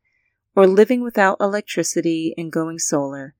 [0.58, 3.36] or living without electricity and going solar,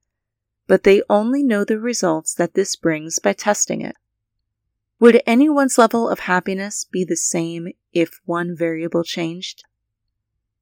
[0.68, 3.96] but they only know the results that this brings by testing it.
[5.00, 9.64] Would anyone's level of happiness be the same if one variable changed?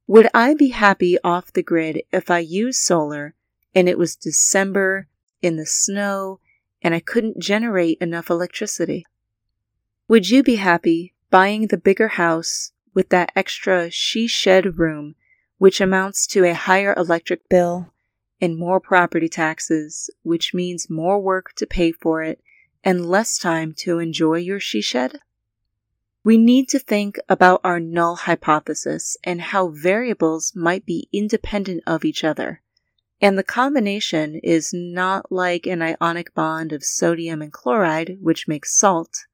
[0.06, 3.34] Would I be happy off the grid if I used solar
[3.74, 5.08] and it was December
[5.42, 6.40] in the snow
[6.80, 9.04] and I couldn't generate enough electricity?
[10.08, 15.16] Would you be happy buying the bigger house with that extra she shed room,
[15.58, 17.92] which amounts to a higher electric bill
[18.40, 22.40] and more property taxes, which means more work to pay for it
[22.84, 25.20] and less time to enjoy your she shed?
[26.22, 32.04] We need to think about our null hypothesis and how variables might be independent of
[32.04, 32.62] each other.
[33.20, 38.76] And the combination is not like an ionic bond of sodium and chloride, which makes
[38.76, 39.26] salt.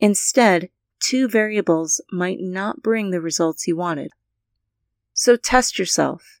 [0.00, 0.70] Instead,
[1.00, 4.10] two variables might not bring the results you wanted.
[5.14, 6.40] So test yourself.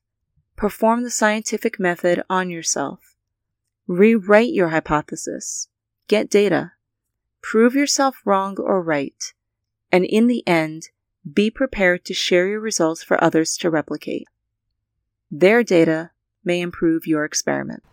[0.56, 3.14] Perform the scientific method on yourself.
[3.86, 5.68] Rewrite your hypothesis.
[6.08, 6.72] Get data.
[7.40, 9.32] Prove yourself wrong or right.
[9.92, 10.88] And in the end,
[11.30, 14.26] be prepared to share your results for others to replicate.
[15.30, 16.10] Their data
[16.44, 17.84] may improve your experiment.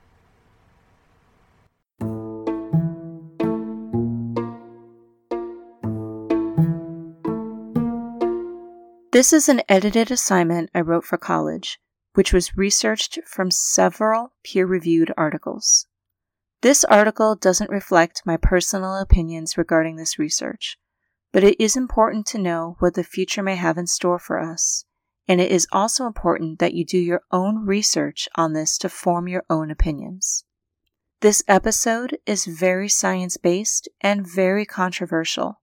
[9.12, 11.82] This is an edited assignment I wrote for college,
[12.14, 15.86] which was researched from several peer reviewed articles.
[16.62, 20.78] This article doesn't reflect my personal opinions regarding this research,
[21.34, 24.86] but it is important to know what the future may have in store for us,
[25.28, 29.28] and it is also important that you do your own research on this to form
[29.28, 30.46] your own opinions.
[31.20, 35.60] This episode is very science based and very controversial,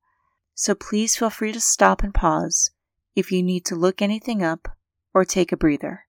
[0.54, 2.72] so please feel free to stop and pause
[3.14, 4.68] if you need to look anything up
[5.14, 6.06] or take a breather.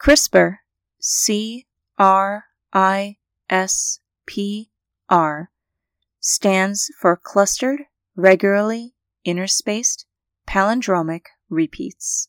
[0.00, 0.58] CRISPR,
[0.98, 1.66] C
[1.98, 3.16] R I
[3.50, 5.46] SPR
[6.20, 7.80] stands for Clustered
[8.16, 8.94] Regularly
[9.26, 10.04] Interspaced
[10.48, 12.28] Palindromic Repeats.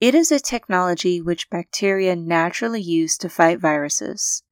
[0.00, 4.42] It is a technology which bacteria naturally use to fight viruses,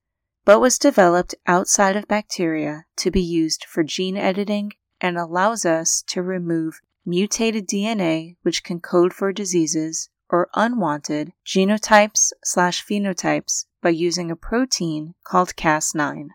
[0.45, 6.03] but was developed outside of bacteria to be used for gene editing and allows us
[6.07, 13.89] to remove mutated DNA which can code for diseases or unwanted genotypes slash phenotypes by
[13.89, 16.27] using a protein called Cas9.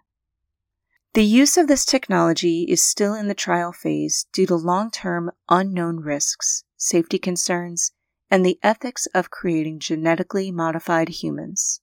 [1.14, 5.30] The use of this technology is still in the trial phase due to long term
[5.48, 7.92] unknown risks, safety concerns,
[8.28, 11.80] and the ethics of creating genetically modified humans.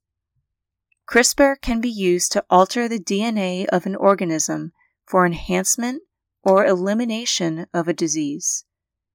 [1.07, 4.73] CRISPR can be used to alter the DNA of an organism
[5.05, 6.03] for enhancement
[6.43, 8.65] or elimination of a disease.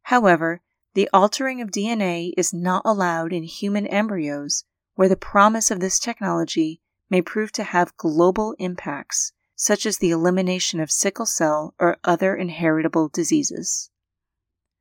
[0.07, 0.61] However,
[0.95, 4.63] the altering of DNA is not allowed in human embryos
[4.95, 6.81] where the promise of this technology
[7.11, 12.37] may prove to have global impacts, such as the elimination of sickle cell or other
[12.37, 13.91] inheritable diseases.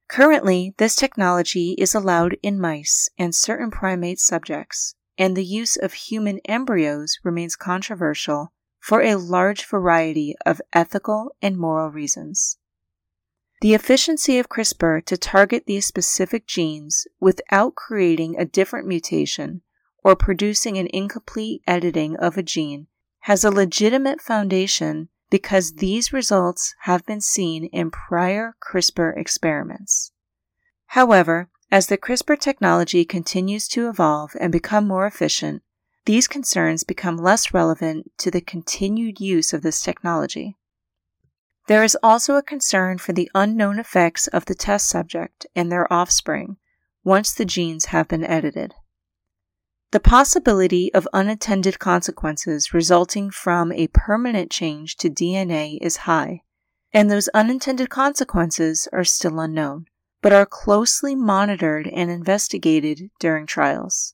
[0.09, 5.93] Currently, this technology is allowed in mice and certain primate subjects, and the use of
[5.93, 12.59] human embryos remains controversial for a large variety of ethical and moral reasons.
[13.65, 19.63] The efficiency of CRISPR to target these specific genes without creating a different mutation
[20.03, 22.85] or producing an incomplete editing of a gene
[23.21, 30.11] has a legitimate foundation because these results have been seen in prior CRISPR experiments.
[30.89, 35.63] However, as the CRISPR technology continues to evolve and become more efficient,
[36.05, 40.55] these concerns become less relevant to the continued use of this technology.
[41.67, 45.91] There is also a concern for the unknown effects of the test subject and their
[45.91, 46.57] offspring
[47.03, 48.75] once the genes have been edited.
[49.91, 56.41] The possibility of unintended consequences resulting from a permanent change to DNA is high,
[56.93, 59.85] and those unintended consequences are still unknown,
[60.21, 64.13] but are closely monitored and investigated during trials.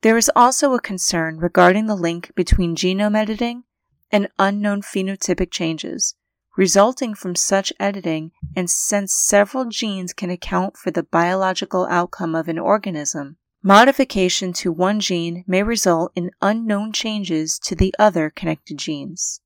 [0.00, 3.64] There is also a concern regarding the link between genome editing
[4.10, 6.14] and unknown phenotypic changes
[6.58, 12.48] resulting from such editing, and since several genes can account for the biological outcome of
[12.48, 18.76] an organism, modification to one gene may result in unknown changes to the other connected
[18.76, 19.40] genes.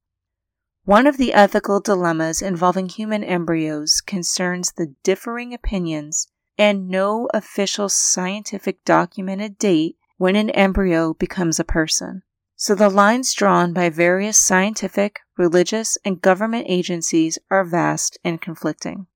[0.85, 7.91] One of the ethical dilemmas involving human embryos concerns the differing opinions and no official
[7.91, 12.23] scientific documented date when an embryo becomes a person.
[12.57, 19.07] So the lines drawn by various scientific, religious, and government agencies are vast and conflicting.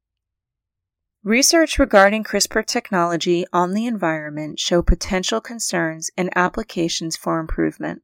[1.23, 8.03] Research regarding CRISPR technology on the environment show potential concerns and applications for improvement.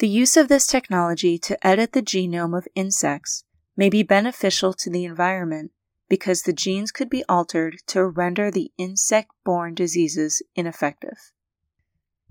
[0.00, 3.44] The use of this technology to edit the genome of insects
[3.74, 5.72] may be beneficial to the environment
[6.08, 11.32] because the genes could be altered to render the insect borne diseases ineffective.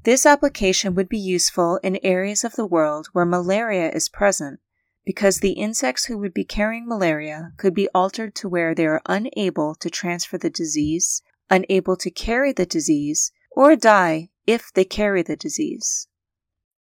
[0.03, 4.59] This application would be useful in areas of the world where malaria is present
[5.06, 9.02] because the insects who would be carrying malaria could be altered to where they are
[9.06, 15.22] unable to transfer the disease, unable to carry the disease, or die if they carry
[15.22, 16.07] the disease.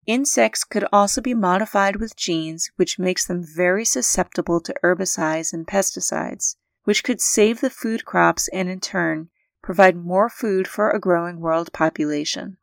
[0.07, 5.67] Insects could also be modified with genes which makes them very susceptible to herbicides and
[5.67, 9.29] pesticides, which could save the food crops and in turn
[9.63, 12.57] provide more food for a growing world population.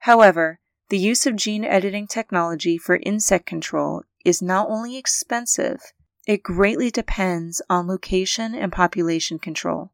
[0.00, 0.58] However,
[0.88, 5.92] the use of gene editing technology for insect control is not only expensive,
[6.26, 9.92] it greatly depends on location and population control.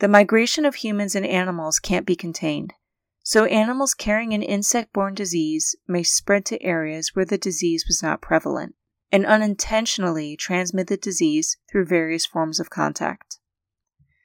[0.00, 2.74] The migration of humans and animals can't be contained,
[3.22, 8.02] so animals carrying an insect borne disease may spread to areas where the disease was
[8.02, 8.74] not prevalent
[9.12, 13.38] and unintentionally transmit the disease through various forms of contact.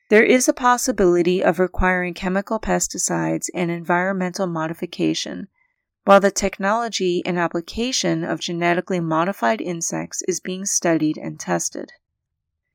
[0.10, 5.49] There is a possibility of requiring chemical pesticides and environmental modification,
[6.07, 11.91] while the technology and application of genetically modified insects is being studied and tested.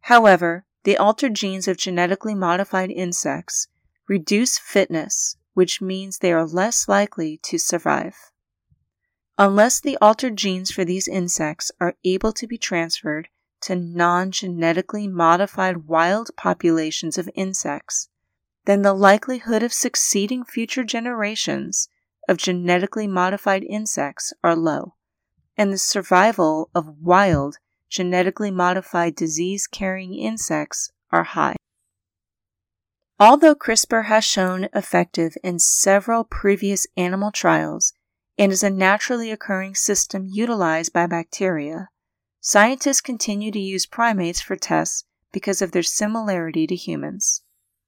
[0.02, 3.68] However, the altered genes of genetically modified insects
[4.06, 8.14] reduce fitness, which means they are less likely to survive.
[9.38, 13.28] Unless the altered genes for these insects are able to be transferred
[13.62, 18.10] to non genetically modified wild populations of insects,
[18.66, 21.88] then the likelihood of succeeding future generations
[22.28, 24.94] of genetically modified insects are low,
[25.57, 27.59] and the survival of wild,
[27.89, 31.57] genetically modified disease carrying insects are high.
[33.19, 37.93] Although CRISPR has shown effective in several previous animal trials
[38.39, 41.89] and is a naturally occurring system utilized by bacteria,
[42.44, 47.44] Scientists continue to use primates for tests because of their similarity to humans.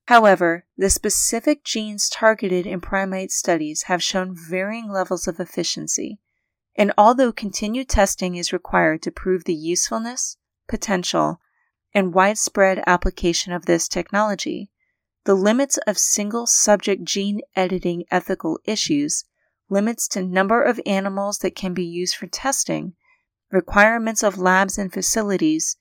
[0.07, 6.21] However, the specific genes targeted in primate studies have shown varying levels of efficiency,
[6.77, 10.37] and although continued testing is required to prove the usefulness,
[10.69, 11.41] potential,
[11.95, 14.71] and widespread application of this technology,
[15.25, 19.25] the limits of single subject gene editing ethical issues,
[19.71, 22.95] limits to number of animals that can be used for testing,
[23.51, 25.79] requirements of labs and facilities,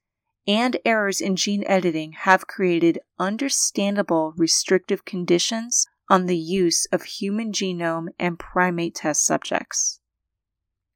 [0.48, 7.52] and errors in gene editing have created understandable restrictive conditions on the use of human
[7.52, 9.99] genome and primate test subjects.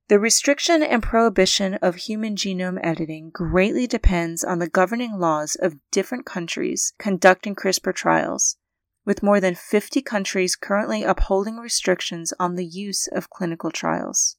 [0.10, 5.76] The restriction and prohibition of human genome editing greatly depends on the governing laws of
[5.91, 8.56] different countries conducting CRISPR trials,
[9.06, 14.38] with more than 50 countries currently upholding restrictions on the use of clinical trials.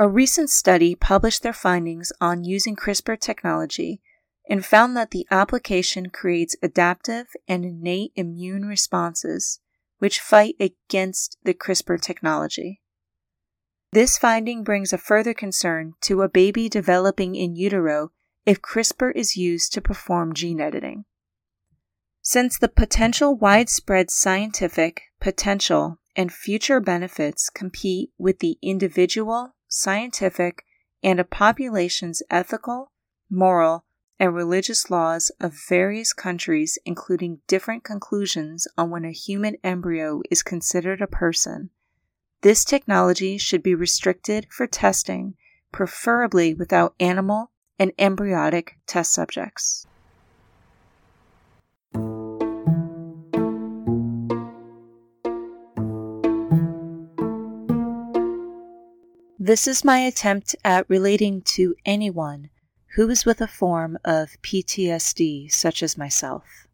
[0.00, 4.00] A recent study published their findings on using CRISPR technology
[4.48, 9.60] and found that the application creates adaptive and innate immune responses
[9.98, 12.80] which fight against the CRISPR technology.
[13.92, 18.10] This finding brings a further concern to a baby developing in utero
[18.46, 21.04] if CRISPR is used to perform gene editing.
[22.22, 30.66] Since the potential widespread scientific, potential, and future benefits compete with the individual, scientific,
[31.02, 32.92] and a population's ethical,
[33.30, 33.84] moral,
[34.18, 40.42] and religious laws of various countries, including different conclusions on when a human embryo is
[40.42, 41.70] considered a person,
[42.42, 45.34] this technology should be restricted for testing,
[45.72, 49.86] preferably without animal and embryonic test subjects.
[59.50, 62.50] This is my attempt at relating to anyone
[62.94, 66.68] who is with a form of PTSD, such as myself.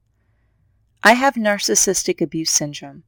[1.02, 3.04] I have narcissistic abuse syndrome,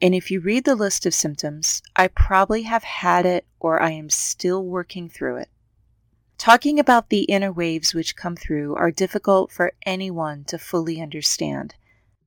[0.00, 3.90] and if you read the list of symptoms, I probably have had it or I
[3.90, 5.50] am still working through it.
[6.38, 11.74] Talking about the inner waves which come through are difficult for anyone to fully understand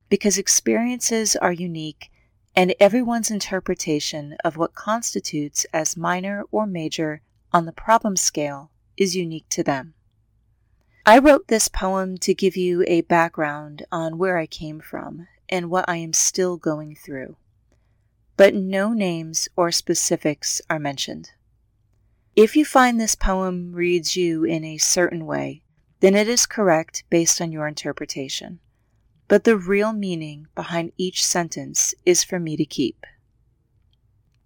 [0.09, 2.11] because experiences are unique
[2.55, 7.21] and everyone's interpretation of what constitutes as minor or major
[7.51, 9.93] on the problem scale is unique to them.
[11.05, 15.69] I wrote this poem to give you a background on where I came from and
[15.69, 17.35] what I am still going through,
[18.37, 21.31] but no names or specifics are mentioned.
[22.35, 25.61] If you find this poem reads you in a certain way,
[25.99, 28.59] then it is correct based on your interpretation
[29.33, 33.03] but the real meaning behind each sentence is for me to keep.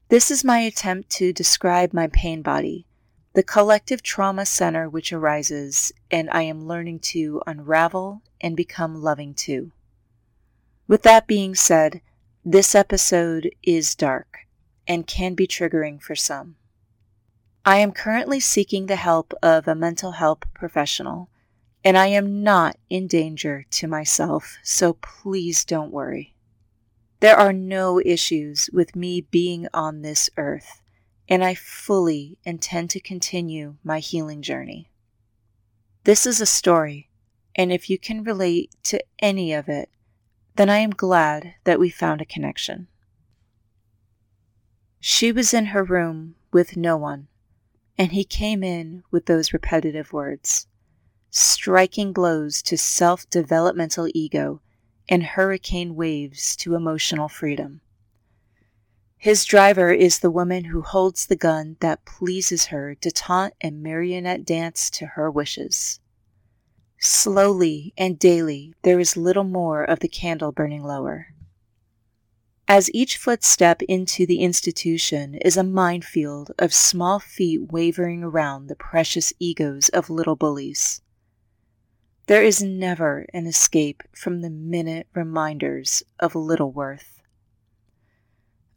[0.08, 2.86] This is my attempt to describe my pain body,
[3.34, 9.34] the collective trauma center which arises, and I am learning to unravel and become loving
[9.34, 9.74] to.
[10.88, 12.00] With that being said,
[12.46, 14.48] this episode is dark
[14.88, 16.56] and can be triggering for some.
[17.66, 21.28] I am currently seeking the help of a mental health professional
[21.88, 26.36] and I am not in danger to myself, so please don't worry.
[27.22, 30.82] There are no issues with me being on this earth,
[31.30, 34.90] and I fully intend to continue my healing journey.
[36.04, 37.08] This is a story,
[37.56, 39.90] and if you can relate to any of it,
[40.58, 42.90] then I am glad that we found a connection.
[45.00, 47.30] She was in her room with no one,
[47.98, 50.68] and he came in with those repetitive words
[51.30, 54.62] striking blows to self developmental ego
[55.10, 57.82] and hurricane waves to emotional freedom.
[59.18, 63.82] His driver is the woman who holds the gun that pleases her to taunt and
[63.82, 66.00] marionette dance to her wishes.
[67.00, 71.34] Slowly and daily, there is little more of the candle burning lower.
[72.68, 78.76] As each footstep into the institution is a minefield of small feet wavering around the
[78.76, 81.02] precious egos of little bullies.
[82.28, 87.22] There is never an escape from the minute reminders of little worth.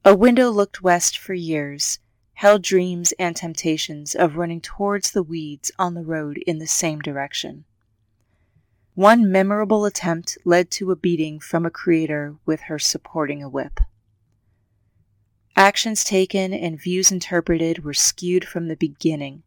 [0.05, 1.98] A window looked west for years,
[2.35, 7.01] held dreams and temptations of running towards the weeds on the road in the same
[7.01, 7.64] direction.
[8.94, 13.81] One memorable attempt led to a beating from a creator with her supporting a whip.
[15.56, 19.43] Actions taken and views interpreted were skewed from the beginning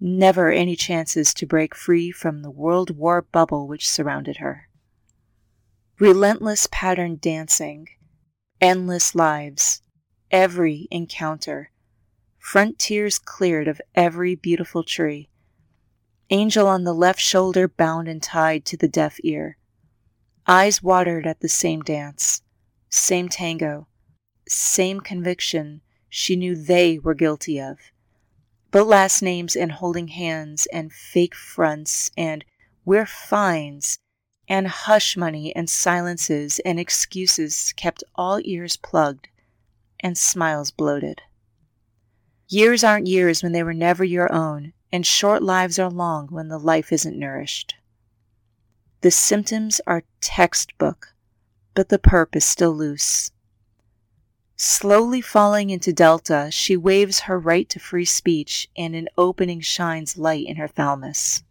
[0.00, 4.68] never any chances to break free from the World War bubble which surrounded her.
[5.98, 7.88] Relentless pattern dancing,
[8.60, 9.80] endless lives,
[10.30, 11.70] every encounter,
[12.38, 15.30] frontiers cleared of every beautiful tree,
[16.30, 19.56] angel on the left shoulder bound and tied to the deaf ear,
[20.46, 22.42] eyes watered at the same dance,
[22.90, 23.88] same tango,
[24.48, 27.78] same conviction she knew they were guilty of
[28.76, 32.44] but last names and holding hands and fake fronts and
[32.84, 33.98] we're fines
[34.50, 39.28] and hush money and silences and excuses kept all ears plugged
[40.00, 41.22] and smiles bloated.
[42.50, 46.48] Years aren't years when they were never your own, and short lives are long when
[46.48, 47.76] the life isn't nourished.
[49.00, 51.14] The symptoms are textbook,
[51.74, 53.30] but the perp is still loose.
[54.58, 60.16] Slowly falling into Delta, she waves her right to free speech, and an opening shines
[60.16, 61.42] light in her thalamus.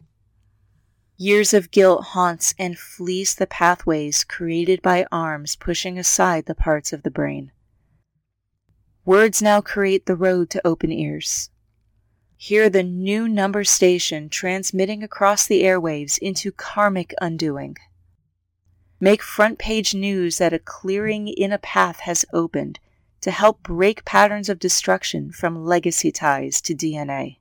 [1.16, 6.92] Years of guilt haunts and flees the pathways created by arms pushing aside the parts
[6.92, 7.52] of the brain.
[9.04, 11.50] Words now create the road to open ears.
[12.36, 17.76] Hear the new number station transmitting across the airwaves into karmic undoing.
[18.98, 22.80] Make front page news that a clearing in a path has opened
[23.26, 27.38] to help break patterns of destruction from legacy ties to DNA.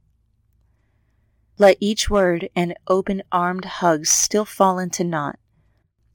[1.59, 5.37] Let each word and open armed hugs still fall into naught.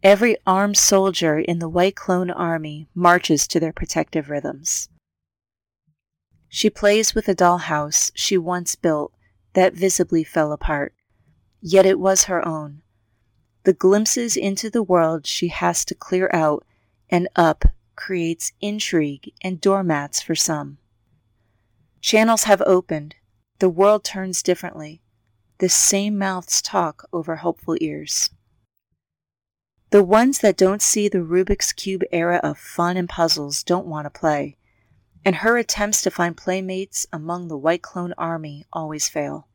[0.02, 4.88] Every armed soldier in the White Clone Army marches to their protective rhythms.
[6.48, 9.12] She plays with a dollhouse she once built
[9.52, 10.94] that visibly fell apart,
[11.60, 12.82] yet it was her own.
[13.62, 16.66] The glimpses into the world she has to clear out
[17.08, 17.66] and up
[18.00, 20.78] creates intrigue and doormats for some.
[22.00, 23.14] Channels have opened,
[23.58, 25.02] the world turns differently.
[25.58, 28.30] The same mouths talk over hopeful ears.
[29.90, 34.06] The ones that don't see the Rubik's Cube era of fun and puzzles don't want
[34.06, 34.56] to play,
[35.22, 39.46] and her attempts to find playmates among the White Clone army always fail.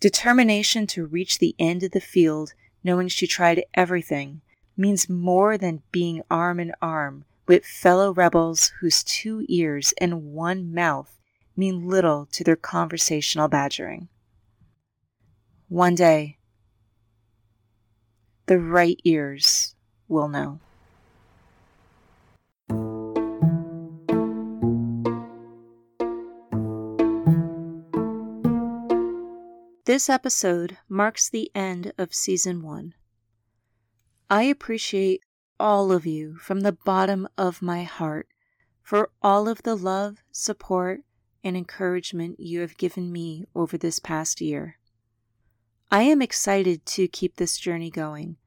[0.00, 2.52] Determination to reach the end of the field,
[2.84, 4.42] knowing she tried everything,
[4.76, 10.72] means more than being arm in arm with fellow rebels whose two ears and one
[10.72, 11.18] mouth
[11.56, 14.08] mean little to their conversational badgering.
[15.68, 16.38] One day,
[18.46, 19.74] the right ears
[20.08, 20.60] will know.
[29.84, 32.94] This episode marks the end of season one.
[34.32, 35.20] I appreciate
[35.60, 38.28] all of you from the bottom of my heart
[38.82, 41.02] for all of the love, support,
[41.44, 44.78] and encouragement you have given me over this past year.
[45.90, 48.38] I am excited to keep this journey going,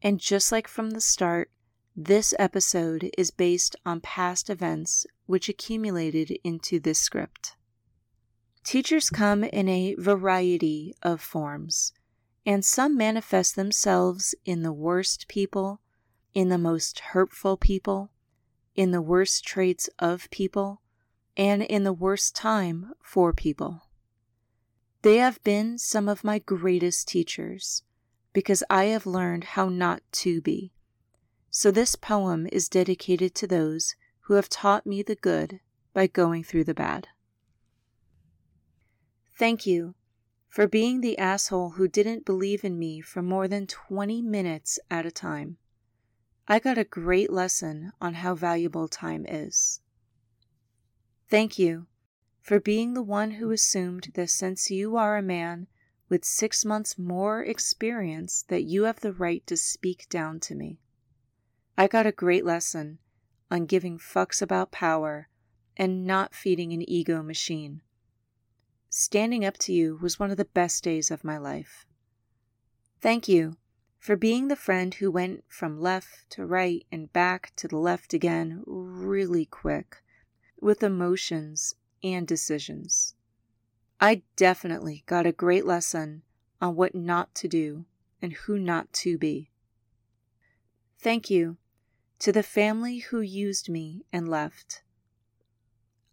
[0.00, 1.50] and just like from the start,
[1.96, 7.56] this episode is based on past events which accumulated into this script.
[8.62, 11.92] Teachers come in a variety of forms,
[12.44, 15.80] and some manifest themselves in the worst people,
[16.34, 18.10] in the most hurtful people,
[18.74, 20.80] in the worst traits of people,
[21.36, 23.82] and in the worst time for people.
[25.02, 27.82] They have been some of my greatest teachers
[28.32, 30.72] because I have learned how not to be.
[31.50, 35.60] So this poem is dedicated to those who have taught me the good
[35.92, 37.08] by going through the bad.
[39.36, 39.94] Thank you
[40.52, 45.06] for being the asshole who didn't believe in me for more than 20 minutes at
[45.06, 45.56] a time.
[46.46, 49.80] I got a great lesson on how valuable time is.
[51.30, 51.86] Thank you
[52.42, 55.68] for being the one who assumed that since you are a man
[56.10, 60.78] with six months more experience that you have the right to speak down to me.
[61.78, 62.98] I got a great lesson
[63.50, 65.30] on giving fucks about power
[65.78, 67.80] and not feeding an ego machine.
[68.94, 71.86] Standing up to you was one of the best days of my life.
[73.00, 73.56] Thank you
[73.98, 78.12] for being the friend who went from left to right and back to the left
[78.12, 80.02] again really quick
[80.60, 81.74] with emotions
[82.04, 83.14] and decisions.
[83.98, 86.20] I definitely got a great lesson
[86.60, 87.86] on what not to do
[88.20, 89.50] and who not to be.
[91.00, 91.56] Thank you
[92.18, 94.82] to the family who used me and left.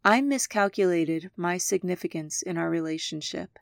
[0.03, 3.59] I miscalculated my significance in our relationship,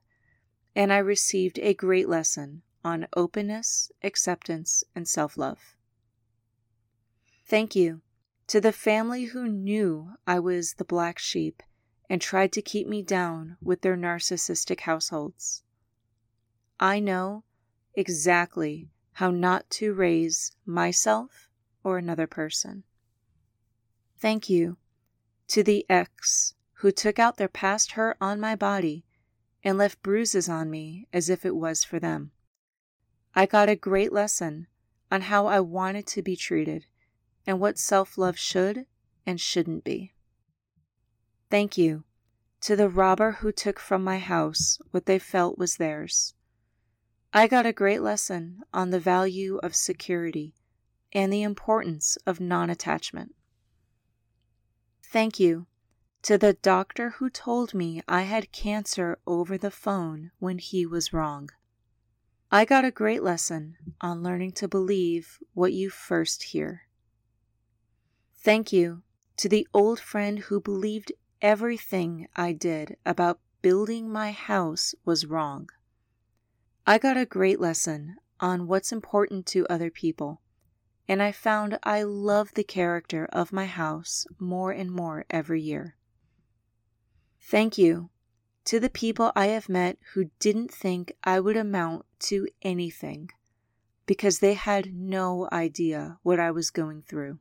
[0.76, 5.76] and I received a great lesson on openness, acceptance, and self love.
[7.46, 8.02] Thank you
[8.48, 11.64] to the family who knew I was the black sheep
[12.10, 15.64] and tried to keep me down with their narcissistic households.
[16.80, 17.44] I know
[17.96, 21.50] exactly how not to raise myself
[21.84, 22.84] or another person.
[24.20, 24.78] Thank you
[25.48, 29.06] to the ex who took out their past hurt on my body
[29.64, 32.32] and left bruises on me as if it was for them.
[33.34, 34.68] I got a great lesson
[35.12, 36.86] on how I wanted to be treated
[37.46, 38.86] and what self love should
[39.26, 40.14] and shouldn't be.
[41.50, 42.04] Thank you
[42.62, 46.34] to the robber who took from my house what they felt was theirs.
[47.34, 50.56] I got a great lesson on the value of security
[51.14, 53.36] and the importance of non attachment.
[55.10, 55.68] Thank you
[56.24, 61.14] to the doctor who told me I had cancer over the phone when he was
[61.14, 61.50] wrong.
[62.52, 66.88] I got a great lesson on learning to believe what you first hear.
[68.36, 69.04] Thank you
[69.38, 75.70] to the old friend who believed everything I did about building my house was wrong.
[76.86, 80.42] I got a great lesson on what's important to other people,
[81.08, 85.96] and I found I love the character of my house more and more every year.
[87.40, 88.10] Thank you
[88.66, 93.30] to the people I have met who didn't think I would amount to anything
[94.06, 97.40] because they had no idea what I was going through.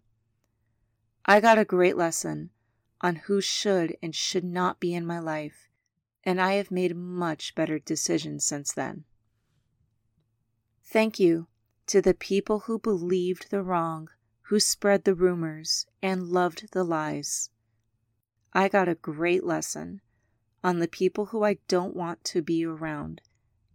[1.25, 2.51] I got a great lesson
[3.01, 5.69] on who should and should not be in my life,
[6.23, 9.05] and I have made much better decisions since then.
[10.85, 11.49] Thank you
[11.87, 14.09] to the people who believed the wrong,
[14.43, 17.51] who spread the rumors, and loved the lies.
[18.53, 20.01] I got a great lesson
[20.65, 23.21] on the people who I don't want to be around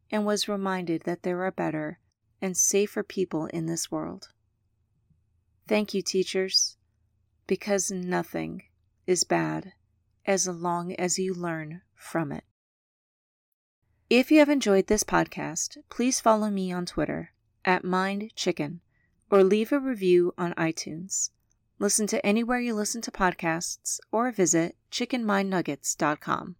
[0.10, 2.00] and was reminded that there are better
[2.42, 4.30] and safer people in this world.
[5.68, 6.76] Thank you, teachers,
[7.48, 8.64] because nothing
[9.08, 9.74] is bad
[10.26, 12.44] as long as you learn from it.
[14.10, 17.32] If you have enjoyed this podcast, please follow me on Twitter
[17.66, 18.82] at Mind Chicken
[19.30, 21.30] or leave a review on iTunes.
[21.80, 26.56] Listen to anywhere you listen to podcasts or visit chickenmindnuggets.com.